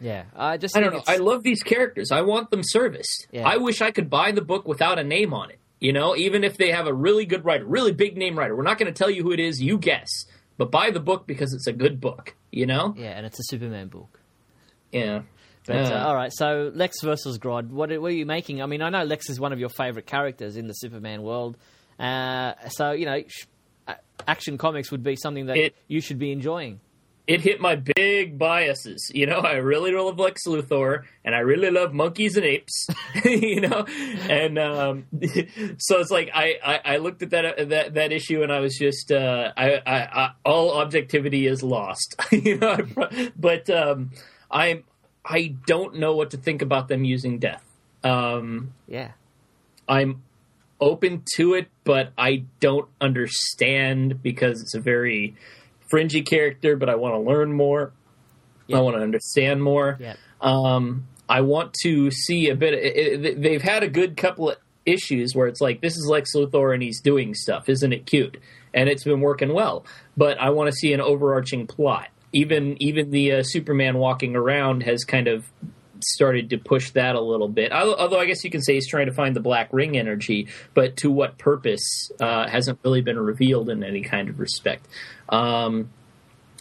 Yeah, 0.00 0.24
I 0.36 0.56
just 0.58 0.76
I 0.76 0.80
don't 0.80 0.92
know. 0.92 1.02
I 1.06 1.16
love 1.16 1.42
these 1.42 1.62
characters. 1.62 2.10
I 2.12 2.20
want 2.22 2.50
them 2.50 2.60
serviced. 2.62 3.26
Yeah. 3.32 3.48
I 3.48 3.56
wish 3.56 3.80
I 3.80 3.90
could 3.90 4.10
buy 4.10 4.32
the 4.32 4.42
book 4.42 4.66
without 4.68 4.98
a 4.98 5.04
name 5.04 5.32
on 5.32 5.50
it. 5.50 5.58
You 5.80 5.92
know, 5.92 6.16
even 6.16 6.44
if 6.44 6.56
they 6.56 6.70
have 6.70 6.86
a 6.86 6.92
really 6.94 7.26
good 7.26 7.44
writer, 7.44 7.64
really 7.64 7.92
big 7.92 8.16
name 8.16 8.38
writer, 8.38 8.54
we're 8.56 8.62
not 8.62 8.78
going 8.78 8.92
to 8.92 8.96
tell 8.96 9.10
you 9.10 9.22
who 9.22 9.32
it 9.32 9.40
is. 9.40 9.60
You 9.60 9.78
guess, 9.78 10.08
but 10.58 10.70
buy 10.70 10.90
the 10.90 11.00
book 11.00 11.26
because 11.26 11.52
it's 11.52 11.66
a 11.66 11.72
good 11.72 12.00
book. 12.00 12.34
You 12.50 12.66
know, 12.66 12.94
yeah, 12.96 13.10
and 13.10 13.26
it's 13.26 13.38
a 13.38 13.42
Superman 13.44 13.88
book. 13.88 14.20
yeah. 14.92 15.22
But 15.66 15.76
uh, 15.92 15.94
Uh, 15.96 16.04
all 16.06 16.14
right, 16.14 16.32
so 16.32 16.70
Lex 16.74 17.02
versus 17.02 17.38
Grodd. 17.38 17.70
What, 17.70 17.90
are 17.90 18.10
you 18.10 18.24
making? 18.24 18.62
I 18.62 18.66
mean, 18.66 18.82
I 18.82 18.88
know 18.88 19.02
Lex 19.02 19.28
is 19.28 19.40
one 19.40 19.52
of 19.52 19.58
your 19.58 19.68
favorite 19.68 20.06
characters 20.06 20.56
in 20.56 20.68
the 20.68 20.74
Superman 20.74 21.22
world. 21.22 21.56
Uh, 21.98 22.54
so 22.68 22.92
you 22.92 23.04
know, 23.04 23.20
sh- 23.26 23.46
Action 24.28 24.58
Comics 24.58 24.90
would 24.90 25.02
be 25.02 25.16
something 25.16 25.46
that 25.46 25.56
It- 25.56 25.74
you 25.88 26.00
should 26.00 26.18
be 26.18 26.30
enjoying. 26.32 26.80
It 27.26 27.40
hit 27.40 27.60
my 27.60 27.74
big 27.74 28.38
biases. 28.38 29.10
You 29.12 29.26
know, 29.26 29.38
I 29.38 29.54
really 29.54 29.92
love 29.92 30.18
Lex 30.18 30.46
Luthor, 30.46 31.02
and 31.24 31.34
I 31.34 31.40
really 31.40 31.70
love 31.70 31.92
monkeys 31.92 32.36
and 32.36 32.46
apes. 32.46 32.86
you 33.24 33.60
know, 33.60 33.84
and 34.28 34.58
um, 34.58 35.06
so 35.78 35.98
it's 35.98 36.10
like 36.10 36.30
I, 36.32 36.58
I, 36.64 36.80
I, 36.94 36.96
looked 36.98 37.22
at 37.22 37.30
that 37.30 37.68
that 37.68 37.94
that 37.94 38.12
issue, 38.12 38.42
and 38.42 38.52
I 38.52 38.60
was 38.60 38.76
just 38.76 39.10
uh, 39.10 39.52
I, 39.56 39.74
I, 39.74 39.96
I, 39.96 40.30
all 40.44 40.72
objectivity 40.78 41.46
is 41.46 41.62
lost. 41.62 42.14
you 42.30 42.58
know, 42.58 42.78
but 43.36 43.68
um, 43.70 44.12
I 44.50 44.84
I 45.24 45.54
don't 45.66 45.96
know 45.96 46.14
what 46.14 46.30
to 46.30 46.36
think 46.36 46.62
about 46.62 46.86
them 46.86 47.04
using 47.04 47.40
death. 47.40 47.64
Um, 48.04 48.72
yeah, 48.86 49.12
I'm 49.88 50.22
open 50.80 51.24
to 51.34 51.54
it, 51.54 51.68
but 51.82 52.12
I 52.16 52.44
don't 52.60 52.88
understand 53.00 54.22
because 54.22 54.60
it's 54.60 54.74
a 54.74 54.80
very 54.80 55.34
fringy 55.88 56.22
character, 56.22 56.76
but 56.76 56.88
I 56.88 56.96
want 56.96 57.14
to 57.14 57.20
learn 57.20 57.52
more. 57.52 57.92
Yep. 58.66 58.78
I 58.78 58.82
want 58.82 58.96
to 58.96 59.02
understand 59.02 59.62
more. 59.62 59.96
Yep. 60.00 60.16
Um, 60.40 61.06
I 61.28 61.40
want 61.40 61.74
to 61.82 62.10
see 62.10 62.48
a 62.48 62.56
bit. 62.56 62.74
It, 62.74 63.24
it, 63.24 63.42
they've 63.42 63.62
had 63.62 63.82
a 63.82 63.88
good 63.88 64.16
couple 64.16 64.50
of 64.50 64.58
issues 64.84 65.34
where 65.34 65.46
it's 65.46 65.60
like 65.60 65.80
this 65.80 65.96
is 65.96 66.06
Lex 66.08 66.34
Luthor 66.34 66.72
and 66.72 66.82
he's 66.82 67.00
doing 67.00 67.34
stuff, 67.34 67.68
isn't 67.68 67.92
it 67.92 68.06
cute? 68.06 68.38
And 68.72 68.88
it's 68.88 69.04
been 69.04 69.20
working 69.20 69.52
well. 69.52 69.84
But 70.16 70.38
I 70.38 70.50
want 70.50 70.68
to 70.68 70.76
see 70.76 70.92
an 70.92 71.00
overarching 71.00 71.66
plot. 71.66 72.08
Even 72.32 72.80
even 72.80 73.10
the 73.10 73.32
uh, 73.32 73.42
Superman 73.42 73.98
walking 73.98 74.36
around 74.36 74.82
has 74.82 75.04
kind 75.04 75.28
of 75.28 75.46
started 76.04 76.50
to 76.50 76.58
push 76.58 76.90
that 76.92 77.14
a 77.14 77.20
little 77.20 77.48
bit. 77.48 77.72
Although 77.72 78.18
I 78.18 78.26
guess 78.26 78.44
you 78.44 78.50
can 78.50 78.62
say 78.62 78.74
he's 78.74 78.88
trying 78.88 79.06
to 79.06 79.12
find 79.12 79.34
the 79.34 79.40
black 79.40 79.72
ring 79.72 79.96
energy, 79.96 80.48
but 80.74 80.96
to 80.98 81.10
what 81.10 81.38
purpose 81.38 82.10
uh, 82.20 82.48
hasn't 82.48 82.78
really 82.84 83.02
been 83.02 83.18
revealed 83.18 83.70
in 83.70 83.82
any 83.82 84.02
kind 84.02 84.28
of 84.28 84.38
respect. 84.38 84.86
Um, 85.28 85.90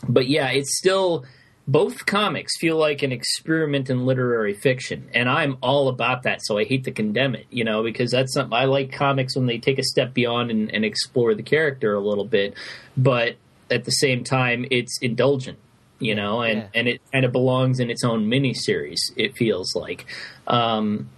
but 0.07 0.27
yeah, 0.27 0.49
it's 0.49 0.77
still 0.77 1.25
both 1.67 2.05
comics 2.05 2.57
feel 2.59 2.77
like 2.77 3.01
an 3.01 3.11
experiment 3.11 3.89
in 3.89 4.05
literary 4.05 4.53
fiction, 4.53 5.09
and 5.13 5.27
I'm 5.27 5.57
all 5.61 5.87
about 5.87 6.23
that. 6.23 6.39
So 6.43 6.57
I 6.57 6.63
hate 6.63 6.83
to 6.83 6.91
condemn 6.91 7.33
it, 7.35 7.47
you 7.49 7.63
know, 7.63 7.81
because 7.81 8.11
that's 8.11 8.33
something 8.33 8.53
I 8.53 8.65
like 8.65 8.91
comics 8.91 9.35
when 9.35 9.47
they 9.47 9.57
take 9.57 9.79
a 9.79 9.83
step 9.83 10.13
beyond 10.13 10.51
and, 10.51 10.73
and 10.73 10.85
explore 10.85 11.33
the 11.33 11.43
character 11.43 11.95
a 11.95 11.99
little 11.99 12.25
bit, 12.25 12.53
but 12.95 13.35
at 13.71 13.83
the 13.83 13.91
same 13.91 14.23
time, 14.23 14.65
it's 14.69 14.99
indulgent 15.01 15.57
you 15.99 16.15
know, 16.15 16.41
and, 16.41 16.59
yeah. 16.59 16.67
and 16.73 16.87
it 16.87 17.01
kind 17.11 17.25
of 17.25 17.31
belongs 17.31 17.79
in 17.79 17.89
its 17.89 18.03
own 18.03 18.27
mini 18.27 18.53
series. 18.53 19.11
It 19.15 19.35
feels 19.37 19.75
like, 19.75 20.05
um, 20.47 21.09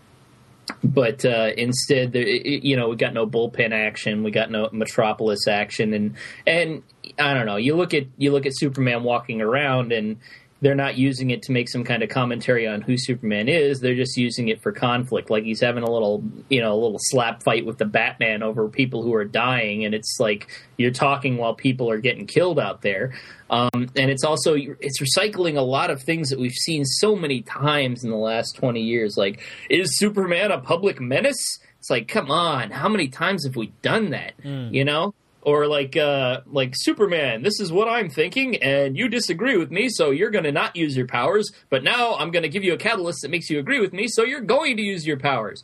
but 0.84 1.26
uh, 1.26 1.52
instead, 1.58 2.13
you 2.16 2.76
know, 2.76 2.90
we 2.90 2.96
got 2.96 3.13
no 3.13 3.26
bullpen 3.26 3.72
action, 3.72 4.24
we 4.24 4.32
got 4.32 4.52
no 4.52 4.70
Metropolis 4.72 5.48
action, 5.48 5.94
and 5.94 6.16
and 6.46 6.84
I 7.18 7.34
don't 7.34 7.46
know. 7.46 7.56
You 7.56 7.76
look 7.76 7.94
at 7.94 8.06
you 8.18 8.32
look 8.32 8.46
at 8.46 8.52
Superman 8.56 9.04
walking 9.04 9.42
around, 9.42 9.92
and 9.92 10.18
they're 10.62 10.76
not 10.76 10.98
using 10.98 11.30
it 11.30 11.43
to 11.43 11.52
make 11.52 11.70
some 11.70 11.84
kind 11.84 12.02
of 12.02 12.10
commentary 12.10 12.67
on 12.67 12.82
who 12.82 12.96
Superman 12.98 13.48
is. 13.48 13.80
They're 13.80 13.96
just 13.96 14.17
using 14.17 14.48
it 14.48 14.62
for 14.62 14.72
conflict. 14.72 15.30
Like 15.30 15.43
he's 15.43 15.62
having 15.62 15.84
a 15.84 15.91
little, 15.91 16.24
you 16.50 16.62
know, 16.62 16.74
a 16.74 16.80
little 16.80 16.98
slap 17.00 17.43
fight 17.43 17.65
with 17.65 17.78
the 17.78 17.86
Batman 17.86 18.41
over 18.41 18.67
people 18.67 19.04
who 19.04 19.13
are 19.13 19.26
dying, 19.26 19.86
and 19.86 19.93
it's 19.93 20.17
like 20.20 20.48
you're 20.78 20.91
talking 20.91 21.38
while 21.38 21.54
people 21.54 21.89
are 21.89 22.00
getting 22.00 22.26
killed 22.26 22.60
out 22.60 22.82
there. 22.82 23.13
Um, 23.50 23.70
and 23.74 24.12
it's 24.12 24.24
also 24.24 24.56
it's 24.56 25.02
recycling 25.02 25.58
a 25.58 25.62
lot 25.62 25.89
of 25.89 26.02
things 26.02 26.30
that 26.30 26.39
we've 26.39 26.52
seen 26.52 26.84
so 26.86 27.15
many 27.15 27.41
times 27.41 28.04
in 28.04 28.10
the 28.10 28.17
last 28.17 28.56
twenty 28.56 28.82
years. 28.82 29.15
Like, 29.15 29.41
is 29.70 29.98
Superman 29.98 30.52
a 30.52 30.60
public 30.60 31.00
menace? 31.00 31.60
It's 31.80 31.89
like, 31.89 32.08
come 32.08 32.32
on, 32.32 32.72
how 32.72 32.89
many 32.89 33.08
times 33.08 33.46
have 33.46 33.56
we 33.56 33.67
done 33.82 34.10
that? 34.10 34.34
Mm. 34.43 34.74
You 34.74 34.84
know, 34.84 35.13
or 35.48 35.66
like 35.66 35.96
uh, 35.96 36.42
like 36.46 36.74
Superman. 36.76 37.42
This 37.42 37.62
is 37.62 37.72
what 37.72 37.88
I'm 37.88 38.10
thinking, 38.10 38.62
and 38.62 38.98
you 38.98 39.08
disagree 39.08 39.56
with 39.56 39.72
me, 39.72 39.88
so 39.88 40.12
you're 40.12 40.30
going 40.30 40.44
to 40.44 40.52
not 40.52 40.76
use 40.76 40.98
your 40.98 41.08
powers. 41.08 41.50
But 41.70 41.86
now 41.86 42.16
I'm 42.16 42.32
going 42.32 42.44
to 42.44 42.50
give 42.50 42.66
you 42.66 42.74
a 42.74 42.78
catalyst 42.78 43.22
that 43.22 43.32
makes 43.32 43.50
you 43.50 43.58
agree 43.58 43.80
with 43.80 43.94
me, 43.94 44.10
so 44.10 44.26
you're 44.26 44.42
going 44.42 44.76
to 44.76 44.84
use 44.84 45.08
your 45.08 45.18
powers. 45.18 45.64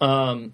Um, 0.00 0.52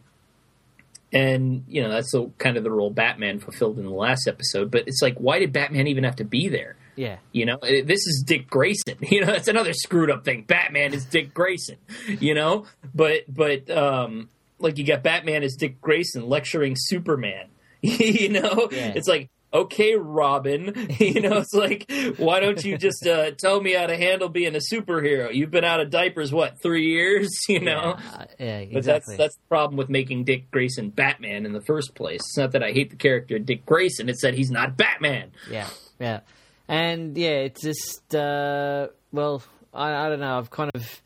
and 1.12 1.64
you 1.68 1.82
know 1.82 1.90
that's 1.90 2.12
the, 2.12 2.30
kind 2.38 2.56
of 2.56 2.64
the 2.64 2.70
role 2.70 2.88
Batman 2.88 3.40
fulfilled 3.40 3.78
in 3.78 3.84
the 3.84 3.90
last 3.90 4.26
episode. 4.26 4.70
But 4.70 4.84
it's 4.86 5.02
like, 5.02 5.18
why 5.18 5.38
did 5.38 5.52
Batman 5.52 5.86
even 5.86 6.04
have 6.04 6.16
to 6.16 6.24
be 6.24 6.48
there? 6.48 6.76
Yeah, 6.96 7.18
you 7.30 7.44
know, 7.44 7.58
this 7.60 8.06
is 8.06 8.24
Dick 8.26 8.48
Grayson. 8.48 8.96
You 9.02 9.20
know, 9.20 9.26
that's 9.26 9.48
another 9.48 9.74
screwed 9.74 10.10
up 10.10 10.24
thing. 10.24 10.44
Batman 10.44 10.94
is 10.94 11.04
Dick 11.04 11.34
Grayson. 11.34 11.76
You 12.08 12.32
know, 12.32 12.64
but 12.94 13.24
but 13.28 13.68
um, 13.68 14.30
like 14.58 14.78
you 14.78 14.86
got 14.86 15.02
Batman 15.02 15.42
as 15.42 15.56
Dick 15.56 15.78
Grayson 15.82 16.26
lecturing 16.26 16.74
Superman 16.74 17.48
you 18.00 18.28
know, 18.28 18.68
yeah. 18.70 18.92
it's 18.94 19.08
like 19.08 19.30
okay, 19.52 19.96
Robin. 19.96 20.88
You 21.02 21.20
know, 21.20 21.38
it's 21.38 21.52
like, 21.52 21.90
why 22.18 22.38
don't 22.38 22.62
you 22.64 22.78
just 22.78 23.06
uh, 23.06 23.32
tell 23.32 23.60
me 23.60 23.72
how 23.72 23.86
to 23.86 23.96
handle 23.96 24.28
being 24.28 24.54
a 24.54 24.60
superhero? 24.72 25.34
You've 25.34 25.50
been 25.50 25.64
out 25.64 25.80
of 25.80 25.90
diapers 25.90 26.32
what 26.32 26.62
three 26.62 26.86
years? 26.86 27.28
You 27.48 27.60
know, 27.60 27.96
yeah, 27.98 28.24
yeah 28.38 28.58
exactly. 28.58 28.74
But 28.74 28.84
that's 28.84 29.16
that's 29.16 29.34
the 29.36 29.48
problem 29.48 29.76
with 29.76 29.88
making 29.88 30.24
Dick 30.24 30.50
Grayson 30.50 30.90
Batman 30.90 31.44
in 31.44 31.52
the 31.52 31.60
first 31.60 31.94
place. 31.94 32.20
It's 32.20 32.36
not 32.38 32.52
that 32.52 32.62
I 32.62 32.72
hate 32.72 32.90
the 32.90 32.96
character 32.96 33.38
Dick 33.38 33.66
Grayson; 33.66 34.08
it's 34.08 34.22
that 34.22 34.34
he's 34.34 34.50
not 34.50 34.76
Batman. 34.76 35.32
Yeah, 35.50 35.68
yeah, 35.98 36.20
and 36.68 37.16
yeah, 37.18 37.40
it's 37.40 37.60
just 37.62 38.14
uh, 38.14 38.88
well, 39.12 39.42
I, 39.74 40.06
I 40.06 40.08
don't 40.08 40.20
know. 40.20 40.38
I've 40.38 40.50
kind 40.50 40.70
of 40.74 41.02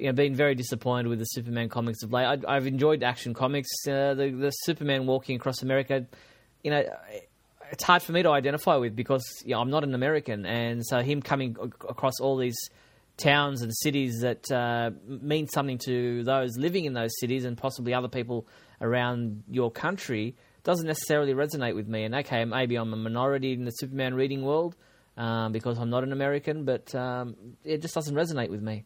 you 0.00 0.06
know, 0.06 0.12
been 0.12 0.34
very 0.34 0.54
disappointed 0.54 1.08
with 1.08 1.18
the 1.18 1.26
Superman 1.26 1.68
comics 1.68 2.02
of 2.02 2.10
late. 2.10 2.24
I, 2.48 2.54
have 2.54 2.66
enjoyed 2.66 3.02
Action 3.02 3.34
Comics. 3.34 3.68
Uh, 3.86 4.14
the, 4.14 4.30
the 4.30 4.50
Superman 4.50 5.06
walking 5.06 5.36
across 5.36 5.62
America, 5.62 6.06
you 6.64 6.70
know, 6.70 6.82
it's 7.70 7.84
hard 7.84 8.02
for 8.02 8.12
me 8.12 8.22
to 8.22 8.30
identify 8.30 8.76
with 8.76 8.96
because 8.96 9.24
you 9.44 9.54
know, 9.54 9.60
I'm 9.60 9.68
not 9.68 9.84
an 9.84 9.94
American, 9.94 10.46
and 10.46 10.84
so 10.84 11.02
him 11.02 11.20
coming 11.20 11.54
across 11.60 12.18
all 12.18 12.38
these 12.38 12.56
towns 13.18 13.60
and 13.60 13.76
cities 13.76 14.20
that 14.20 14.50
uh, 14.50 14.90
mean 15.06 15.46
something 15.48 15.76
to 15.84 16.24
those 16.24 16.56
living 16.56 16.86
in 16.86 16.94
those 16.94 17.10
cities 17.20 17.44
and 17.44 17.58
possibly 17.58 17.92
other 17.92 18.08
people 18.08 18.46
around 18.80 19.42
your 19.50 19.70
country 19.70 20.34
doesn't 20.62 20.86
necessarily 20.86 21.34
resonate 21.34 21.74
with 21.74 21.88
me. 21.88 22.04
And 22.04 22.14
okay, 22.14 22.46
maybe 22.46 22.76
I'm 22.76 22.94
a 22.94 22.96
minority 22.96 23.52
in 23.52 23.66
the 23.66 23.70
Superman 23.72 24.14
reading 24.14 24.42
world 24.42 24.76
um, 25.18 25.52
because 25.52 25.78
I'm 25.78 25.90
not 25.90 26.04
an 26.04 26.12
American, 26.12 26.64
but 26.64 26.94
um, 26.94 27.36
it 27.64 27.82
just 27.82 27.94
doesn't 27.94 28.14
resonate 28.14 28.48
with 28.48 28.62
me. 28.62 28.84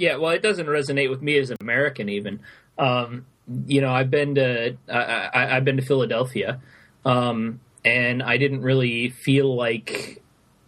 Yeah, 0.00 0.16
well, 0.16 0.30
it 0.30 0.40
doesn't 0.40 0.66
resonate 0.66 1.10
with 1.10 1.20
me 1.20 1.38
as 1.38 1.50
an 1.50 1.58
American, 1.60 2.08
even. 2.08 2.40
Um, 2.78 3.26
you 3.66 3.82
know, 3.82 3.92
I've 3.92 4.10
been 4.10 4.34
to 4.36 4.78
I, 4.88 5.46
have 5.50 5.66
been 5.66 5.76
to 5.76 5.82
Philadelphia, 5.82 6.58
um, 7.04 7.60
and 7.84 8.22
I 8.22 8.38
didn't 8.38 8.62
really 8.62 9.10
feel 9.10 9.54
like 9.54 10.22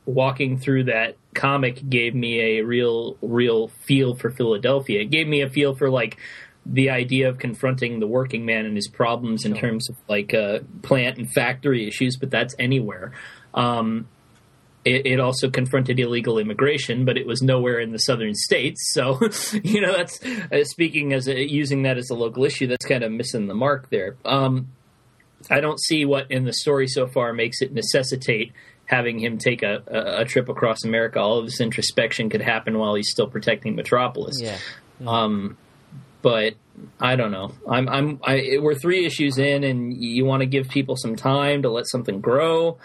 walking 0.05 0.59
through 0.59 0.85
that 0.85 1.16
comic 1.33 1.88
gave 1.88 2.14
me 2.14 2.59
a 2.59 2.61
real, 2.61 3.16
real 3.23 3.68
feel 3.68 4.14
for 4.14 4.31
Philadelphia. 4.31 5.01
It 5.01 5.11
gave 5.11 5.27
me 5.27 5.40
a 5.40 5.49
feel 5.49 5.75
for 5.75 5.88
like 5.88 6.18
the 6.66 6.90
idea 6.90 7.31
of 7.31 7.38
confronting 7.38 8.01
the 8.01 8.07
working 8.07 8.45
man 8.45 8.66
and 8.66 8.77
his 8.77 8.87
problems 8.87 9.47
in 9.47 9.55
terms 9.55 9.88
of 9.88 9.97
like 10.11 10.35
uh, 10.35 10.59
plant 10.83 11.16
and 11.16 11.33
factory 11.33 11.88
issues, 11.88 12.18
but 12.18 12.31
that's 12.31 12.55
anywhere. 12.59 13.12
Um, 13.55 14.09
it, 14.85 15.07
it, 15.07 15.21
also 15.21 15.49
confronted 15.49 15.99
illegal 16.01 16.38
immigration, 16.38 17.05
but 17.05 17.16
it 17.16 17.27
was 17.27 17.42
nowhere 17.42 17.79
in 17.79 17.92
the 17.92 17.99
southern 17.99 18.35
states. 18.35 18.92
So, 18.92 19.18
you 19.62 19.81
know, 19.81 19.92
that's 19.92 20.21
uh, 20.25 20.64
speaking 20.64 21.12
as 21.12 21.29
a, 21.29 21.49
using 21.49 21.83
that 21.83 21.99
as 21.99 22.11
a 22.11 22.14
local 22.14 22.45
issue. 22.45 22.66
That's 22.66 22.85
kind 22.85 23.03
of 23.03 23.12
missing 23.12 23.47
the 23.47 23.55
mark 23.55 23.90
there. 23.90 24.16
Um, 24.25 24.68
I 25.51 25.61
don't 25.61 25.81
see 25.81 26.05
what 26.05 26.31
in 26.31 26.45
the 26.45 26.53
story 26.53 26.88
so 26.88 27.07
far 27.07 27.33
makes 27.33 27.62
it 27.62 27.73
necessitate 27.73 28.53
having 28.87 29.18
him 29.18 29.38
take 29.38 29.62
a, 29.62 29.83
a, 29.87 30.23
a 30.23 30.25
trip 30.25 30.49
across 30.49 30.85
America. 30.85 31.21
All 31.21 31.38
of 31.38 31.47
this 31.47 31.61
introspection 31.61 32.29
could 32.29 32.42
happen 32.42 32.79
while 32.79 32.95
he's 32.95 33.11
still 33.11 33.29
protecting 33.29 33.77
Metropolis. 33.77 34.40
Yeah. 34.40 34.59
Um, 35.07 35.57
but 36.21 36.55
I 37.01 37.16
don't 37.16 37.33
know. 37.33 37.53
I'm, 37.68 37.88
I'm, 37.88 38.21
I, 38.23 38.59
we're 38.61 38.75
three 38.75 39.05
issues 39.05 39.38
in, 39.38 39.64
and 39.64 39.92
you 39.97 40.25
want 40.25 40.40
to 40.40 40.47
give 40.47 40.68
people 40.68 40.97
some 40.97 41.16
time 41.16 41.62
to 41.62 41.71
let 41.71 41.88
something 41.88 42.21
grow 42.21 42.79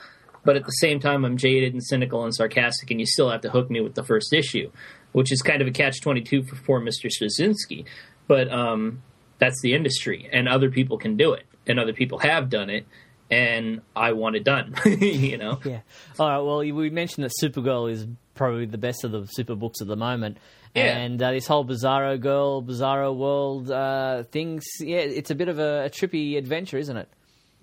but 0.48 0.56
at 0.56 0.66
the 0.66 0.72
same 0.72 1.02
time, 1.02 1.26
I'm 1.26 1.36
jaded 1.36 1.74
and 1.74 1.84
cynical 1.84 2.24
and 2.24 2.34
sarcastic, 2.34 2.90
and 2.90 3.02
you 3.02 3.06
still 3.06 3.30
have 3.30 3.42
to 3.42 3.50
hook 3.50 3.70
me 3.70 3.82
with 3.82 3.96
the 3.96 4.04
first 4.06 4.32
issue, 4.32 4.72
which 5.12 5.30
is 5.30 5.42
kind 5.42 5.62
of 5.62 5.68
a 5.68 5.72
catch 5.72 6.00
twenty 6.00 6.21
two 6.21 6.42
for 6.44 6.56
poor 6.56 6.80
Mister 6.80 7.10
Straczynski. 7.10 7.84
But 8.28 8.50
um, 8.50 9.04
that's 9.40 9.60
the 9.62 9.74
industry, 9.74 10.30
and 10.32 10.48
other 10.48 10.71
people 10.71 10.98
can 10.98 11.17
do 11.17 11.34
it, 11.34 11.46
and 11.67 11.78
other 11.78 11.92
people 11.92 12.19
have 12.19 12.50
done 12.50 12.69
it, 12.69 12.88
and 13.30 13.82
I 13.94 14.13
want 14.13 14.38
it 14.38 14.46
done. 14.46 14.74
you 14.86 15.38
know. 15.38 15.60
Yeah. 15.65 15.82
All 16.17 16.30
right. 16.30 16.40
Well, 16.40 16.60
we 16.60 16.90
mentioned 16.92 17.26
that 17.26 17.34
Supergirl 17.44 17.92
is 17.92 18.08
probably 18.34 18.67
the 18.67 18.78
best 18.78 19.04
of 19.04 19.12
the 19.12 19.26
super 19.26 19.56
books 19.56 19.82
at 19.82 19.88
the 19.88 19.98
moment. 19.98 20.38
Yeah. 20.74 20.98
And 20.98 21.21
uh, 21.21 21.32
this 21.32 21.46
whole 21.46 21.65
Bizarro 21.65 22.17
Girl, 22.21 22.63
Bizarro 22.63 23.13
World 23.13 23.69
uh, 23.69 24.24
things, 24.24 24.63
yeah, 24.80 25.00
it's 25.00 25.30
a 25.30 25.36
bit 25.36 25.50
of 25.50 25.60
a, 25.60 25.88
a 25.88 25.90
trippy 25.90 26.38
adventure, 26.38 26.78
isn't 26.78 26.96
it? 26.96 27.10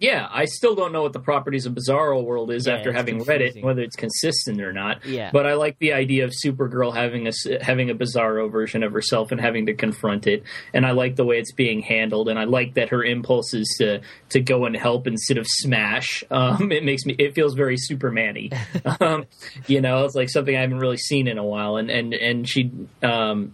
Yeah, 0.05 0.29
I 0.31 0.45
still 0.45 0.75
don't 0.75 0.93
know 0.93 1.03
what 1.03 1.15
the 1.15 1.21
properties 1.21 1.65
of 1.65 1.75
Bizarro 1.75 2.23
World 2.23 2.51
is 2.51 2.67
Yeah, 2.67 2.75
after 2.75 2.93
having 2.93 3.23
read 3.25 3.41
it, 3.41 3.65
whether 3.65 3.81
it's 3.81 3.97
consistent 3.97 4.61
or 4.61 4.71
not. 4.71 5.07
Yeah. 5.07 5.31
But 5.33 5.47
I 5.47 5.55
like 5.55 5.79
the 5.79 5.95
idea 5.95 6.25
of 6.25 6.33
Supergirl 6.45 6.95
having 6.95 7.27
a 7.27 7.33
having 7.63 7.89
a 7.89 7.95
Bizarro 7.95 8.53
version 8.53 8.83
of 8.83 8.93
herself 8.93 9.33
and 9.33 9.41
having 9.41 9.65
to 9.67 9.75
confront 9.75 10.27
it, 10.27 10.43
and 10.75 10.85
I 10.85 10.91
like 10.91 11.17
the 11.17 11.25
way 11.25 11.39
it's 11.39 11.53
being 11.53 11.81
handled, 11.81 12.29
and 12.29 12.39
I 12.39 12.45
like 12.45 12.75
that 12.75 12.91
her 12.91 13.03
impulse 13.03 13.55
is 13.55 13.75
to 13.79 14.03
to 14.29 14.41
go 14.41 14.67
and 14.67 14.77
help 14.77 15.07
instead 15.07 15.39
of 15.39 15.47
smash. 15.49 16.23
Um, 16.31 16.71
it 16.71 16.85
makes 16.85 17.07
me 17.07 17.17
it 17.19 17.35
feels 17.35 17.55
very 17.55 17.79
Superman-y. 17.79 18.51
um, 19.01 19.25
you 19.67 19.81
know, 19.81 20.05
it's 20.05 20.15
like 20.15 20.29
something 20.29 20.55
I 20.55 20.61
haven't 20.61 20.81
really 20.81 20.99
seen 20.99 21.29
in 21.29 21.39
a 21.39 21.45
while, 21.45 21.77
and 21.77 21.91
and 21.91 22.13
and 22.13 22.47
she. 22.47 22.71
Um, 23.03 23.53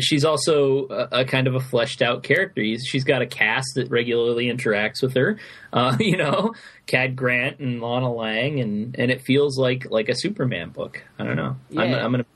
she's 0.00 0.24
also 0.24 0.86
a, 0.88 1.20
a 1.20 1.24
kind 1.24 1.46
of 1.46 1.54
a 1.54 1.60
fleshed 1.60 2.02
out 2.02 2.22
character. 2.22 2.60
He's- 2.62 2.84
She's 2.86 3.04
got 3.04 3.22
a 3.22 3.26
cast 3.26 3.68
that 3.76 3.90
regularly 3.90 4.46
interacts 4.46 5.02
with 5.02 5.14
her. 5.14 5.38
Uh, 5.72 5.96
you 6.00 6.16
know, 6.16 6.54
Cat 6.86 7.16
Grant 7.16 7.58
and 7.60 7.80
Lana 7.80 8.12
Lang, 8.12 8.60
and 8.60 8.94
and 8.98 9.10
it 9.10 9.22
feels 9.22 9.58
like 9.58 9.90
like 9.90 10.08
a 10.08 10.14
Superman 10.14 10.70
book. 10.70 11.02
I 11.18 11.24
don't 11.24 11.36
know. 11.36 11.56
I'm, 11.76 11.90
Yeah. 11.90 12.04
I'm 12.04 12.10
gonna. 12.12 12.26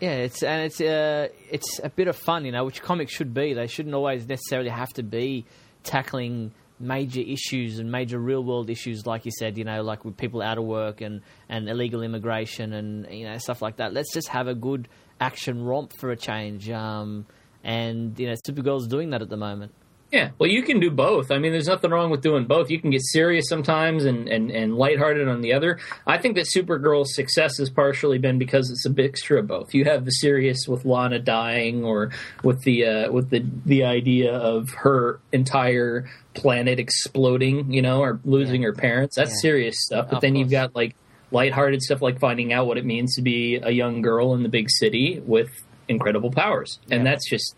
Yeah, 0.00 0.12
it's 0.12 0.42
and 0.42 0.62
it's 0.64 0.80
uh, 0.80 1.28
it's 1.50 1.78
a 1.84 1.90
bit 1.90 2.08
of 2.08 2.16
fun, 2.16 2.44
you 2.46 2.52
know, 2.52 2.64
which 2.64 2.80
comics 2.82 3.12
should 3.12 3.34
be. 3.34 3.52
They 3.52 3.66
shouldn't 3.66 3.94
always 3.94 4.26
necessarily 4.26 4.70
have 4.70 4.92
to 4.94 5.02
be 5.02 5.44
tackling 5.84 6.52
major 6.80 7.20
issues 7.20 7.78
and 7.78 7.92
major 7.92 8.18
real 8.18 8.42
world 8.42 8.70
issues, 8.70 9.06
like 9.06 9.24
you 9.26 9.30
said, 9.38 9.58
you 9.58 9.64
know, 9.64 9.82
like 9.82 10.04
with 10.04 10.16
people 10.16 10.42
out 10.42 10.58
of 10.58 10.64
work 10.64 11.00
and 11.00 11.20
and 11.48 11.68
illegal 11.68 12.02
immigration 12.02 12.72
and 12.72 13.06
you 13.12 13.26
know 13.26 13.36
stuff 13.38 13.62
like 13.62 13.76
that. 13.76 13.92
Let's 13.92 14.12
just 14.12 14.28
have 14.28 14.48
a 14.48 14.54
good 14.54 14.88
action 15.20 15.62
romp 15.62 15.92
for 15.92 16.10
a 16.10 16.16
change. 16.16 16.70
Um, 16.70 17.26
and 17.62 18.18
you 18.18 18.26
know, 18.26 18.34
Supergirl's 18.46 18.88
doing 18.88 19.10
that 19.10 19.22
at 19.22 19.28
the 19.28 19.36
moment. 19.36 19.72
Yeah, 20.12 20.30
well, 20.38 20.50
you 20.50 20.62
can 20.64 20.80
do 20.80 20.90
both. 20.90 21.30
I 21.30 21.38
mean, 21.38 21.52
there's 21.52 21.68
nothing 21.68 21.92
wrong 21.92 22.10
with 22.10 22.20
doing 22.20 22.44
both. 22.44 22.68
You 22.68 22.80
can 22.80 22.90
get 22.90 23.02
serious 23.02 23.48
sometimes 23.48 24.04
and, 24.04 24.28
and, 24.28 24.50
and 24.50 24.76
lighthearted 24.76 25.28
on 25.28 25.40
the 25.40 25.52
other. 25.52 25.78
I 26.04 26.18
think 26.18 26.34
that 26.34 26.46
Supergirl's 26.52 27.14
success 27.14 27.58
has 27.58 27.70
partially 27.70 28.18
been 28.18 28.36
because 28.36 28.70
it's 28.70 28.84
a 28.86 28.90
mixture 28.90 29.38
of 29.38 29.46
both. 29.46 29.72
You 29.72 29.84
have 29.84 30.04
the 30.04 30.10
serious 30.10 30.66
with 30.66 30.84
Lana 30.84 31.20
dying, 31.20 31.84
or 31.84 32.10
with 32.42 32.60
the 32.62 32.84
uh, 32.86 33.12
with 33.12 33.30
the 33.30 33.44
the 33.64 33.84
idea 33.84 34.34
of 34.34 34.70
her 34.70 35.20
entire 35.32 36.10
planet 36.34 36.80
exploding, 36.80 37.72
you 37.72 37.82
know, 37.82 38.00
or 38.00 38.18
losing 38.24 38.62
Yeah. 38.62 38.68
her 38.68 38.72
parents. 38.72 39.14
That's 39.14 39.30
Yeah. 39.30 39.40
serious 39.50 39.76
stuff. 39.78 40.06
But 40.10 40.16
Of 40.16 40.22
then 40.22 40.34
you've 40.34 40.50
got 40.50 40.74
like 40.74 40.96
lighthearted 41.30 41.82
stuff 41.82 42.02
like 42.02 42.18
finding 42.18 42.52
out 42.52 42.66
what 42.66 42.78
it 42.78 42.84
means 42.84 43.14
to 43.14 43.22
be 43.22 43.56
a 43.62 43.70
young 43.70 44.02
girl 44.02 44.34
in 44.34 44.42
the 44.42 44.48
big 44.48 44.66
city 44.70 45.22
with 45.24 45.50
incredible 45.88 46.32
powers, 46.32 46.80
and 46.90 47.04
Yeah. 47.04 47.10
that's 47.12 47.28
just. 47.30 47.54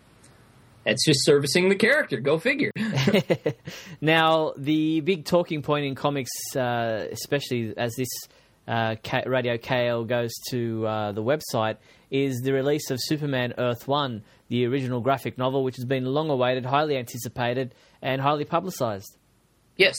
That's 0.85 1.05
just 1.05 1.23
servicing 1.25 1.69
the 1.69 1.75
character. 1.75 2.19
Go 2.19 2.37
figure. 2.39 2.71
Now, 4.01 4.53
the 4.57 4.99
big 5.01 5.25
talking 5.25 5.61
point 5.61 5.85
in 5.85 5.95
comics, 5.95 6.31
uh, 6.55 7.07
especially 7.11 7.73
as 7.77 7.95
this 7.95 8.09
uh, 8.67 8.95
K- 9.01 9.23
Radio 9.25 9.57
KAL 9.57 10.03
goes 10.05 10.31
to 10.49 10.85
uh, 10.85 11.11
the 11.13 11.23
website, 11.23 11.77
is 12.11 12.41
the 12.41 12.53
release 12.53 12.89
of 12.91 12.99
Superman 13.01 13.53
Earth 13.57 13.87
1, 13.87 14.23
the 14.49 14.65
original 14.65 14.99
graphic 15.01 15.37
novel, 15.37 15.63
which 15.63 15.77
has 15.77 15.85
been 15.85 16.05
long 16.05 16.29
awaited, 16.29 16.65
highly 16.65 16.97
anticipated, 16.97 17.73
and 18.01 18.21
highly 18.21 18.45
publicized. 18.45 19.17
yes. 19.77 19.97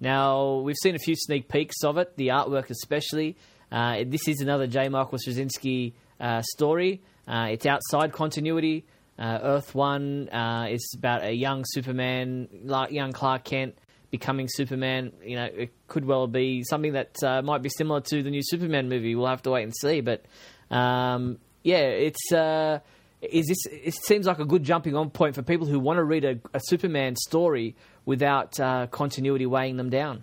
Now, 0.00 0.58
we've 0.60 0.76
seen 0.80 0.94
a 0.94 0.98
few 1.00 1.16
sneak 1.16 1.48
peeks 1.48 1.82
of 1.82 1.98
it, 1.98 2.16
the 2.16 2.28
artwork 2.28 2.70
especially. 2.70 3.36
Uh, 3.72 4.04
this 4.06 4.28
is 4.28 4.40
another 4.40 4.68
J. 4.68 4.88
Michael 4.88 5.18
Straczynski 5.18 5.92
uh, 6.20 6.40
story. 6.54 7.02
Uh, 7.26 7.48
it's 7.50 7.66
outside 7.66 8.12
continuity. 8.12 8.86
Uh, 9.18 9.38
Earth 9.42 9.74
1 9.74 10.28
uh, 10.28 10.66
is 10.70 10.94
about 10.96 11.24
a 11.24 11.32
young 11.32 11.64
Superman, 11.66 12.48
young 12.90 13.12
Clark 13.12 13.44
Kent 13.44 13.76
becoming 14.10 14.46
Superman. 14.48 15.12
You 15.24 15.36
know, 15.36 15.44
it 15.44 15.72
could 15.88 16.04
well 16.04 16.26
be 16.26 16.62
something 16.62 16.92
that 16.92 17.16
uh, 17.22 17.42
might 17.42 17.62
be 17.62 17.68
similar 17.68 18.00
to 18.02 18.22
the 18.22 18.30
new 18.30 18.42
Superman 18.42 18.88
movie. 18.88 19.14
We'll 19.14 19.26
have 19.26 19.42
to 19.42 19.50
wait 19.50 19.64
and 19.64 19.74
see. 19.76 20.00
But 20.00 20.24
um, 20.70 21.38
yeah, 21.62 21.78
it's. 21.78 22.32
Uh, 22.32 22.80
is 23.20 23.46
this? 23.48 23.66
It 23.66 23.94
seems 23.94 24.26
like 24.26 24.38
a 24.38 24.44
good 24.44 24.62
jumping 24.62 24.94
on 24.94 25.10
point 25.10 25.34
for 25.34 25.42
people 25.42 25.66
who 25.66 25.80
want 25.80 25.96
to 25.96 26.04
read 26.04 26.24
a, 26.24 26.38
a 26.54 26.60
Superman 26.62 27.16
story 27.16 27.74
without 28.04 28.58
uh, 28.60 28.86
continuity 28.86 29.44
weighing 29.44 29.76
them 29.76 29.90
down. 29.90 30.22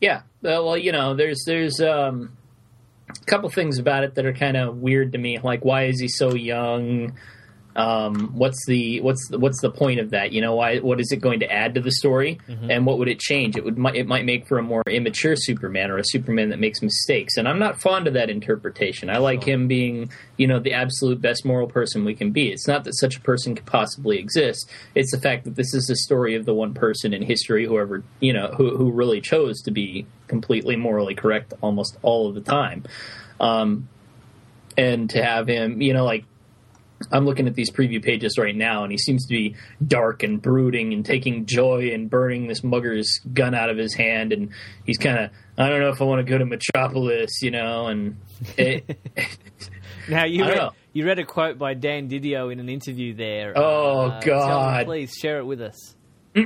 Yeah. 0.00 0.18
Uh, 0.44 0.60
well, 0.62 0.76
you 0.76 0.92
know, 0.92 1.14
there's 1.14 1.42
there's 1.46 1.80
um, 1.80 2.36
a 3.08 3.24
couple 3.24 3.48
things 3.48 3.78
about 3.78 4.04
it 4.04 4.14
that 4.16 4.26
are 4.26 4.34
kind 4.34 4.58
of 4.58 4.76
weird 4.76 5.12
to 5.12 5.18
me. 5.18 5.38
Like, 5.38 5.64
why 5.64 5.84
is 5.84 6.00
he 6.00 6.08
so 6.08 6.34
young? 6.34 7.16
Um, 7.78 8.30
what's 8.34 8.66
the 8.66 9.00
what's 9.02 9.28
the, 9.28 9.38
what's 9.38 9.60
the 9.60 9.70
point 9.70 10.00
of 10.00 10.10
that? 10.10 10.32
You 10.32 10.40
know, 10.40 10.56
why 10.56 10.78
what 10.78 11.00
is 11.00 11.12
it 11.12 11.18
going 11.18 11.38
to 11.40 11.50
add 11.50 11.76
to 11.76 11.80
the 11.80 11.92
story, 11.92 12.40
and 12.68 12.84
what 12.84 12.98
would 12.98 13.06
it 13.06 13.20
change? 13.20 13.56
It 13.56 13.64
would 13.64 13.78
might, 13.78 13.94
it 13.94 14.08
might 14.08 14.24
make 14.24 14.48
for 14.48 14.58
a 14.58 14.62
more 14.62 14.82
immature 14.88 15.36
Superman 15.36 15.92
or 15.92 15.98
a 15.98 16.04
Superman 16.04 16.48
that 16.48 16.58
makes 16.58 16.82
mistakes. 16.82 17.36
And 17.36 17.46
I'm 17.48 17.60
not 17.60 17.80
fond 17.80 18.08
of 18.08 18.14
that 18.14 18.30
interpretation. 18.30 19.08
I 19.10 19.18
like 19.18 19.44
him 19.44 19.68
being 19.68 20.10
you 20.36 20.48
know 20.48 20.58
the 20.58 20.72
absolute 20.72 21.20
best 21.20 21.44
moral 21.44 21.68
person 21.68 22.04
we 22.04 22.16
can 22.16 22.32
be. 22.32 22.50
It's 22.50 22.66
not 22.66 22.82
that 22.82 22.98
such 22.98 23.16
a 23.16 23.20
person 23.20 23.54
could 23.54 23.66
possibly 23.66 24.18
exist. 24.18 24.68
It's 24.96 25.12
the 25.12 25.20
fact 25.20 25.44
that 25.44 25.54
this 25.54 25.72
is 25.72 25.86
the 25.86 25.96
story 25.96 26.34
of 26.34 26.46
the 26.46 26.54
one 26.54 26.74
person 26.74 27.14
in 27.14 27.22
history, 27.22 27.64
whoever 27.64 28.02
you 28.18 28.32
know, 28.32 28.48
who 28.56 28.76
who 28.76 28.90
really 28.90 29.20
chose 29.20 29.62
to 29.62 29.70
be 29.70 30.04
completely 30.26 30.74
morally 30.74 31.14
correct 31.14 31.54
almost 31.60 31.96
all 32.02 32.28
of 32.28 32.34
the 32.34 32.40
time. 32.40 32.82
Um, 33.38 33.88
and 34.76 35.10
to 35.10 35.22
have 35.22 35.48
him, 35.48 35.82
you 35.82 35.92
know, 35.92 36.04
like 36.04 36.24
I'm 37.12 37.24
looking 37.24 37.46
at 37.46 37.54
these 37.54 37.70
preview 37.70 38.02
pages 38.02 38.36
right 38.38 38.54
now, 38.56 38.82
and 38.82 38.90
he 38.90 38.98
seems 38.98 39.24
to 39.26 39.34
be 39.34 39.54
dark 39.86 40.22
and 40.24 40.42
brooding 40.42 40.92
and 40.92 41.04
taking 41.06 41.46
joy 41.46 41.90
in 41.92 42.08
burning 42.08 42.48
this 42.48 42.64
mugger's 42.64 43.20
gun 43.32 43.54
out 43.54 43.70
of 43.70 43.76
his 43.76 43.94
hand. 43.94 44.32
And 44.32 44.50
he's 44.84 44.98
kind 44.98 45.18
of, 45.18 45.30
I 45.56 45.68
don't 45.68 45.80
know 45.80 45.90
if 45.90 46.00
I 46.02 46.04
want 46.04 46.26
to 46.26 46.30
go 46.30 46.38
to 46.38 46.44
Metropolis, 46.44 47.40
you 47.40 47.50
know. 47.52 47.86
And 47.86 48.16
it, 48.56 48.98
Now 50.08 50.24
you 50.24 50.44
read, 50.44 50.56
know. 50.56 50.70
you 50.92 51.06
read 51.06 51.18
a 51.18 51.24
quote 51.24 51.58
by 51.58 51.74
Dan 51.74 52.08
DiDio 52.08 52.50
in 52.52 52.60
an 52.60 52.68
interview 52.68 53.14
there. 53.14 53.52
Oh, 53.56 54.06
Uh, 54.08 54.20
God. 54.20 54.86
please 54.86 55.12
share 55.14 55.38
it 55.38 55.44
with 55.44 55.60
us. 55.60 55.94
uh, 56.36 56.42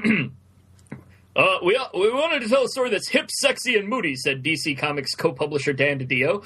we 1.64 1.78
we 1.94 2.10
wanted 2.12 2.42
to 2.42 2.48
tell 2.48 2.64
a 2.64 2.68
story 2.68 2.90
that's 2.90 3.08
hip, 3.08 3.30
sexy, 3.30 3.76
and 3.76 3.88
moody," 3.88 4.16
said 4.16 4.42
DC 4.42 4.76
Comics 4.78 5.14
co-publisher 5.14 5.72
Dan 5.72 5.98
DiDio. 5.98 6.44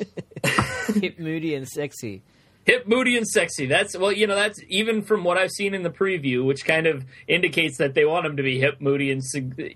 Hip, 1.00 1.18
moody, 1.18 1.54
and 1.54 1.68
sexy. 1.68 2.22
Hip, 2.64 2.86
moody, 2.86 3.16
and 3.16 3.26
sexy. 3.26 3.66
That's 3.66 3.96
well, 3.96 4.12
you 4.12 4.26
know, 4.26 4.34
that's 4.34 4.60
even 4.68 5.02
from 5.02 5.24
what 5.24 5.38
I've 5.38 5.50
seen 5.50 5.74
in 5.74 5.82
the 5.82 5.90
preview, 5.90 6.44
which 6.44 6.64
kind 6.64 6.86
of 6.86 7.04
indicates 7.26 7.78
that 7.78 7.94
they 7.94 8.04
want 8.04 8.26
him 8.26 8.36
to 8.36 8.42
be 8.42 8.58
hip, 8.58 8.80
moody, 8.80 9.10
and 9.10 9.22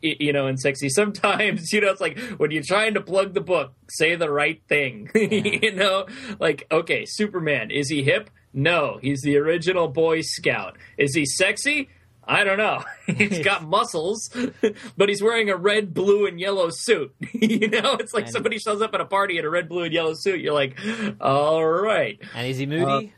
you 0.02 0.32
know, 0.32 0.46
and 0.46 0.58
sexy. 0.58 0.88
Sometimes, 0.90 1.72
you 1.72 1.80
know, 1.80 1.90
it's 1.90 2.00
like 2.00 2.18
when 2.38 2.50
you're 2.50 2.62
trying 2.62 2.94
to 2.94 3.00
plug 3.00 3.34
the 3.34 3.40
book, 3.40 3.74
say 3.90 4.16
the 4.16 4.30
right 4.30 4.62
thing. 4.68 5.10
you 5.14 5.74
know, 5.74 6.06
like 6.38 6.66
okay, 6.70 7.04
Superman 7.06 7.70
is 7.70 7.88
he 7.88 8.02
hip? 8.02 8.30
No, 8.52 8.98
he's 9.02 9.20
the 9.22 9.36
original 9.36 9.88
Boy 9.88 10.20
Scout. 10.20 10.76
Is 10.96 11.14
he 11.14 11.26
sexy? 11.26 11.88
I 12.26 12.44
don't 12.44 12.58
know. 12.58 12.82
he's 13.06 13.40
got 13.44 13.64
muscles, 13.64 14.30
but 14.96 15.08
he's 15.08 15.22
wearing 15.22 15.50
a 15.50 15.56
red, 15.56 15.92
blue, 15.94 16.26
and 16.26 16.40
yellow 16.40 16.68
suit. 16.70 17.14
you 17.32 17.68
know, 17.68 17.94
it's 17.94 18.14
like 18.14 18.24
And- 18.24 18.32
somebody 18.32 18.58
shows 18.58 18.80
up 18.82 18.94
at 18.94 19.00
a 19.00 19.04
party 19.04 19.38
in 19.38 19.44
a 19.44 19.50
red, 19.50 19.68
blue, 19.68 19.84
and 19.84 19.92
yellow 19.92 20.14
suit. 20.14 20.40
You're 20.40 20.54
like, 20.54 20.78
all 21.20 21.64
right. 21.64 22.18
And 22.34 22.46
is 22.46 22.58
he 22.58 22.66
moody? 22.66 23.12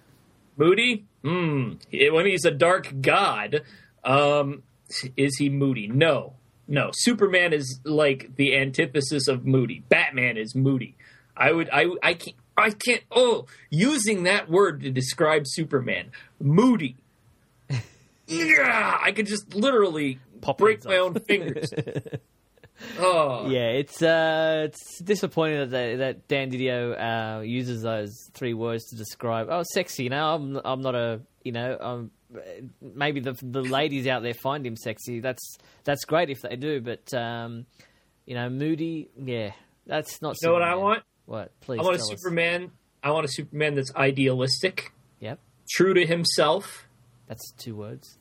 Moody? 0.57 1.05
Hmm. 1.23 1.73
When 1.93 2.27
he's 2.27 2.45
a 2.45 2.51
dark 2.51 2.93
god, 3.01 3.63
um, 4.05 4.63
is 5.17 5.37
he 5.37 5.49
moody? 5.51 5.89
No. 5.89 6.35
No. 6.69 6.91
Superman 6.93 7.53
is 7.53 7.81
like 7.85 8.37
the 8.37 8.57
antithesis 8.57 9.29
of 9.29 9.45
moody. 9.45 9.83
Batman 9.89 10.37
is 10.37 10.55
moody. 10.55 10.97
I 11.37 11.53
would 11.53 11.69
I 11.73 11.91
I 12.03 12.15
can't 12.15 12.37
I 12.57 12.71
can't 12.71 13.03
oh 13.11 13.47
using 13.69 14.23
that 14.23 14.49
word 14.49 14.81
to 14.83 14.91
describe 14.91 15.43
Superman. 15.47 16.11
Moody. 16.41 16.97
Yeah, 18.27 18.99
I 19.01 19.13
could 19.13 19.27
just 19.27 19.55
literally 19.55 20.19
Pop 20.41 20.59
break 20.59 20.85
my 20.85 20.97
own 20.97 21.15
fingers. 21.15 21.73
oh. 22.99 23.49
yeah, 23.49 23.69
it's 23.69 24.03
uh, 24.03 24.65
it's 24.67 25.01
disappointing 25.01 25.71
that 25.71 25.97
that 25.99 26.29
Dan 26.29 26.51
DiDio 26.51 27.39
uh, 27.39 27.41
uses 27.41 27.83
those 27.83 28.13
three 28.35 28.55
words 28.55 28.87
to 28.87 28.97
describe. 28.97 29.49
Oh, 29.51 29.63
sexy. 29.73 30.05
You 30.05 30.11
know, 30.11 30.35
I'm 30.35 30.61
I'm 30.65 30.83
not 30.83 30.95
a 30.95 31.21
you 31.45 31.53
know. 31.53 31.77
Um, 31.81 32.11
maybe 32.83 33.21
the 33.21 33.33
the 33.43 33.63
ladies 33.63 34.07
out 34.07 34.23
there 34.23 34.35
find 34.35 34.67
him 34.67 34.77
sexy. 34.77 35.21
That's 35.21 35.59
that's 35.85 36.05
great 36.05 36.31
if 36.31 36.43
they 36.43 36.57
do. 36.57 36.81
But 36.81 37.13
um, 37.15 37.67
you 38.25 38.35
know, 38.35 38.49
moody. 38.51 39.09
Yeah, 39.17 39.53
that's 39.87 40.21
not. 40.21 40.37
You 40.43 40.49
know 40.49 40.55
what 40.55 40.63
I 40.63 40.75
want? 40.75 41.03
What? 41.27 41.53
Please. 41.61 41.81
I 41.81 41.83
want 41.83 41.97
a 41.97 41.99
tell 41.99 42.13
us. 42.13 42.21
Superman. 42.21 42.73
I 43.03 43.11
want 43.11 43.25
a 43.25 43.29
Superman 43.29 43.75
that's 43.75 43.95
idealistic, 43.95 44.93
Yep, 45.21 45.39
true 45.71 45.95
to 45.95 46.05
himself. 46.05 46.86
That's 47.27 47.53
two 47.53 47.75
words. 47.77 48.19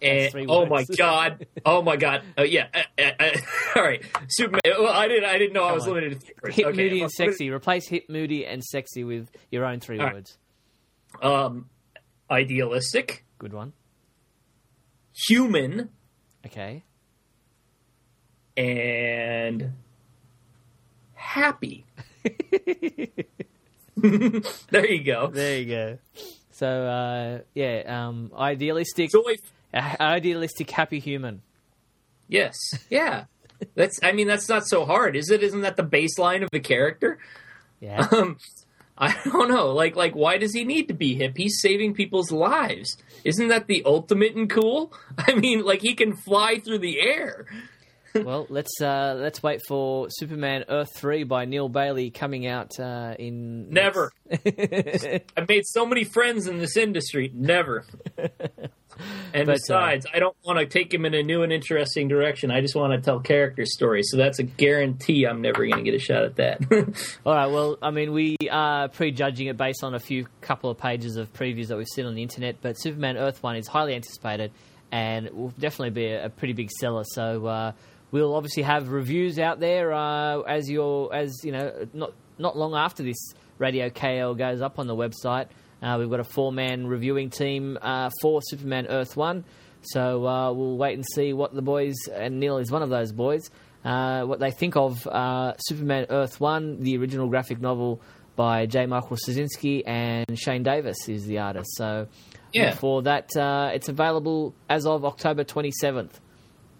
And, 0.00 0.32
three 0.32 0.46
oh 0.48 0.66
my 0.66 0.84
god! 0.98 1.46
Oh 1.64 1.80
my 1.82 1.96
god! 1.96 2.22
Uh, 2.36 2.42
yeah. 2.42 2.66
Uh, 2.74 2.82
uh, 2.98 3.10
uh, 3.20 3.30
all 3.76 3.82
right, 3.84 4.02
Superman. 4.28 4.60
Well, 4.66 4.88
I 4.92 5.06
didn't. 5.06 5.24
I 5.26 5.38
didn't 5.38 5.52
know 5.52 5.62
I 5.64 5.72
was 5.72 5.84
on. 5.86 5.94
limited 5.94 6.20
to 6.20 6.26
three. 6.40 6.52
Hip, 6.52 6.66
Okay, 6.66 6.76
moody, 6.76 7.02
and 7.02 7.10
sexy. 7.10 7.50
Replace 7.50 7.86
hip, 7.88 8.06
moody, 8.08 8.44
and 8.44 8.64
sexy 8.64 9.04
with 9.04 9.28
your 9.52 9.64
own 9.64 9.78
three 9.78 9.98
All 10.00 10.06
right. 10.06 10.14
words. 10.14 10.38
Um, 11.22 11.68
idealistic, 12.30 13.24
Good 13.38 13.52
one. 13.52 13.74
human, 15.14 15.90
Okay. 16.46 16.82
and 18.56 19.72
happy. 21.14 21.84
there 23.96 24.86
you 24.90 25.04
go. 25.04 25.28
There 25.28 25.58
you 25.58 25.66
go. 25.66 25.98
So 26.62 26.68
uh, 26.68 27.38
yeah, 27.54 27.82
um, 27.88 28.30
idealistic, 28.38 29.10
uh, 29.16 29.80
idealistic, 30.00 30.70
happy 30.70 31.00
human. 31.00 31.42
Yes. 32.28 32.56
Yeah. 32.88 33.24
That's. 33.74 33.98
I 34.00 34.12
mean, 34.12 34.28
that's 34.28 34.48
not 34.48 34.68
so 34.68 34.84
hard, 34.84 35.16
is 35.16 35.28
it? 35.28 35.42
Isn't 35.42 35.62
that 35.62 35.76
the 35.76 35.82
baseline 35.82 36.44
of 36.44 36.50
the 36.52 36.60
character? 36.60 37.18
Yeah. 37.80 38.06
Um, 38.12 38.36
I 38.96 39.16
don't 39.24 39.48
know. 39.48 39.72
Like, 39.72 39.96
like, 39.96 40.14
why 40.14 40.36
does 40.36 40.52
he 40.52 40.64
need 40.64 40.86
to 40.88 40.94
be 40.94 41.14
hip? 41.14 41.36
He's 41.36 41.60
saving 41.60 41.94
people's 41.94 42.30
lives. 42.30 42.96
Isn't 43.24 43.48
that 43.48 43.66
the 43.66 43.82
ultimate 43.84 44.36
and 44.36 44.48
cool? 44.48 44.92
I 45.18 45.34
mean, 45.34 45.64
like, 45.64 45.80
he 45.80 45.94
can 45.94 46.14
fly 46.14 46.60
through 46.60 46.78
the 46.78 47.00
air. 47.00 47.46
Well, 48.14 48.46
let's 48.48 48.80
uh, 48.80 49.16
let's 49.18 49.42
wait 49.42 49.60
for 49.66 50.08
Superman 50.10 50.64
Earth 50.68 50.90
Three 50.96 51.24
by 51.24 51.44
Neil 51.44 51.68
Bailey 51.68 52.10
coming 52.10 52.46
out 52.46 52.78
uh, 52.78 53.14
in 53.18 53.70
Never. 53.70 54.12
I've 54.32 55.48
made 55.48 55.64
so 55.66 55.86
many 55.86 56.04
friends 56.04 56.46
in 56.46 56.58
this 56.58 56.76
industry. 56.76 57.30
Never. 57.34 57.84
And 59.32 59.46
But, 59.46 59.52
uh, 59.52 59.54
besides, 59.54 60.06
I 60.12 60.18
don't 60.18 60.36
want 60.44 60.58
to 60.58 60.66
take 60.66 60.92
him 60.92 61.04
in 61.04 61.14
a 61.14 61.22
new 61.22 61.42
and 61.42 61.52
interesting 61.52 62.08
direction. 62.08 62.50
I 62.50 62.60
just 62.60 62.74
want 62.74 62.92
to 62.92 63.00
tell 63.00 63.20
character 63.20 63.64
stories. 63.64 64.08
So 64.10 64.16
that's 64.16 64.38
a 64.38 64.42
guarantee 64.42 65.24
I'm 65.24 65.40
never 65.40 65.66
going 65.66 65.78
to 65.78 65.82
get 65.82 65.94
a 65.94 65.98
shot 65.98 66.24
at 66.24 66.36
that. 66.36 67.16
All 67.26 67.34
right. 67.34 67.46
Well, 67.46 67.78
I 67.80 67.90
mean, 67.90 68.12
we 68.12 68.36
are 68.50 68.88
prejudging 68.88 69.46
it 69.46 69.56
based 69.56 69.82
on 69.82 69.94
a 69.94 69.98
few 69.98 70.26
couple 70.40 70.70
of 70.70 70.78
pages 70.78 71.16
of 71.16 71.32
previews 71.32 71.68
that 71.68 71.78
we've 71.78 71.88
seen 71.88 72.06
on 72.06 72.14
the 72.14 72.22
internet. 72.22 72.56
But 72.60 72.74
Superman 72.74 73.16
Earth 73.16 73.42
One 73.42 73.56
is 73.56 73.66
highly 73.66 73.94
anticipated, 73.94 74.52
and 74.90 75.30
will 75.30 75.54
definitely 75.58 75.90
be 75.90 76.06
a, 76.08 76.26
a 76.26 76.28
pretty 76.28 76.52
big 76.52 76.70
seller. 76.70 77.04
So 77.06 77.46
uh, 77.46 77.72
we'll 78.12 78.34
obviously 78.36 78.62
have 78.62 78.90
reviews 78.90 79.38
out 79.40 79.58
there 79.58 79.92
uh, 79.92 80.40
as 80.42 80.70
your 80.70 81.12
as 81.12 81.34
you 81.42 81.50
know 81.50 81.86
not 81.92 82.12
not 82.38 82.56
long 82.56 82.74
after 82.74 83.02
this 83.02 83.18
Radio 83.58 83.90
KAL 83.90 84.34
goes 84.36 84.60
up 84.62 84.78
on 84.78 84.86
the 84.86 84.94
website. 84.94 85.46
Uh, 85.82 85.96
we've 85.98 86.08
got 86.10 86.20
a 86.20 86.24
four 86.24 86.52
man 86.52 86.86
reviewing 86.86 87.28
team 87.30 87.76
uh, 87.82 88.08
for 88.20 88.40
Superman 88.42 88.86
Earth 88.88 89.16
One. 89.16 89.44
So 89.82 90.24
uh, 90.26 90.52
we'll 90.52 90.76
wait 90.76 90.94
and 90.94 91.04
see 91.14 91.32
what 91.32 91.52
the 91.54 91.62
boys, 91.62 91.94
and 92.14 92.38
Neil 92.38 92.58
is 92.58 92.70
one 92.70 92.82
of 92.82 92.88
those 92.90 93.10
boys, 93.10 93.50
uh, 93.84 94.22
what 94.22 94.38
they 94.38 94.52
think 94.52 94.76
of 94.76 95.04
uh, 95.08 95.54
Superman 95.58 96.06
Earth 96.08 96.38
1, 96.40 96.82
the 96.84 96.96
original 96.98 97.28
graphic 97.28 97.60
novel 97.60 98.00
by 98.36 98.66
J. 98.66 98.86
Michael 98.86 99.16
Straczynski, 99.16 99.82
and 99.84 100.38
Shane 100.38 100.62
Davis 100.62 101.08
is 101.08 101.26
the 101.26 101.38
artist. 101.40 101.70
So 101.76 102.06
Yeah. 102.52 102.76
for 102.76 103.02
that, 103.02 103.36
uh, 103.36 103.70
it's 103.74 103.88
available 103.88 104.54
as 104.68 104.86
of 104.86 105.04
October 105.04 105.42
27th. 105.42 106.20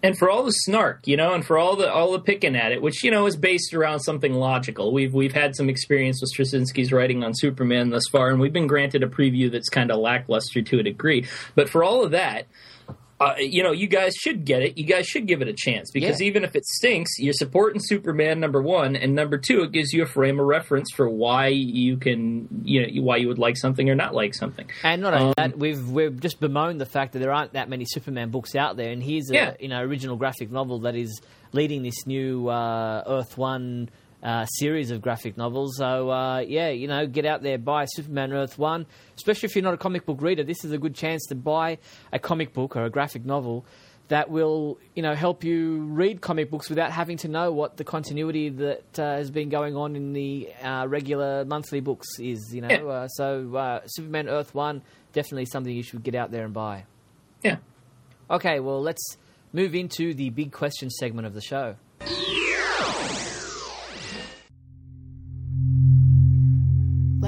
And 0.03 0.17
for 0.17 0.29
all 0.29 0.43
the 0.43 0.51
snark, 0.51 1.07
you 1.07 1.15
know, 1.15 1.33
and 1.33 1.45
for 1.45 1.57
all 1.57 1.77
the 1.77 1.91
all 1.91 2.11
the 2.11 2.19
picking 2.19 2.57
at 2.57 2.73
it, 2.73 2.81
which 2.81 3.03
you 3.03 3.09
know 3.09 3.25
is 3.25 3.37
based 3.37 3.73
around 3.73 4.01
something 4.01 4.33
logical. 4.33 4.91
We've 4.91 5.13
we've 5.13 5.33
had 5.33 5.55
some 5.55 5.69
experience 5.69 6.21
with 6.21 6.31
Straczynski's 6.35 6.91
writing 6.91 7.23
on 7.23 7.33
Superman 7.33 7.89
thus 7.89 8.07
far, 8.11 8.29
and 8.29 8.39
we've 8.39 8.53
been 8.53 8.67
granted 8.67 9.01
a 9.01 9.07
preview 9.07 9.49
that's 9.49 9.69
kind 9.69 9.89
of 9.89 9.99
lackluster 9.99 10.61
to 10.61 10.79
a 10.79 10.83
degree. 10.83 11.25
But 11.55 11.69
for 11.69 11.83
all 11.83 12.03
of 12.03 12.11
that. 12.11 12.47
Uh, 13.23 13.35
you 13.37 13.63
know, 13.63 13.71
you 13.71 13.87
guys 13.87 14.13
should 14.15 14.43
get 14.45 14.61
it. 14.61 14.77
You 14.77 14.85
guys 14.85 15.05
should 15.07 15.27
give 15.27 15.41
it 15.41 15.47
a 15.47 15.53
chance 15.53 15.89
because 15.91 16.19
Yeah. 16.19 16.27
even 16.27 16.43
if 16.43 16.55
it 16.55 16.65
stinks, 16.65 17.11
you're 17.19 17.33
supporting 17.33 17.81
Superman. 17.81 18.39
Number 18.39 18.61
one, 18.61 18.95
and 18.95 19.15
number 19.15 19.37
two, 19.37 19.63
it 19.63 19.71
gives 19.71 19.93
you 19.93 20.03
a 20.03 20.05
frame 20.05 20.39
of 20.39 20.45
reference 20.45 20.89
for 20.95 21.09
why 21.09 21.47
you 21.47 21.97
can, 21.97 22.47
you 22.63 22.81
know, 22.81 23.01
why 23.03 23.17
you 23.17 23.27
would 23.27 23.39
like 23.39 23.57
something 23.57 23.89
or 23.89 23.95
not 23.95 24.13
like 24.13 24.33
something. 24.33 24.65
And 24.83 25.01
not 25.01 25.13
only 25.13 25.27
Um, 25.27 25.33
that, 25.37 25.57
we've 25.57 25.89
we've 25.89 26.19
just 26.19 26.39
bemoaned 26.39 26.81
the 26.81 26.85
fact 26.85 27.13
that 27.13 27.19
there 27.19 27.31
aren't 27.31 27.53
that 27.53 27.69
many 27.69 27.85
Superman 27.85 28.29
books 28.29 28.55
out 28.55 28.75
there, 28.77 28.91
and 28.91 29.01
here's 29.01 29.29
a 29.29 29.33
Yeah. 29.33 29.53
you 29.59 29.67
know 29.69 29.81
original 29.81 30.15
graphic 30.17 30.51
novel 30.51 30.79
that 30.79 30.95
is 30.95 31.21
leading 31.53 31.83
this 31.83 32.05
new 32.07 32.47
uh, 32.49 33.03
Earth 33.07 33.37
One 33.37 33.89
uh, 34.23 34.45
series 34.45 34.89
of 34.89 35.01
graphic 35.01 35.35
novels. 35.37 35.75
So 35.77 36.09
uh, 36.09 36.39
yeah, 36.39 36.69
you 36.69 36.87
know, 36.87 37.05
get 37.05 37.25
out 37.25 37.43
there, 37.43 37.57
buy 37.57 37.85
Superman 37.85 38.31
Earth 38.33 38.57
One. 38.57 38.85
Especially 39.17 39.47
if 39.47 39.55
you're 39.55 39.63
not 39.63 39.73
a 39.73 39.77
comic 39.77 40.05
book 40.05 40.21
reader, 40.21 40.43
this 40.43 40.63
is 40.63 40.71
a 40.71 40.77
good 40.77 40.95
chance 40.95 41.25
to 41.27 41.35
buy 41.35 41.77
a 42.11 42.19
comic 42.19 42.53
book 42.53 42.75
or 42.75 42.85
a 42.85 42.89
graphic 42.89 43.25
novel 43.25 43.65
that 44.09 44.29
will 44.29 44.77
you 44.95 45.01
know 45.01 45.15
help 45.15 45.43
you 45.45 45.77
read 45.85 46.19
comic 46.19 46.49
books 46.51 46.69
without 46.69 46.91
having 46.91 47.15
to 47.17 47.27
know 47.29 47.51
what 47.53 47.77
the 47.77 47.83
continuity 47.85 48.49
that 48.49 48.99
uh, 48.99 49.15
has 49.15 49.31
been 49.31 49.47
going 49.49 49.75
on 49.77 49.95
in 49.95 50.11
the 50.13 50.49
uh, 50.61 50.85
regular 50.87 51.45
monthly 51.45 51.79
books 51.79 52.07
is. 52.19 52.51
You 52.53 52.61
know, 52.61 52.67
Yeah. 52.69 52.83
uh, 52.83 53.07
so 53.07 53.55
uh, 53.55 53.79
Superman 53.85 54.27
Earth 54.29 54.53
One 54.53 54.81
definitely 55.13 55.45
something 55.45 55.73
you 55.73 55.83
should 55.83 56.03
get 56.03 56.15
out 56.15 56.31
there 56.31 56.43
and 56.43 56.53
buy. 56.53 56.85
Yeah. 57.43 57.57
Okay, 58.29 58.59
well 58.59 58.81
let's 58.81 59.17
move 59.53 59.75
into 59.75 60.13
the 60.13 60.29
big 60.31 60.51
question 60.51 60.89
segment 60.89 61.27
of 61.27 61.33
the 61.33 61.41
show. 61.41 61.75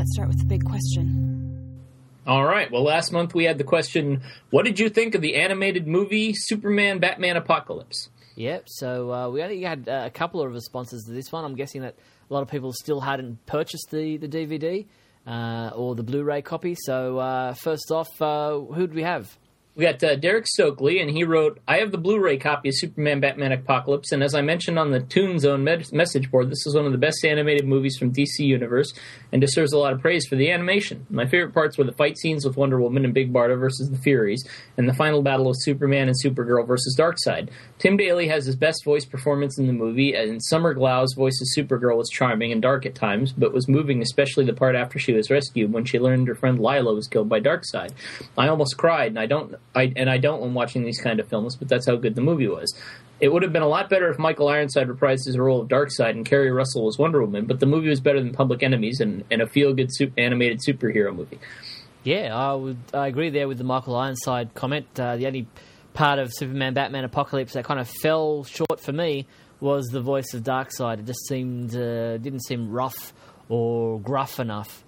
Let's 0.06 0.14
start 0.14 0.28
with 0.28 0.38
the 0.38 0.46
big 0.46 0.64
question. 0.64 1.82
All 2.28 2.46
right. 2.46 2.72
Well, 2.72 2.84
last 2.84 3.12
month 3.12 3.34
we 3.34 3.46
had 3.46 3.58
the 3.58 3.64
question 3.64 4.22
What 4.52 4.64
did 4.64 4.80
you 4.80 4.88
think 4.88 5.16
of 5.16 5.22
the 5.22 5.34
animated 5.34 5.88
movie 5.88 6.32
Superman 6.36 7.00
Batman 7.00 7.38
Apocalypse? 7.38 8.12
Yep. 8.36 8.66
So 8.68 9.12
uh, 9.12 9.30
we 9.30 9.42
only 9.42 9.64
had 9.64 9.90
uh, 9.90 10.04
a 10.06 10.12
couple 10.12 10.44
of 10.44 10.54
responses 10.54 11.06
to 11.06 11.12
this 11.12 11.32
one. 11.32 11.44
I'm 11.44 11.56
guessing 11.56 11.82
that 11.82 11.96
a 12.30 12.32
lot 12.32 12.44
of 12.44 12.50
people 12.50 12.72
still 12.72 13.00
hadn't 13.00 13.44
purchased 13.48 13.90
the 13.90 14.18
the 14.18 14.28
DVD 14.28 14.86
uh, 15.26 15.72
or 15.74 15.96
the 15.96 16.04
Blu-ray 16.04 16.44
copy. 16.44 16.76
So 16.78 17.18
uh, 17.18 17.56
first 17.56 17.90
off, 17.90 18.22
uh, 18.22 18.60
who 18.60 18.86
do 18.86 18.94
we 18.94 19.02
have? 19.02 19.36
We 19.76 19.84
got 19.84 20.02
uh, 20.02 20.16
Derek 20.16 20.48
Stokely, 20.48 21.02
and 21.02 21.10
he 21.10 21.26
wrote, 21.26 21.60
I 21.68 21.80
have 21.80 21.92
the 21.92 21.98
Blu 21.98 22.18
ray 22.18 22.38
copy 22.38 22.70
of 22.70 22.76
Superman 22.78 23.20
Batman 23.20 23.52
Apocalypse, 23.52 24.14
and 24.14 24.24
as 24.24 24.34
I 24.34 24.40
mentioned 24.40 24.80
on 24.80 24.92
the 24.92 25.02
Toon 25.02 25.38
Zone 25.38 25.66
med- 25.66 25.92
message 25.92 26.32
board, 26.32 26.50
this 26.50 26.66
is 26.66 26.76
one 26.76 26.86
of 26.86 26.94
the 26.94 26.98
best 26.98 27.26
animated 27.26 27.68
movies 27.68 27.98
from 27.98 28.14
DC 28.14 28.40
Universe 28.40 28.94
and 29.34 29.42
deserves 29.42 29.74
a 29.74 29.78
lot 29.78 29.92
of 29.92 30.00
praise 30.00 30.26
for 30.28 30.38
the 30.38 30.50
animation. 30.50 31.06
My 31.10 31.26
favorite 31.26 31.54
parts 31.54 31.78
were 31.78 31.84
the 31.84 31.92
fight 31.92 32.18
scenes 32.18 32.46
with 32.46 32.56
Wonder 32.56 32.80
Woman 32.80 33.04
and 33.04 33.14
Big 33.14 33.34
Barda 33.34 33.60
versus 33.60 33.90
the 33.90 33.98
Furies, 33.98 34.48
and 34.78 34.88
the 34.88 34.94
final 34.94 35.22
battle 35.22 35.50
of 35.50 35.58
Superman 35.60 36.08
and 36.08 36.16
Supergirl 36.24 36.66
versus 36.66 36.96
Darkseid. 36.98 37.50
Tim 37.78 37.98
Daly 37.98 38.30
has 38.30 38.46
his 38.46 38.56
best 38.56 38.86
voice 38.86 39.04
performance 39.04 39.60
in 39.60 39.68
the 39.68 39.74
movie, 39.74 40.14
and 40.14 40.42
Summer 40.42 40.74
Glau's 40.74 41.14
voice 41.16 41.38
as 41.42 41.54
Supergirl 41.54 41.98
was 41.98 42.10
charming 42.10 42.54
and 42.54 42.62
dark 42.62 42.86
at 42.86 42.96
times, 42.96 43.34
but 43.34 43.52
was 43.52 43.68
moving, 43.68 44.02
especially 44.02 44.46
the 44.46 44.54
part 44.54 44.76
after 44.76 45.00
she 45.00 45.12
was 45.12 45.30
rescued 45.30 45.74
when 45.74 45.84
she 45.84 46.00
learned 46.00 46.30
her 46.30 46.36
friend 46.36 46.60
Lyla 46.60 46.96
was 46.96 47.10
killed 47.10 47.28
by 47.28 47.42
Darkseid. 47.42 47.92
I 48.38 48.48
almost 48.48 48.78
cried, 48.78 49.08
and 49.08 49.20
I 49.20 49.26
don't, 49.26 49.54
I, 49.74 49.92
and 49.96 50.10
I 50.10 50.18
don't 50.18 50.42
when 50.42 50.54
watching 50.54 50.84
these 50.84 51.00
kind 51.02 51.20
of 51.20 51.28
films, 51.28 51.56
but 51.56 51.68
that's 51.68 51.86
how 51.88 51.96
good 51.96 52.16
the 52.16 52.22
movie 52.22 52.48
was. 52.48 52.74
It 53.20 53.32
would 53.32 53.44
have 53.44 53.52
been 53.54 53.62
a 53.62 53.68
lot 53.68 53.90
better 53.90 54.10
if 54.10 54.20
Michael 54.20 54.48
Ironside 54.50 54.88
reprised 54.88 55.26
his 55.26 55.38
role 55.38 55.62
of 55.62 55.68
Darkseid 55.70 56.12
and 56.12 56.26
Keri 56.26 56.52
Russell 56.52 56.86
was 56.86 56.98
Wonder 56.98 57.22
Woman, 57.22 57.46
but 57.46 57.60
the 57.60 57.66
movie 57.66 57.90
was 57.90 58.00
better 58.02 58.20
than 58.22 58.34
Public 58.34 58.62
Enemies 58.64 59.00
and, 59.00 59.24
and 59.32 59.42
a 59.42 59.48
feel-good 59.48 59.90
su- 59.94 60.12
animated 60.18 60.60
superhero 60.66 61.16
movie. 61.16 61.40
Yeah, 62.04 62.36
I 62.36 62.54
would 62.54 62.78
I 62.94 63.08
agree 63.08 63.30
there 63.32 63.48
with 63.48 63.58
the 63.58 63.64
Michael 63.64 63.96
Ironside 63.96 64.54
comment. 64.54 64.88
Uh, 65.00 65.16
the 65.18 65.28
only 65.28 65.48
part 65.94 66.20
of 66.20 66.32
Superman 66.34 66.74
Batman 66.74 67.04
Apocalypse 67.06 67.54
that 67.54 67.64
kind 67.66 67.80
of 67.80 67.90
fell 67.90 68.44
short 68.44 68.80
for 68.80 68.92
me 68.92 69.26
was 69.60 69.86
the 69.88 70.02
voice 70.02 70.34
of 70.34 70.44
Darkseid. 70.44 71.00
It 71.00 71.06
just 71.06 71.26
seemed 71.28 71.76
uh, 71.76 72.18
didn't 72.18 72.44
seem 72.46 72.70
rough 72.70 73.14
or 73.50 74.00
gruff 74.00 74.40
enough. 74.40 74.84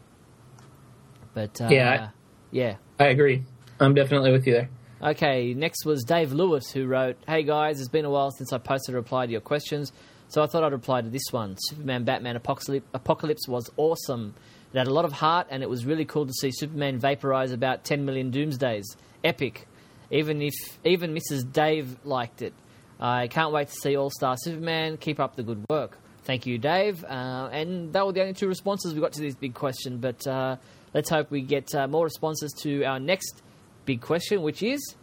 But 1.33 1.59
uh, 1.61 1.69
Yeah, 1.71 2.07
I- 2.09 2.09
yeah. 2.51 2.75
I 2.99 3.05
agree. 3.05 3.43
I'm 3.79 3.93
definitely 3.93 4.31
with 4.31 4.47
you 4.47 4.53
there. 4.53 4.69
Okay, 5.01 5.53
next 5.53 5.85
was 5.85 6.03
Dave 6.03 6.33
Lewis 6.33 6.71
who 6.71 6.87
wrote, 6.87 7.17
Hey 7.27 7.43
guys, 7.43 7.79
it's 7.79 7.89
been 7.89 8.05
a 8.05 8.09
while 8.09 8.31
since 8.31 8.51
I 8.51 8.57
posted 8.57 8.95
a 8.95 8.97
reply 8.97 9.27
to 9.27 9.31
your 9.31 9.41
questions, 9.41 9.91
so 10.27 10.41
I 10.41 10.47
thought 10.47 10.63
I'd 10.63 10.71
reply 10.71 11.01
to 11.01 11.09
this 11.09 11.31
one. 11.31 11.55
Superman 11.59 12.03
Batman 12.03 12.35
Apocalypse, 12.35 13.47
was 13.47 13.69
awesome. 13.77 14.33
It 14.73 14.77
had 14.79 14.87
a 14.87 14.93
lot 14.93 15.05
of 15.05 15.13
heart, 15.13 15.47
and 15.51 15.61
it 15.61 15.69
was 15.69 15.85
really 15.85 16.05
cool 16.05 16.25
to 16.25 16.33
see 16.33 16.51
Superman 16.51 16.97
vaporize 16.97 17.51
about 17.51 17.83
10 17.83 18.05
million 18.05 18.31
doomsdays. 18.31 18.97
Epic. 19.23 19.67
Even 20.09 20.41
if 20.41 20.53
even 20.83 21.13
Mrs. 21.13 21.51
Dave 21.51 21.97
liked 22.03 22.41
it. 22.41 22.53
I 22.99 23.27
can't 23.27 23.53
wait 23.53 23.67
to 23.67 23.75
see 23.75 23.95
All 23.95 24.09
Star 24.09 24.35
Superman. 24.37 24.97
Keep 24.97 25.19
up 25.19 25.35
the 25.35 25.43
good 25.43 25.63
work. 25.69 25.99
Thank 26.23 26.45
you, 26.45 26.57
Dave. 26.57 27.03
Uh, 27.03 27.49
and 27.51 27.93
that 27.93 28.05
were 28.05 28.13
the 28.13 28.21
only 28.21 28.33
two 28.33 28.47
responses 28.47 28.93
we 28.93 29.01
got 29.01 29.13
to 29.13 29.21
this 29.21 29.35
big 29.35 29.53
question, 29.53 29.99
but 29.99 30.25
uh, 30.25 30.57
let's 30.93 31.09
hope 31.09 31.29
we 31.29 31.41
get 31.41 31.73
uh, 31.75 31.87
more 31.87 32.03
responses 32.03 32.51
to 32.63 32.83
our 32.83 32.99
next 32.99 33.43
big 33.87 34.01
question, 34.01 34.43
which 34.43 34.61
is. 34.61 34.95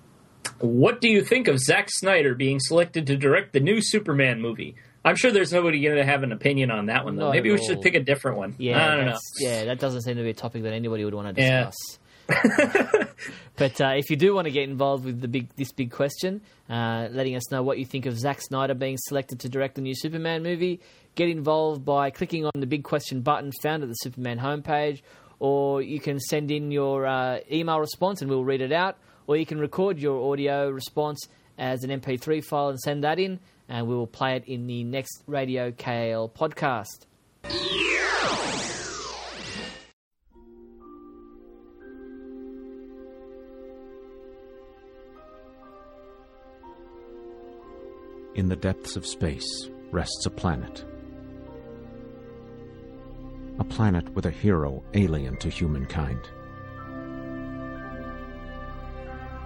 What 0.61 1.01
do 1.01 1.09
you 1.09 1.22
think 1.22 1.49
of 1.49 1.59
Zack 1.59 1.89
Snyder 1.91 2.35
being 2.37 2.61
selected 2.61 3.09
to 3.09 3.16
direct 3.16 3.53
the 3.53 3.61
new 3.61 3.80
Superman 3.80 4.41
movie? 4.41 4.76
I'm 5.05 5.16
sure 5.16 5.32
there's 5.32 5.53
nobody 5.53 5.82
going 5.82 5.97
to 5.97 6.05
have 6.05 6.22
an 6.22 6.30
opinion 6.32 6.70
on 6.70 6.87
that 6.87 7.05
one, 7.05 7.16
though. 7.16 7.24
Not 7.26 7.32
Maybe 7.32 7.51
we 7.51 7.62
should 7.62 7.80
pick 7.82 7.95
a 7.95 8.01
different 8.01 8.39
one. 8.39 8.55
Yeah, 8.59 8.93
I 8.93 8.97
don't 8.97 9.07
know. 9.07 9.18
yeah, 9.41 9.64
that 9.64 9.80
doesn't 9.80 10.03
seem 10.03 10.16
to 10.16 10.22
be 10.22 10.30
a 10.30 10.35
topic 10.35 10.62
that 10.62 10.72
anybody 10.72 11.05
would 11.05 11.12
want 11.14 11.35
to 11.37 11.43
Yeah. 11.43 11.64
discuss. 11.66 11.99
but 13.57 13.78
uh, 13.82 13.93
if 13.97 14.09
you 14.09 14.16
do 14.16 14.35
want 14.35 14.47
to 14.47 14.51
get 14.51 14.66
involved 14.68 15.05
with 15.05 15.20
the 15.20 15.28
big 15.28 15.49
this 15.57 15.72
big 15.72 15.91
question, 15.91 16.41
uh, 16.70 17.09
letting 17.11 17.37
us 17.37 17.51
know 17.51 17.62
what 17.62 17.78
you 17.78 17.85
think 17.85 18.07
of 18.07 18.18
Zack 18.18 18.41
Snyder 18.41 18.72
being 18.72 18.97
selected 18.99 19.41
to 19.41 19.49
direct 19.51 19.74
the 19.74 19.82
new 19.82 19.95
Superman 19.95 20.43
movie, 20.43 20.80
get 21.16 21.28
involved 21.28 21.85
by 21.85 22.09
clicking 22.11 22.47
on 22.47 22.53
the 22.55 22.66
big 22.66 22.82
question 22.82 23.20
button 23.20 23.53
found 23.62 23.82
at 23.82 23.89
the 23.91 23.95
Superman 23.97 24.39
homepage, 24.39 25.03
or 25.39 25.82
you 25.82 26.01
can 26.01 26.20
send 26.20 26.51
in 26.51 26.70
your 26.70 27.07
uh, 27.07 27.39
email 27.51 27.80
response 27.80 28.20
and 28.20 28.30
we'll 28.30 28.45
read 28.45 28.61
it 28.61 28.72
out, 28.72 28.97
or 29.26 29.37
you 29.37 29.47
can 29.47 29.59
record 29.59 29.99
your 29.99 30.32
audio 30.32 30.70
response 30.70 31.28
as 31.59 31.85
an 31.85 31.91
MP3 31.91 32.45
file 32.45 32.68
and 32.68 32.80
send 32.80 33.05
that 33.05 33.18
in, 33.18 33.39
and 33.68 33.87
we 33.87 33.95
will 33.95 34.07
play 34.07 34.37
it 34.37 34.45
in 34.47 34.66
the 34.66 34.85
next 34.85 35.22
Radio 35.26 35.70
KAL 35.72 36.28
podcast. 36.28 37.07
In 48.35 48.49
the 48.49 48.57
depths 48.57 48.97
of 48.97 49.07
space 49.07 49.70
rests 49.93 50.26
a 50.26 50.30
planet. 50.30 50.85
A 53.65 53.67
planet 53.67 54.09
with 54.15 54.27
a 54.27 54.31
hero 54.31 54.85
alien 54.93 55.39
to 55.39 55.49
humankind. 55.49 56.21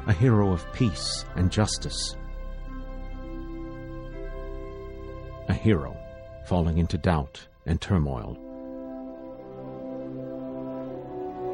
A 0.08 0.12
hero 0.12 0.52
of 0.52 0.70
peace 0.72 1.24
and 1.36 1.52
justice. 1.52 2.16
A 5.48 5.54
hero 5.54 5.96
falling 6.46 6.78
into 6.78 6.98
doubt 6.98 7.46
and 7.64 7.80
turmoil. 7.80 8.36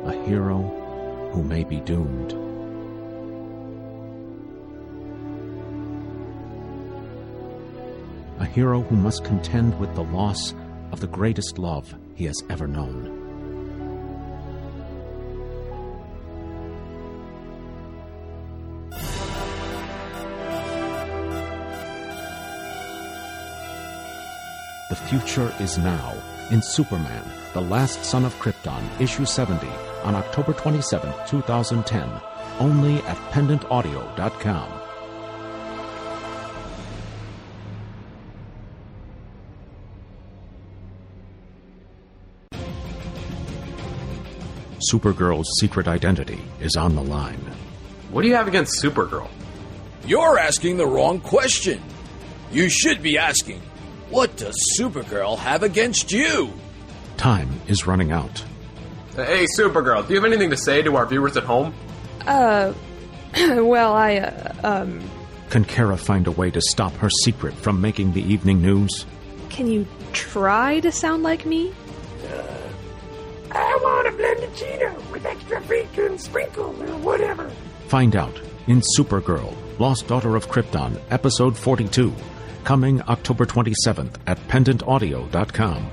A 0.06 0.14
hero 0.24 0.58
who 1.32 1.42
may 1.42 1.64
be 1.64 1.80
doomed. 1.80 2.32
a 8.40 8.46
hero 8.46 8.82
who 8.82 8.96
must 8.96 9.24
contend 9.24 9.78
with 9.78 9.94
the 9.94 10.02
loss 10.02 10.54
of 10.90 11.00
the 11.00 11.06
greatest 11.06 11.56
love 11.56 11.94
he 12.14 12.24
has 12.24 12.42
ever 12.50 12.66
known. 12.66 13.20
The 24.90 24.96
future 24.96 25.52
is 25.60 25.76
now 25.78 26.14
in 26.50 26.62
Superman, 26.62 27.24
The 27.52 27.60
Last 27.60 28.04
Son 28.04 28.24
of 28.24 28.34
Krypton, 28.38 28.82
issue 29.00 29.24
70, 29.24 29.66
on 30.04 30.14
October 30.14 30.52
27, 30.52 31.12
2010, 31.26 32.08
only 32.60 32.98
at 32.98 33.16
pendantaudio.com. 33.32 34.83
Supergirl's 44.94 45.48
secret 45.58 45.88
identity 45.88 46.40
is 46.60 46.76
on 46.76 46.94
the 46.94 47.02
line. 47.02 47.40
What 48.10 48.22
do 48.22 48.28
you 48.28 48.36
have 48.36 48.46
against 48.46 48.80
Supergirl? 48.80 49.28
You're 50.06 50.38
asking 50.38 50.76
the 50.76 50.86
wrong 50.86 51.18
question. 51.20 51.82
You 52.52 52.68
should 52.68 53.02
be 53.02 53.18
asking, 53.18 53.60
what 54.10 54.36
does 54.36 54.54
Supergirl 54.78 55.36
have 55.38 55.64
against 55.64 56.12
you? 56.12 56.52
Time 57.16 57.60
is 57.66 57.88
running 57.88 58.12
out. 58.12 58.44
Hey, 59.16 59.46
Supergirl, 59.58 60.06
do 60.06 60.14
you 60.14 60.20
have 60.20 60.24
anything 60.24 60.50
to 60.50 60.56
say 60.56 60.82
to 60.82 60.94
our 60.94 61.06
viewers 61.06 61.36
at 61.36 61.42
home? 61.42 61.74
Uh, 62.24 62.72
well, 63.36 63.94
I, 63.94 64.18
uh, 64.18 64.54
um, 64.62 65.00
Can 65.50 65.64
Kara 65.64 65.96
find 65.96 66.28
a 66.28 66.30
way 66.30 66.52
to 66.52 66.60
stop 66.60 66.92
her 66.98 67.10
secret 67.10 67.54
from 67.54 67.80
making 67.80 68.12
the 68.12 68.22
evening 68.22 68.62
news? 68.62 69.06
can 69.50 69.68
you 69.68 69.86
try 70.12 70.80
to 70.80 70.90
sound 70.90 71.22
like 71.22 71.46
me? 71.46 71.72
I 73.54 73.78
want 73.82 74.08
a 74.08 74.12
blended 74.12 74.50
Cheeto 74.54 75.10
with 75.12 75.24
extra 75.24 75.60
bacon 75.62 76.18
sprinkled 76.18 76.80
or 76.82 76.96
whatever. 76.98 77.50
Find 77.88 78.16
out 78.16 78.40
in 78.66 78.80
Supergirl, 78.98 79.54
Lost 79.78 80.08
Daughter 80.08 80.36
of 80.36 80.48
Krypton, 80.48 81.00
episode 81.10 81.56
42, 81.56 82.12
coming 82.64 83.00
October 83.02 83.46
27th 83.46 84.16
at 84.26 84.38
pendantaudio.com. 84.48 85.90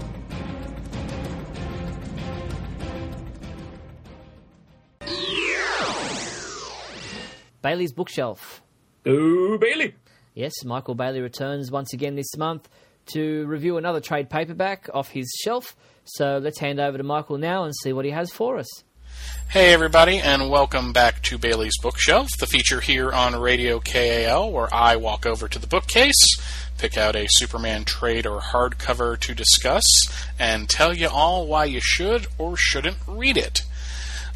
Bailey's 7.61 7.93
Bookshelf. 7.93 8.61
Ooh, 9.07 9.57
Bailey. 9.59 9.95
Yes, 10.33 10.53
Michael 10.63 10.95
Bailey 10.95 11.21
returns 11.21 11.71
once 11.71 11.93
again 11.93 12.15
this 12.15 12.35
month 12.37 12.67
to 13.13 13.45
review 13.45 13.77
another 13.77 13.99
trade 13.99 14.29
paperback 14.29 14.89
off 14.93 15.09
his 15.09 15.31
shelf. 15.43 15.75
So 16.15 16.39
let's 16.39 16.59
hand 16.59 16.81
over 16.81 16.97
to 16.97 17.03
Michael 17.05 17.37
now 17.37 17.63
and 17.63 17.73
see 17.73 17.93
what 17.93 18.03
he 18.03 18.11
has 18.11 18.31
for 18.31 18.57
us. 18.57 18.67
Hey, 19.47 19.73
everybody, 19.73 20.17
and 20.17 20.49
welcome 20.49 20.91
back 20.91 21.21
to 21.23 21.37
Bailey's 21.37 21.77
Bookshelf, 21.81 22.27
the 22.37 22.47
feature 22.47 22.81
here 22.81 23.13
on 23.13 23.39
Radio 23.39 23.79
KAL, 23.79 24.51
where 24.51 24.67
I 24.73 24.97
walk 24.97 25.25
over 25.25 25.47
to 25.47 25.57
the 25.57 25.67
bookcase, 25.67 26.21
pick 26.77 26.97
out 26.97 27.15
a 27.15 27.27
Superman 27.29 27.85
trade 27.85 28.25
or 28.25 28.41
hardcover 28.41 29.17
to 29.21 29.33
discuss, 29.33 29.85
and 30.37 30.69
tell 30.69 30.93
you 30.93 31.07
all 31.07 31.47
why 31.47 31.63
you 31.63 31.79
should 31.81 32.27
or 32.37 32.57
shouldn't 32.57 32.97
read 33.07 33.37
it. 33.37 33.63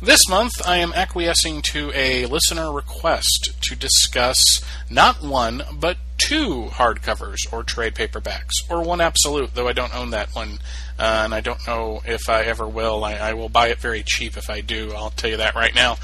This 0.01 0.27
month, 0.27 0.61
I 0.67 0.77
am 0.77 0.91
acquiescing 0.91 1.61
to 1.71 1.89
a 1.95 2.25
listener 2.25 2.69
request 2.69 3.53
to 3.61 3.75
discuss 3.77 4.61
not 4.89 5.23
one, 5.23 5.63
but 5.71 5.97
two 6.17 6.65
hardcovers 6.71 7.51
or 7.51 7.63
trade 7.63 7.95
paperbacks, 7.95 8.51
or 8.69 8.83
one 8.83 8.99
absolute, 8.99 9.55
though 9.55 9.69
I 9.69 9.73
don't 9.73 9.95
own 9.95 10.09
that 10.09 10.35
one, 10.35 10.59
uh, 10.99 11.21
and 11.23 11.33
I 11.33 11.39
don't 11.39 11.65
know 11.65 12.01
if 12.05 12.27
I 12.27 12.43
ever 12.43 12.67
will. 12.67 13.05
I, 13.05 13.13
I 13.13 13.33
will 13.33 13.47
buy 13.47 13.69
it 13.69 13.79
very 13.79 14.03
cheap 14.03 14.35
if 14.35 14.49
I 14.49 14.59
do, 14.59 14.91
I'll 14.93 15.11
tell 15.11 15.29
you 15.29 15.37
that 15.37 15.55
right 15.55 15.73
now. 15.73 15.97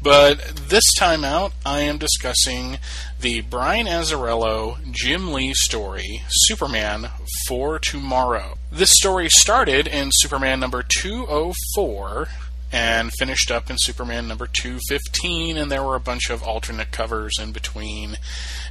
But 0.00 0.38
this 0.68 0.92
time 0.94 1.24
out, 1.24 1.52
I 1.66 1.80
am 1.80 1.98
discussing 1.98 2.78
the 3.20 3.40
Brian 3.40 3.86
Azzarello 3.86 4.78
Jim 4.92 5.32
Lee 5.32 5.52
story, 5.54 6.22
Superman 6.28 7.08
for 7.48 7.80
Tomorrow. 7.80 8.58
This 8.70 8.92
story 8.92 9.28
started 9.28 9.88
in 9.88 10.10
Superman 10.12 10.60
number 10.60 10.84
204 10.84 12.28
and 12.72 13.12
finished 13.12 13.50
up 13.50 13.68
in 13.68 13.76
Superman 13.78 14.26
number 14.26 14.46
215, 14.46 15.58
and 15.58 15.70
there 15.70 15.82
were 15.82 15.94
a 15.94 16.00
bunch 16.00 16.30
of 16.30 16.42
alternate 16.42 16.90
covers 16.90 17.38
in 17.38 17.52
between. 17.52 18.16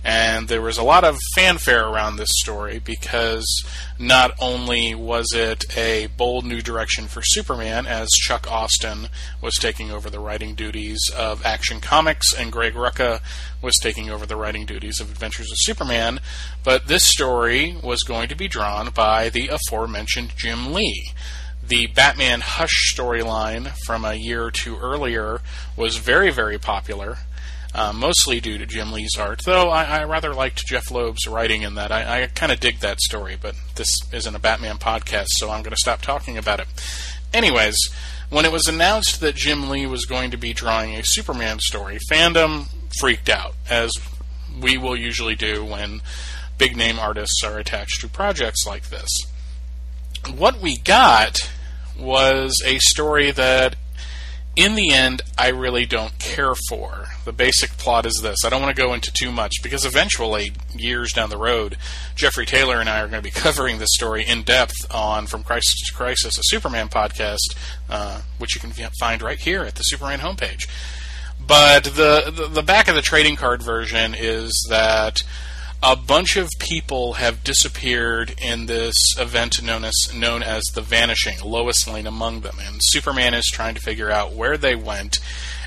And 0.04 0.48
there 0.48 0.62
was 0.62 0.80
a 0.80 0.84
lot 0.84 1.04
of 1.04 1.20
fanfare 1.36 1.88
around 1.88 2.16
this 2.16 2.32
story 2.32 2.80
because 2.80 3.64
not 4.00 4.32
only 4.40 4.96
was 4.96 5.32
it 5.34 5.78
a 5.78 6.08
bold 6.18 6.46
new 6.46 6.62
direction 6.62 7.06
for 7.06 7.22
Superman, 7.22 7.86
as 7.86 8.10
Chuck 8.10 8.52
Austen 8.52 9.10
was 9.40 9.54
taking 9.56 9.92
over 9.92 10.10
the 10.10 10.20
writing 10.20 10.56
duties 10.56 11.00
of 11.16 11.46
Action 11.46 11.80
Comics 11.80 12.34
and 12.34 12.52
Greg 12.52 12.74
Rucka 12.74 13.22
was 13.62 13.78
taking 13.80 14.10
over 14.10 14.26
the 14.26 14.36
writing 14.36 14.66
duties 14.66 15.00
of 15.00 15.12
Adventures 15.12 15.52
of 15.52 15.58
Superman, 15.60 16.20
but 16.64 16.88
this 16.88 17.04
story 17.04 17.78
was 17.84 18.02
going 18.02 18.28
to 18.30 18.36
be 18.36 18.48
drawn 18.48 18.90
by 18.90 19.30
the 19.30 19.50
aforementioned 19.50 20.34
Jim 20.36 20.74
Lee 20.74 21.12
the 21.72 21.88
Batman 21.88 22.42
Hush 22.42 22.94
storyline 22.94 23.72
from 23.86 24.04
a 24.04 24.14
year 24.14 24.44
or 24.44 24.52
two 24.52 24.76
earlier 24.76 25.40
was 25.78 25.96
very, 25.96 26.30
very 26.30 26.60
popular, 26.60 27.20
uh, 27.74 27.94
mostly 27.94 28.42
due 28.42 28.58
to 28.58 28.66
Jim 28.66 28.92
Lee's 28.92 29.16
art, 29.18 29.44
though 29.46 29.70
I, 29.70 29.86
I 29.86 30.04
rather 30.04 30.34
liked 30.34 30.66
Jeph 30.66 30.92
Loeb's 30.92 31.26
writing 31.28 31.62
in 31.62 31.76
that. 31.76 31.90
I, 31.90 32.24
I 32.24 32.28
kind 32.28 32.52
of 32.52 32.60
dig 32.60 32.80
that 32.80 33.00
story, 33.00 33.38
but 33.42 33.56
this 33.76 33.88
isn't 34.12 34.36
a 34.36 34.40
Batman 34.40 34.80
podcast, 34.80 35.28
so 35.38 35.50
I'm 35.50 35.64
going 35.64 35.72
to 35.72 35.78
stop 35.78 36.02
talking 36.02 36.38
about 36.38 36.60
it. 36.60 36.68
Anyways, 37.34 37.78
when 38.30 38.44
it 38.44 38.52
was 38.52 38.68
announced 38.68 39.22
that 39.22 39.36
Jim 39.36 39.70
Lee 39.70 39.86
was 39.86 40.04
going 40.04 40.32
to 40.32 40.38
be 40.38 40.52
drawing 40.52 40.96
a 40.96 41.06
Superman 41.06 41.60
story, 41.60 42.00
fandom 42.12 42.66
freaked 43.00 43.30
out, 43.30 43.56
as 43.70 43.94
we 44.60 44.78
will 44.78 44.98
usually 44.98 45.36
do 45.36 45.64
when 45.64 46.02
big 46.58 46.76
name 46.76 47.00
artists 47.00 47.46
are 47.46 47.60
attached 47.60 48.02
to 48.02 48.10
projects 48.10 48.68
like 48.68 48.90
this. 48.90 49.08
What 50.36 50.60
we 50.60 50.78
got 50.78 51.40
was 52.02 52.62
a 52.66 52.80
story 52.80 53.32
that, 53.32 53.76
in 54.56 54.76
the 54.76 54.92
end, 54.92 55.22
I 55.38 55.50
really 55.50 55.86
don't 55.86 56.18
care 56.20 56.54
for. 56.70 57.06
The 57.24 57.32
basic 57.32 57.72
plot 57.72 58.06
is 58.06 58.20
this. 58.22 58.40
I 58.46 58.50
don't 58.50 58.62
want 58.62 58.76
to 58.76 58.82
go 58.82 58.94
into 58.94 59.12
too 59.14 59.32
much 59.32 59.54
because 59.64 59.86
eventually, 59.86 60.52
years 60.76 61.14
down 61.14 61.30
the 61.30 61.38
road, 61.38 61.78
Jeffrey 62.16 62.46
Taylor 62.46 62.80
and 62.80 62.90
I 62.90 63.00
are 63.00 63.08
going 63.08 63.22
to 63.22 63.30
be 63.30 63.32
covering 63.40 63.80
this 63.80 63.94
story 63.94 64.26
in 64.26 64.44
depth 64.44 64.76
on 64.92 65.28
From 65.28 65.44
Crisis 65.44 65.76
to 65.88 65.94
Crisis, 65.94 66.38
a 66.38 66.44
Superman 66.44 66.90
podcast, 66.90 67.56
uh, 67.90 68.22
which 68.38 68.56
you 68.56 68.62
can 68.62 68.72
find 69.00 69.22
right 69.22 69.40
here 69.40 69.64
at 69.64 69.76
the 69.76 69.84
Superman 69.84 70.20
homepage. 70.20 70.68
But 71.46 71.86
the, 71.86 72.32
the 72.34 72.48
the 72.48 72.64
back 72.64 72.88
of 72.88 72.96
the 72.96 73.02
trading 73.02 73.36
card 73.36 73.64
version 73.64 74.14
is 74.18 74.68
that 74.70 75.24
a 75.84 75.96
bunch 75.96 76.38
of 76.38 76.50
people 76.60 77.14
have 77.14 77.44
disappeared 77.44 78.36
in 78.40 78.68
this 78.68 78.96
event 79.18 79.64
known 79.64 79.84
as 79.84 80.14
known 80.14 80.44
as 80.44 80.64
the 80.76 80.82
Vanishing. 80.82 81.40
Lois 81.44 81.88
Lane 81.88 82.06
among 82.06 82.42
them, 82.42 82.58
and 82.62 82.80
Superman 82.82 83.34
is 83.34 83.50
trying 83.52 83.76
to 83.76 83.82
figure 83.82 84.12
out 84.12 84.34
where 84.34 84.58
they 84.58 84.76
went, 84.76 85.18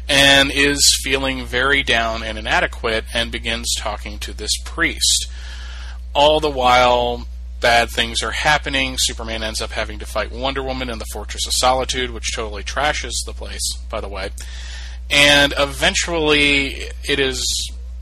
and 0.08 0.52
is 0.52 1.00
feeling 1.02 1.44
very 1.44 1.82
down 1.82 2.22
and 2.22 2.38
inadequate, 2.38 3.04
and 3.12 3.32
begins 3.32 3.74
talking 3.76 4.18
to 4.20 4.32
this 4.32 4.56
priest. 4.64 5.26
All 6.14 6.38
the 6.38 6.50
while, 6.50 7.26
bad 7.60 7.90
things 7.90 8.22
are 8.22 8.30
happening. 8.30 8.96
Superman 8.98 9.42
ends 9.42 9.60
up 9.60 9.72
having 9.72 9.98
to 9.98 10.06
fight 10.06 10.30
Wonder 10.30 10.62
Woman 10.62 10.90
in 10.90 11.00
the 11.00 11.06
Fortress 11.12 11.46
of 11.46 11.54
Solitude, 11.54 12.10
which 12.10 12.32
totally 12.36 12.62
trashes 12.62 13.14
the 13.26 13.32
place, 13.32 13.78
by 13.90 14.00
the 14.00 14.08
way. 14.08 14.30
And 15.10 15.52
eventually, 15.58 16.84
it 17.02 17.18
is 17.18 17.42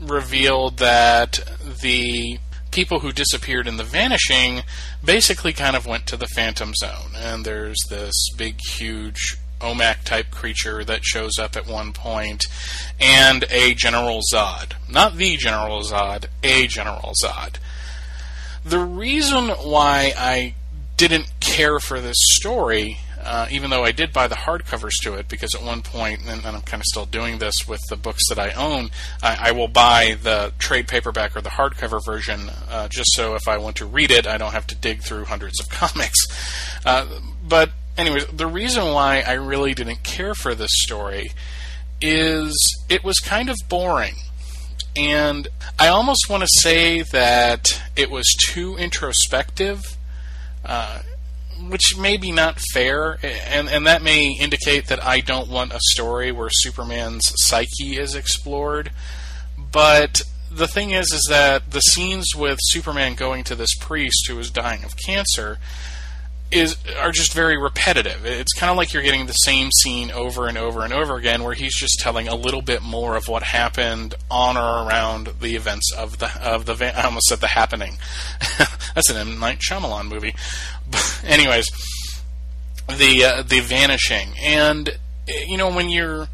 revealed 0.09 0.77
that 0.77 1.39
the 1.81 2.39
people 2.71 2.99
who 2.99 3.11
disappeared 3.11 3.67
in 3.67 3.77
the 3.77 3.83
vanishing 3.83 4.61
basically 5.03 5.53
kind 5.53 5.75
of 5.75 5.85
went 5.85 6.07
to 6.07 6.17
the 6.17 6.27
phantom 6.27 6.73
zone. 6.75 7.11
And 7.15 7.45
there's 7.45 7.77
this 7.89 8.13
big 8.35 8.59
huge 8.77 9.37
omac 9.61 10.03
type 10.03 10.29
creature 10.31 10.83
that 10.83 11.05
shows 11.05 11.39
up 11.39 11.55
at 11.55 11.67
one 11.67 11.93
point 11.93 12.45
and 12.99 13.45
a 13.49 13.73
general 13.73 14.21
zod. 14.33 14.73
Not 14.89 15.15
the 15.15 15.37
general 15.37 15.81
zod 15.81 16.25
a 16.43 16.67
general 16.67 17.13
zod. 17.23 17.55
The 18.65 18.79
reason 18.79 19.49
why 19.49 20.13
i 20.17 20.55
didn't 20.97 21.31
care 21.39 21.79
for 21.79 21.99
this 21.99 22.17
story 22.19 22.97
uh, 23.23 23.47
even 23.51 23.69
though 23.69 23.83
I 23.83 23.91
did 23.91 24.11
buy 24.13 24.27
the 24.27 24.35
hardcovers 24.35 24.93
to 25.03 25.13
it, 25.15 25.27
because 25.27 25.55
at 25.55 25.63
one 25.63 25.81
point, 25.81 26.21
and, 26.21 26.45
and 26.45 26.55
I'm 26.55 26.61
kind 26.61 26.81
of 26.81 26.85
still 26.85 27.05
doing 27.05 27.39
this 27.39 27.67
with 27.67 27.79
the 27.89 27.95
books 27.95 28.29
that 28.29 28.39
I 28.39 28.51
own, 28.51 28.89
I, 29.21 29.49
I 29.49 29.51
will 29.51 29.67
buy 29.67 30.17
the 30.21 30.53
trade 30.59 30.87
paperback 30.87 31.35
or 31.35 31.41
the 31.41 31.49
hardcover 31.49 31.99
version 32.05 32.49
uh, 32.69 32.87
just 32.89 33.13
so 33.13 33.35
if 33.35 33.47
I 33.47 33.57
want 33.57 33.77
to 33.77 33.85
read 33.85 34.11
it, 34.11 34.27
I 34.27 34.37
don't 34.37 34.51
have 34.51 34.67
to 34.67 34.75
dig 34.75 35.01
through 35.01 35.25
hundreds 35.25 35.59
of 35.59 35.69
comics. 35.69 36.25
Uh, 36.85 37.05
but, 37.47 37.71
anyways, 37.97 38.27
the 38.27 38.47
reason 38.47 38.93
why 38.93 39.23
I 39.25 39.33
really 39.33 39.73
didn't 39.73 40.03
care 40.03 40.35
for 40.35 40.53
this 40.53 40.71
story 40.71 41.31
is 42.01 42.53
it 42.89 43.03
was 43.03 43.19
kind 43.19 43.49
of 43.49 43.55
boring. 43.69 44.15
And 44.95 45.47
I 45.79 45.87
almost 45.87 46.29
want 46.29 46.43
to 46.43 46.49
say 46.61 47.01
that 47.01 47.81
it 47.95 48.11
was 48.11 48.27
too 48.47 48.75
introspective. 48.75 49.81
Uh, 50.63 50.99
which 51.69 51.97
may 51.97 52.17
be 52.17 52.31
not 52.31 52.59
fair, 52.73 53.17
and 53.23 53.69
and 53.69 53.87
that 53.87 54.01
may 54.01 54.27
indicate 54.27 54.87
that 54.87 55.03
I 55.03 55.19
don't 55.19 55.49
want 55.49 55.73
a 55.73 55.79
story 55.79 56.31
where 56.31 56.49
Superman's 56.51 57.33
psyche 57.37 57.97
is 57.97 58.15
explored. 58.15 58.91
But 59.57 60.21
the 60.51 60.67
thing 60.67 60.91
is, 60.91 61.11
is 61.11 61.25
that 61.29 61.71
the 61.71 61.81
scenes 61.81 62.35
with 62.35 62.59
Superman 62.61 63.15
going 63.15 63.43
to 63.45 63.55
this 63.55 63.75
priest 63.75 64.27
who 64.27 64.37
is 64.39 64.51
dying 64.51 64.83
of 64.83 64.95
cancer 64.97 65.59
is 66.53 66.77
are 66.97 67.11
just 67.11 67.33
very 67.33 67.57
repetitive. 67.57 68.25
It's 68.25 68.53
kind 68.53 68.69
of 68.69 68.77
like 68.77 68.93
you're 68.93 69.03
getting 69.03 69.25
the 69.25 69.33
same 69.33 69.71
scene 69.71 70.11
over 70.11 70.47
and 70.47 70.57
over 70.57 70.83
and 70.83 70.93
over 70.93 71.15
again, 71.15 71.43
where 71.43 71.53
he's 71.53 71.75
just 71.75 71.99
telling 71.99 72.27
a 72.27 72.35
little 72.35 72.61
bit 72.61 72.81
more 72.81 73.15
of 73.15 73.27
what 73.27 73.43
happened 73.43 74.15
on 74.29 74.55
or 74.57 74.87
around 74.87 75.27
the 75.41 75.55
events 75.55 75.91
of 75.97 76.19
the 76.19 76.31
of 76.41 76.65
the. 76.65 76.97
I 76.97 77.03
almost 77.03 77.27
said 77.27 77.39
the 77.39 77.47
happening. 77.47 77.97
That's 78.95 79.09
an 79.09 79.17
M 79.17 79.39
Night 79.39 79.59
Shyamalan 79.59 80.07
movie. 80.07 80.35
But 80.89 81.21
anyways, 81.25 81.67
the 82.87 83.25
uh, 83.25 83.41
the 83.43 83.59
vanishing, 83.59 84.33
and 84.41 84.97
you 85.27 85.57
know 85.57 85.69
when 85.69 85.89
you're 85.89 86.27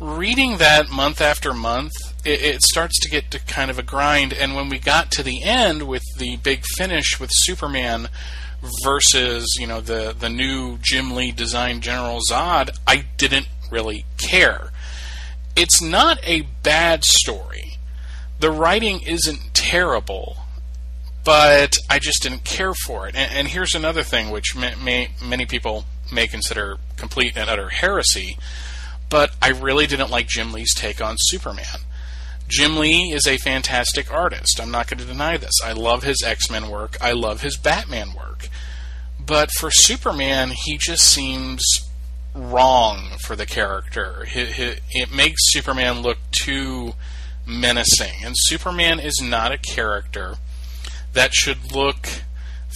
reading 0.00 0.58
that 0.58 0.90
month 0.90 1.20
after 1.20 1.54
month, 1.54 1.92
it, 2.24 2.42
it 2.42 2.62
starts 2.62 2.98
to 3.00 3.08
get 3.08 3.30
to 3.30 3.38
kind 3.38 3.70
of 3.70 3.78
a 3.78 3.82
grind. 3.82 4.32
And 4.32 4.54
when 4.54 4.68
we 4.68 4.78
got 4.78 5.10
to 5.12 5.22
the 5.22 5.42
end 5.42 5.88
with 5.88 6.02
the 6.18 6.36
big 6.36 6.64
finish 6.76 7.18
with 7.18 7.30
Superman 7.32 8.08
versus 8.82 9.56
you 9.58 9.66
know 9.66 9.80
the 9.80 10.14
the 10.18 10.28
new 10.28 10.78
Jim 10.80 11.14
Lee 11.14 11.32
designed 11.32 11.82
General 11.82 12.20
Zod, 12.28 12.76
I 12.86 13.04
didn't 13.16 13.48
really 13.70 14.04
care. 14.18 14.70
It's 15.56 15.80
not 15.80 16.18
a 16.24 16.42
bad 16.62 17.04
story. 17.04 17.76
The 18.40 18.50
writing 18.50 19.00
isn't 19.06 19.54
terrible, 19.54 20.36
but 21.24 21.76
I 21.88 21.98
just 21.98 22.22
didn't 22.22 22.44
care 22.44 22.74
for 22.74 23.06
it. 23.06 23.14
And, 23.14 23.32
and 23.32 23.48
here's 23.48 23.74
another 23.74 24.02
thing, 24.02 24.30
which 24.30 24.56
may, 24.56 24.74
may, 24.74 25.10
many 25.24 25.46
people 25.46 25.84
may 26.12 26.26
consider 26.26 26.78
complete 26.96 27.36
and 27.36 27.48
utter 27.48 27.68
heresy, 27.68 28.36
but 29.08 29.30
I 29.40 29.50
really 29.50 29.86
didn't 29.86 30.10
like 30.10 30.26
Jim 30.26 30.52
Lee's 30.52 30.74
take 30.74 31.00
on 31.00 31.16
Superman. 31.18 31.64
Jim 32.46 32.76
Lee 32.76 33.12
is 33.12 33.26
a 33.26 33.38
fantastic 33.38 34.12
artist. 34.12 34.60
I'm 34.60 34.70
not 34.70 34.88
going 34.88 34.98
to 34.98 35.04
deny 35.06 35.36
this. 35.36 35.54
I 35.64 35.72
love 35.72 36.02
his 36.02 36.22
X 36.24 36.50
Men 36.50 36.68
work. 36.68 36.96
I 37.00 37.12
love 37.12 37.40
his 37.42 37.56
Batman 37.56 38.12
work. 38.14 38.48
But 39.18 39.50
for 39.50 39.70
Superman, 39.70 40.52
he 40.54 40.76
just 40.76 41.04
seems 41.04 41.62
wrong 42.34 43.16
for 43.20 43.34
the 43.36 43.46
character. 43.46 44.26
It 44.34 45.12
makes 45.14 45.40
Superman 45.52 46.02
look 46.02 46.18
too 46.32 46.94
menacing. 47.46 48.24
And 48.24 48.34
Superman 48.36 49.00
is 49.00 49.20
not 49.22 49.52
a 49.52 49.58
character 49.58 50.36
that 51.12 51.32
should 51.32 51.72
look 51.72 52.08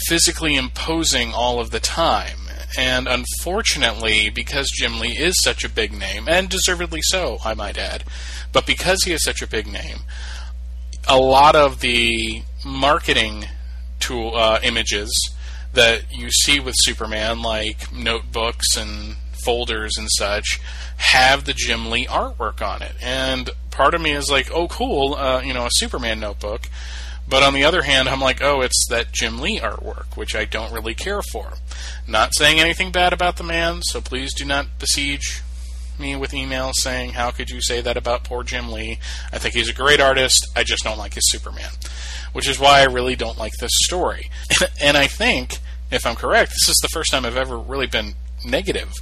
physically 0.07 0.55
imposing 0.55 1.35
all 1.35 1.61
of 1.61 1.71
the 1.71 1.81
time. 1.81 2.48
And 2.77 3.09
unfortunately, 3.09 4.29
because 4.29 4.71
Jim 4.71 5.01
Lee 5.01 5.17
is 5.19 5.41
such 5.43 5.65
a 5.65 5.69
big 5.69 5.93
name, 5.93 6.29
and 6.29 6.49
deservedly 6.49 7.01
so, 7.03 7.39
I 7.45 7.55
might 7.55 7.79
add, 7.79 8.05
but 8.53 8.67
because 8.67 9.03
he 9.05 9.13
is 9.13 9.25
such 9.25 9.41
a 9.41 9.47
big 9.47 9.67
name, 9.67 10.01
a 11.09 11.19
lot 11.19 11.57
of 11.57 11.81
the 11.81 12.43
marketing 12.65 13.47
tool 14.01 14.37
uh, 14.37 14.61
images 14.63 15.11
that 15.73 16.03
you 16.11 16.31
see 16.31 16.61
with 16.61 16.75
Superman, 16.79 17.41
like 17.43 17.93
notebooks 17.93 18.77
and 18.77 19.17
folders 19.45 19.97
and 19.97 20.09
such, 20.11 20.61
have 20.97 21.45
the 21.45 21.55
Jim 21.55 21.91
Lee 21.91 22.07
artwork 22.07 22.61
on 22.61 22.83
it. 22.83 22.93
And 23.01 23.51
part 23.71 23.95
of 23.95 24.01
me 24.01 24.13
is 24.13 24.31
like, 24.31 24.51
oh, 24.53 24.69
cool, 24.69 25.15
uh, 25.15 25.41
you 25.43 25.55
know, 25.55 25.67
a 25.67 25.71
Superman 25.73 26.21
notebook. 26.21 26.69
But 27.29 27.43
on 27.43 27.53
the 27.53 27.65
other 27.65 27.83
hand, 27.83 28.09
I'm 28.09 28.21
like, 28.21 28.43
oh, 28.43 28.63
it's 28.63 28.87
that 28.89 29.13
Jim 29.13 29.39
Lee 29.39 29.59
artwork, 29.59 30.17
which 30.17 30.35
I 30.35 30.45
don't 30.45 30.73
really 30.73 30.95
care 30.95 31.21
for. 31.21 31.55
Not 32.07 32.35
saying 32.35 32.59
anything 32.59 32.91
bad 32.91 33.13
about 33.13 33.37
the 33.37 33.45
man, 33.45 33.83
so 33.83 34.01
please 34.01 34.33
do 34.33 34.45
not 34.45 34.79
besiege 34.79 35.43
me 35.99 36.17
with 36.17 36.31
emails 36.31 36.75
saying, 36.77 37.11
how 37.11 37.31
could 37.31 37.51
you 37.51 37.61
say 37.61 37.81
that 37.81 37.97
about 37.97 38.25
poor 38.25 38.45
Jim 38.45 38.71
Lee? 38.71 38.99
I 39.33 39.39
think 39.39 39.55
he's 39.55 39.69
a 39.69 39.75
great 39.75 40.01
artist, 40.01 40.47
I 40.57 40.63
just 40.65 40.85
don't 40.85 40.99
like 40.99 41.15
his 41.15 41.31
Superman. 41.31 41.71
Which 42.33 42.49
is 42.49 42.59
why 42.59 42.81
I 42.81 42.85
really 42.85 43.17
don't 43.17 43.39
like 43.39 43.55
this 43.61 43.73
story. 43.75 44.31
and 44.81 44.97
I 44.97 45.07
think, 45.07 45.59
if 45.91 46.07
I'm 46.07 46.17
correct, 46.17 46.53
this 46.53 46.69
is 46.69 46.79
the 46.81 46.89
first 46.89 47.11
time 47.11 47.27
I've 47.27 47.37
ever 47.37 47.59
really 47.59 47.87
been 47.87 48.15
negative 48.45 48.93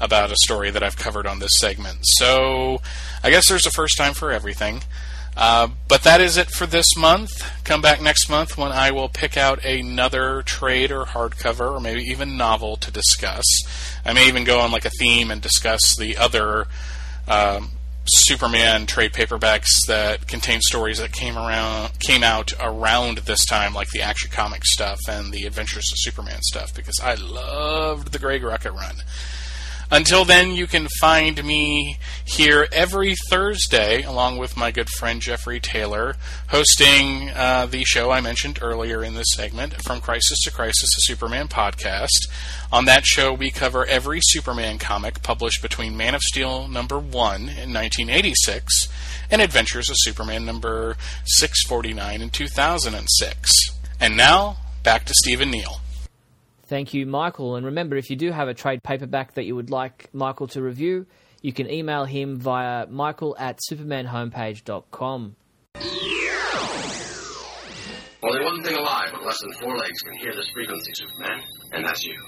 about 0.00 0.30
a 0.30 0.36
story 0.44 0.70
that 0.70 0.82
I've 0.82 0.96
covered 0.96 1.26
on 1.26 1.38
this 1.38 1.56
segment. 1.56 2.00
So 2.02 2.80
I 3.24 3.30
guess 3.30 3.48
there's 3.48 3.66
a 3.66 3.70
first 3.70 3.96
time 3.96 4.14
for 4.14 4.30
everything. 4.30 4.82
Uh, 5.36 5.68
but 5.86 6.02
that 6.02 6.20
is 6.20 6.36
it 6.36 6.50
for 6.50 6.66
this 6.66 6.96
month. 6.96 7.44
Come 7.64 7.82
back 7.82 8.00
next 8.00 8.30
month 8.30 8.56
when 8.56 8.72
I 8.72 8.90
will 8.90 9.08
pick 9.08 9.36
out 9.36 9.64
another 9.64 10.42
trade 10.42 10.90
or 10.90 11.04
hardcover 11.04 11.72
or 11.72 11.80
maybe 11.80 12.02
even 12.02 12.38
novel 12.38 12.76
to 12.76 12.90
discuss. 12.90 13.44
I 14.04 14.14
may 14.14 14.28
even 14.28 14.44
go 14.44 14.60
on 14.60 14.72
like 14.72 14.86
a 14.86 14.90
theme 14.98 15.30
and 15.30 15.42
discuss 15.42 15.94
the 15.96 16.16
other 16.16 16.68
um, 17.28 17.72
Superman 18.08 18.86
trade 18.86 19.12
paperbacks 19.12 19.86
that 19.88 20.26
contain 20.26 20.60
stories 20.60 20.98
that 20.98 21.12
came 21.12 21.36
around 21.36 21.98
came 21.98 22.22
out 22.22 22.52
around 22.60 23.18
this 23.18 23.44
time, 23.44 23.74
like 23.74 23.88
the 23.90 24.02
Action 24.02 24.30
Comics 24.30 24.72
stuff 24.72 25.00
and 25.08 25.32
the 25.32 25.44
Adventures 25.44 25.90
of 25.92 25.98
Superman 25.98 26.40
stuff, 26.42 26.72
because 26.74 27.00
I 27.02 27.14
loved 27.14 28.12
the 28.12 28.18
Greg 28.18 28.42
Rucka 28.42 28.72
run. 28.72 28.96
Until 29.90 30.24
then, 30.24 30.50
you 30.50 30.66
can 30.66 30.88
find 31.00 31.44
me 31.44 31.98
here 32.24 32.66
every 32.72 33.14
Thursday, 33.30 34.02
along 34.02 34.36
with 34.36 34.56
my 34.56 34.72
good 34.72 34.88
friend 34.90 35.22
Jeffrey 35.22 35.60
Taylor, 35.60 36.16
hosting 36.48 37.30
uh, 37.30 37.66
the 37.66 37.84
show 37.84 38.10
I 38.10 38.20
mentioned 38.20 38.58
earlier 38.60 39.04
in 39.04 39.14
this 39.14 39.28
segment, 39.32 39.80
From 39.82 40.00
Crisis 40.00 40.40
to 40.42 40.50
Crisis, 40.50 40.90
a 40.96 41.02
Superman 41.02 41.46
podcast. 41.46 42.28
On 42.72 42.84
that 42.86 43.06
show, 43.06 43.32
we 43.32 43.52
cover 43.52 43.86
every 43.86 44.18
Superman 44.22 44.78
comic 44.78 45.22
published 45.22 45.62
between 45.62 45.96
Man 45.96 46.16
of 46.16 46.22
Steel 46.22 46.66
number 46.66 46.98
1 46.98 47.40
in 47.42 47.72
1986 47.72 48.88
and 49.30 49.40
Adventures 49.40 49.88
of 49.88 49.96
Superman 50.00 50.44
number 50.44 50.96
649 51.24 52.22
in 52.22 52.30
2006. 52.30 53.50
And 54.00 54.16
now, 54.16 54.56
back 54.82 55.04
to 55.04 55.14
Stephen 55.14 55.52
Neal. 55.52 55.80
Thank 56.66 56.94
you, 56.94 57.06
Michael. 57.06 57.56
And 57.56 57.64
remember, 57.66 57.96
if 57.96 58.10
you 58.10 58.16
do 58.16 58.32
have 58.32 58.48
a 58.48 58.54
trade 58.54 58.82
paperback 58.82 59.34
that 59.34 59.44
you 59.44 59.54
would 59.54 59.70
like 59.70 60.08
Michael 60.12 60.48
to 60.48 60.60
review, 60.60 61.06
you 61.40 61.52
can 61.52 61.70
email 61.70 62.04
him 62.04 62.36
via 62.36 62.86
michael 62.88 63.36
at 63.38 63.60
supermanhomepage.com. 63.70 65.36
Only 68.22 68.44
one 68.44 68.62
thing 68.64 68.74
alive 68.76 69.12
with 69.12 69.22
less 69.24 69.40
than 69.40 69.52
four 69.52 69.76
legs 69.76 70.00
can 70.00 70.18
hear 70.18 70.34
this 70.34 70.50
frequency, 70.52 70.90
Superman, 70.94 71.42
and 71.72 71.86
that's 71.86 72.04
you. 72.04 72.20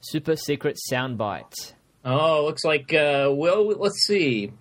Super 0.00 0.36
secret 0.36 0.78
soundbite. 0.90 1.74
Oh, 2.04 2.44
looks 2.46 2.64
like, 2.64 2.94
uh, 2.94 3.28
well, 3.32 3.66
let's 3.66 4.06
see. 4.06 4.52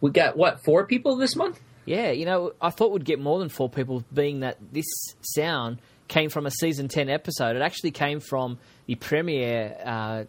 We 0.00 0.12
got, 0.12 0.36
what, 0.36 0.62
four 0.64 0.86
people 0.86 1.16
this 1.16 1.34
month? 1.34 1.58
Yeah, 1.86 2.12
you 2.12 2.26
know, 2.26 2.52
I 2.60 2.70
thought 2.70 2.92
we'd 2.92 3.04
get 3.04 3.18
more 3.18 3.40
than 3.40 3.48
four 3.48 3.68
people, 3.68 4.04
being 4.12 4.40
that 4.40 4.58
this 4.70 4.86
sound 5.22 5.80
came 6.10 6.28
from 6.28 6.44
a 6.44 6.50
season 6.50 6.88
10 6.88 7.08
episode. 7.08 7.56
It 7.56 7.62
actually 7.62 7.92
came 7.92 8.20
from 8.20 8.58
the 8.86 8.96
premiere 8.96 9.76
uh, 9.82 10.24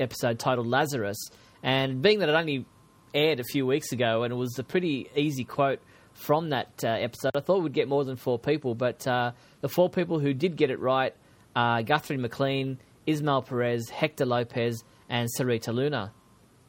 episode 0.00 0.38
titled 0.38 0.66
Lazarus. 0.66 1.18
And 1.62 2.00
being 2.00 2.20
that 2.20 2.30
it 2.30 2.34
only 2.34 2.64
aired 3.12 3.40
a 3.40 3.44
few 3.44 3.66
weeks 3.66 3.92
ago 3.92 4.22
and 4.22 4.32
it 4.32 4.36
was 4.36 4.58
a 4.58 4.64
pretty 4.64 5.10
easy 5.14 5.44
quote 5.44 5.80
from 6.14 6.50
that 6.50 6.68
uh, 6.84 6.88
episode, 6.88 7.32
I 7.34 7.40
thought 7.40 7.62
we'd 7.62 7.72
get 7.72 7.88
more 7.88 8.04
than 8.04 8.16
four 8.16 8.38
people. 8.38 8.74
But 8.74 9.06
uh, 9.06 9.32
the 9.60 9.68
four 9.68 9.90
people 9.90 10.20
who 10.20 10.32
did 10.32 10.56
get 10.56 10.70
it 10.70 10.78
right 10.78 11.14
are 11.56 11.82
Guthrie 11.82 12.16
McLean, 12.16 12.78
Ismael 13.06 13.42
Perez, 13.42 13.88
Hector 13.90 14.24
Lopez, 14.24 14.84
and 15.08 15.28
Sarita 15.38 15.74
Luna. 15.74 16.12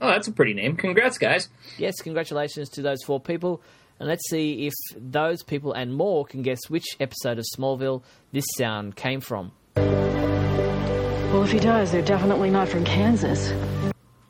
Oh, 0.01 0.07
that's 0.07 0.28
a 0.28 0.32
pretty 0.32 0.53
name. 0.53 0.76
Congrats, 0.76 1.18
guys. 1.18 1.47
Yes, 1.78 1.95
congratulations 2.01 2.70
to 2.70 2.82
those 2.82 3.03
four 3.03 3.20
people. 3.20 3.61
And 4.00 4.10
let's 4.10 4.28
see 4.30 4.68
if 4.68 4.74
those 4.96 5.43
people 5.43 5.74
and 5.74 5.93
more 5.93 6.26
can 6.26 6.41
guess 6.41 6.70
which 6.70 6.86
episode 7.00 7.39
of 7.39 7.46
Smallville 7.58 8.04
this 8.32 8.46
sound 8.58 8.96
came 8.96 9.22
from. 9.22 9.52
Well, 9.76 11.43
if 11.43 11.52
he 11.52 11.60
does, 11.60 11.91
they're 11.91 12.02
definitely 12.02 12.50
not 12.50 12.68
from 12.68 12.84
Kansas. 12.86 13.54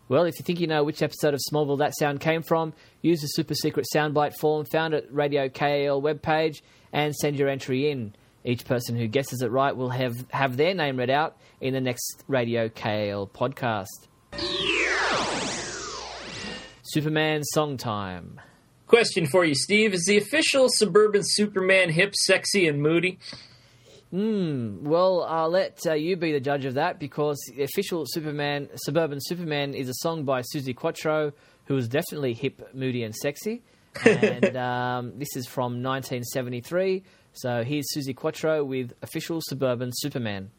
Well, 0.07 0.25
if 0.25 0.37
you 0.37 0.43
think 0.43 0.59
you 0.59 0.67
know 0.67 0.83
which 0.83 1.01
episode 1.01 1.33
of 1.33 1.41
Smallville 1.51 1.79
that 1.79 1.95
sound 1.97 2.19
came 2.19 2.43
from, 2.43 2.73
use 3.01 3.21
the 3.21 3.27
super 3.27 3.55
secret 3.55 3.87
soundbite 3.93 4.35
form 4.35 4.65
found 4.65 4.93
at 4.93 5.11
Radio 5.11 5.49
KAL 5.49 6.01
webpage 6.01 6.61
and 6.93 7.15
send 7.15 7.37
your 7.37 7.49
entry 7.49 7.89
in. 7.89 8.15
Each 8.43 8.63
person 8.63 8.95
who 8.95 9.07
guesses 9.07 9.41
it 9.41 9.49
right 9.49 9.75
will 9.75 9.89
have, 9.89 10.13
have 10.29 10.57
their 10.57 10.75
name 10.75 10.97
read 10.97 11.09
out 11.09 11.37
in 11.59 11.73
the 11.73 11.81
next 11.81 12.23
Radio 12.27 12.69
KAL 12.69 13.27
podcast. 13.33 13.85
Superman 16.83 17.43
song 17.43 17.77
time. 17.77 18.39
Question 18.87 19.25
for 19.25 19.43
you, 19.43 19.55
Steve: 19.55 19.93
Is 19.93 20.05
the 20.05 20.17
official 20.17 20.67
suburban 20.69 21.21
Superman 21.23 21.89
hip, 21.89 22.13
sexy, 22.15 22.67
and 22.67 22.81
moody? 22.81 23.17
Hmm. 24.11 24.85
Well, 24.85 25.23
I'll 25.23 25.49
let 25.49 25.79
uh, 25.87 25.93
you 25.93 26.15
be 26.15 26.31
the 26.31 26.39
judge 26.39 26.65
of 26.65 26.75
that 26.75 26.99
because 26.99 27.37
the 27.55 27.63
official 27.63 28.05
Superman, 28.07 28.69
Suburban 28.75 29.19
Superman, 29.19 29.73
is 29.73 29.89
a 29.89 29.93
song 29.95 30.23
by 30.23 30.41
Suzi 30.41 30.75
Quatro, 30.75 31.33
who 31.65 31.75
is 31.75 31.87
definitely 31.87 32.33
hip, 32.33 32.73
moody, 32.73 33.03
and 33.03 33.15
sexy. 33.15 33.63
And 34.05 34.55
um, 34.57 35.17
this 35.17 35.35
is 35.35 35.47
from 35.47 35.83
1973. 35.83 37.03
So 37.33 37.63
here's 37.63 37.85
Suzi 37.93 38.15
Quatro 38.15 38.63
with 38.63 38.93
official 39.01 39.41
Suburban 39.41 39.91
Superman. 39.93 40.51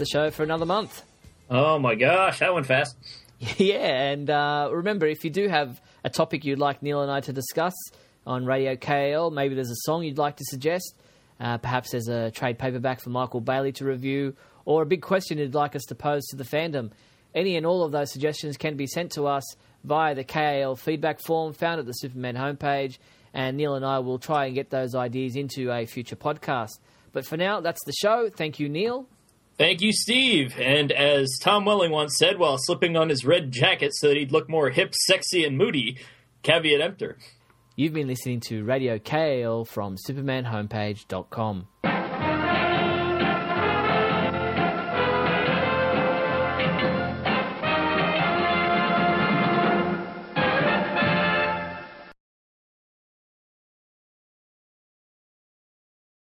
The 0.00 0.06
show 0.06 0.30
for 0.30 0.42
another 0.42 0.64
month. 0.64 1.02
Oh 1.50 1.78
my 1.78 1.94
gosh, 1.94 2.38
that 2.38 2.54
went 2.54 2.64
fast. 2.64 2.96
Yeah, 3.58 4.10
and 4.10 4.30
uh, 4.30 4.70
remember, 4.72 5.06
if 5.06 5.24
you 5.24 5.30
do 5.30 5.46
have 5.46 5.78
a 6.02 6.08
topic 6.08 6.42
you'd 6.46 6.58
like 6.58 6.82
Neil 6.82 7.02
and 7.02 7.10
I 7.10 7.20
to 7.20 7.34
discuss 7.34 7.74
on 8.26 8.46
Radio 8.46 8.76
KAL, 8.76 9.30
maybe 9.30 9.54
there's 9.54 9.70
a 9.70 9.82
song 9.84 10.02
you'd 10.02 10.16
like 10.16 10.36
to 10.36 10.44
suggest, 10.46 10.94
uh, 11.38 11.58
perhaps 11.58 11.90
there's 11.90 12.08
a 12.08 12.30
trade 12.30 12.58
paperback 12.58 13.02
for 13.02 13.10
Michael 13.10 13.42
Bailey 13.42 13.72
to 13.72 13.84
review, 13.84 14.34
or 14.64 14.80
a 14.80 14.86
big 14.86 15.02
question 15.02 15.36
you'd 15.36 15.54
like 15.54 15.76
us 15.76 15.84
to 15.88 15.94
pose 15.94 16.24
to 16.28 16.36
the 16.36 16.44
fandom. 16.44 16.92
Any 17.34 17.56
and 17.56 17.66
all 17.66 17.82
of 17.82 17.92
those 17.92 18.10
suggestions 18.10 18.56
can 18.56 18.78
be 18.78 18.86
sent 18.86 19.12
to 19.12 19.26
us 19.26 19.44
via 19.84 20.14
the 20.14 20.24
KAL 20.24 20.76
feedback 20.76 21.20
form 21.26 21.52
found 21.52 21.78
at 21.78 21.84
the 21.84 21.92
Superman 21.92 22.36
homepage, 22.36 22.96
and 23.34 23.58
Neil 23.58 23.74
and 23.74 23.84
I 23.84 23.98
will 23.98 24.18
try 24.18 24.46
and 24.46 24.54
get 24.54 24.70
those 24.70 24.94
ideas 24.94 25.36
into 25.36 25.70
a 25.70 25.84
future 25.84 26.16
podcast. 26.16 26.78
But 27.12 27.26
for 27.26 27.36
now, 27.36 27.60
that's 27.60 27.84
the 27.84 27.92
show. 27.92 28.30
Thank 28.30 28.60
you, 28.60 28.70
Neil. 28.70 29.06
Thank 29.58 29.82
you, 29.82 29.92
Steve. 29.92 30.54
And 30.58 30.90
as 30.90 31.38
Tom 31.42 31.64
Welling 31.64 31.90
once 31.90 32.16
said 32.18 32.38
while 32.38 32.56
slipping 32.58 32.96
on 32.96 33.08
his 33.10 33.24
red 33.24 33.52
jacket 33.52 33.92
so 33.94 34.08
that 34.08 34.16
he'd 34.16 34.32
look 34.32 34.48
more 34.48 34.70
hip, 34.70 34.94
sexy, 34.94 35.44
and 35.44 35.58
moody, 35.58 35.98
caveat 36.42 36.80
emptor. 36.80 37.18
You've 37.76 37.92
been 37.92 38.08
listening 38.08 38.40
to 38.40 38.64
Radio 38.64 38.98
KAL 38.98 39.64
from 39.64 39.96
supermanhomepage.com. 39.96 41.66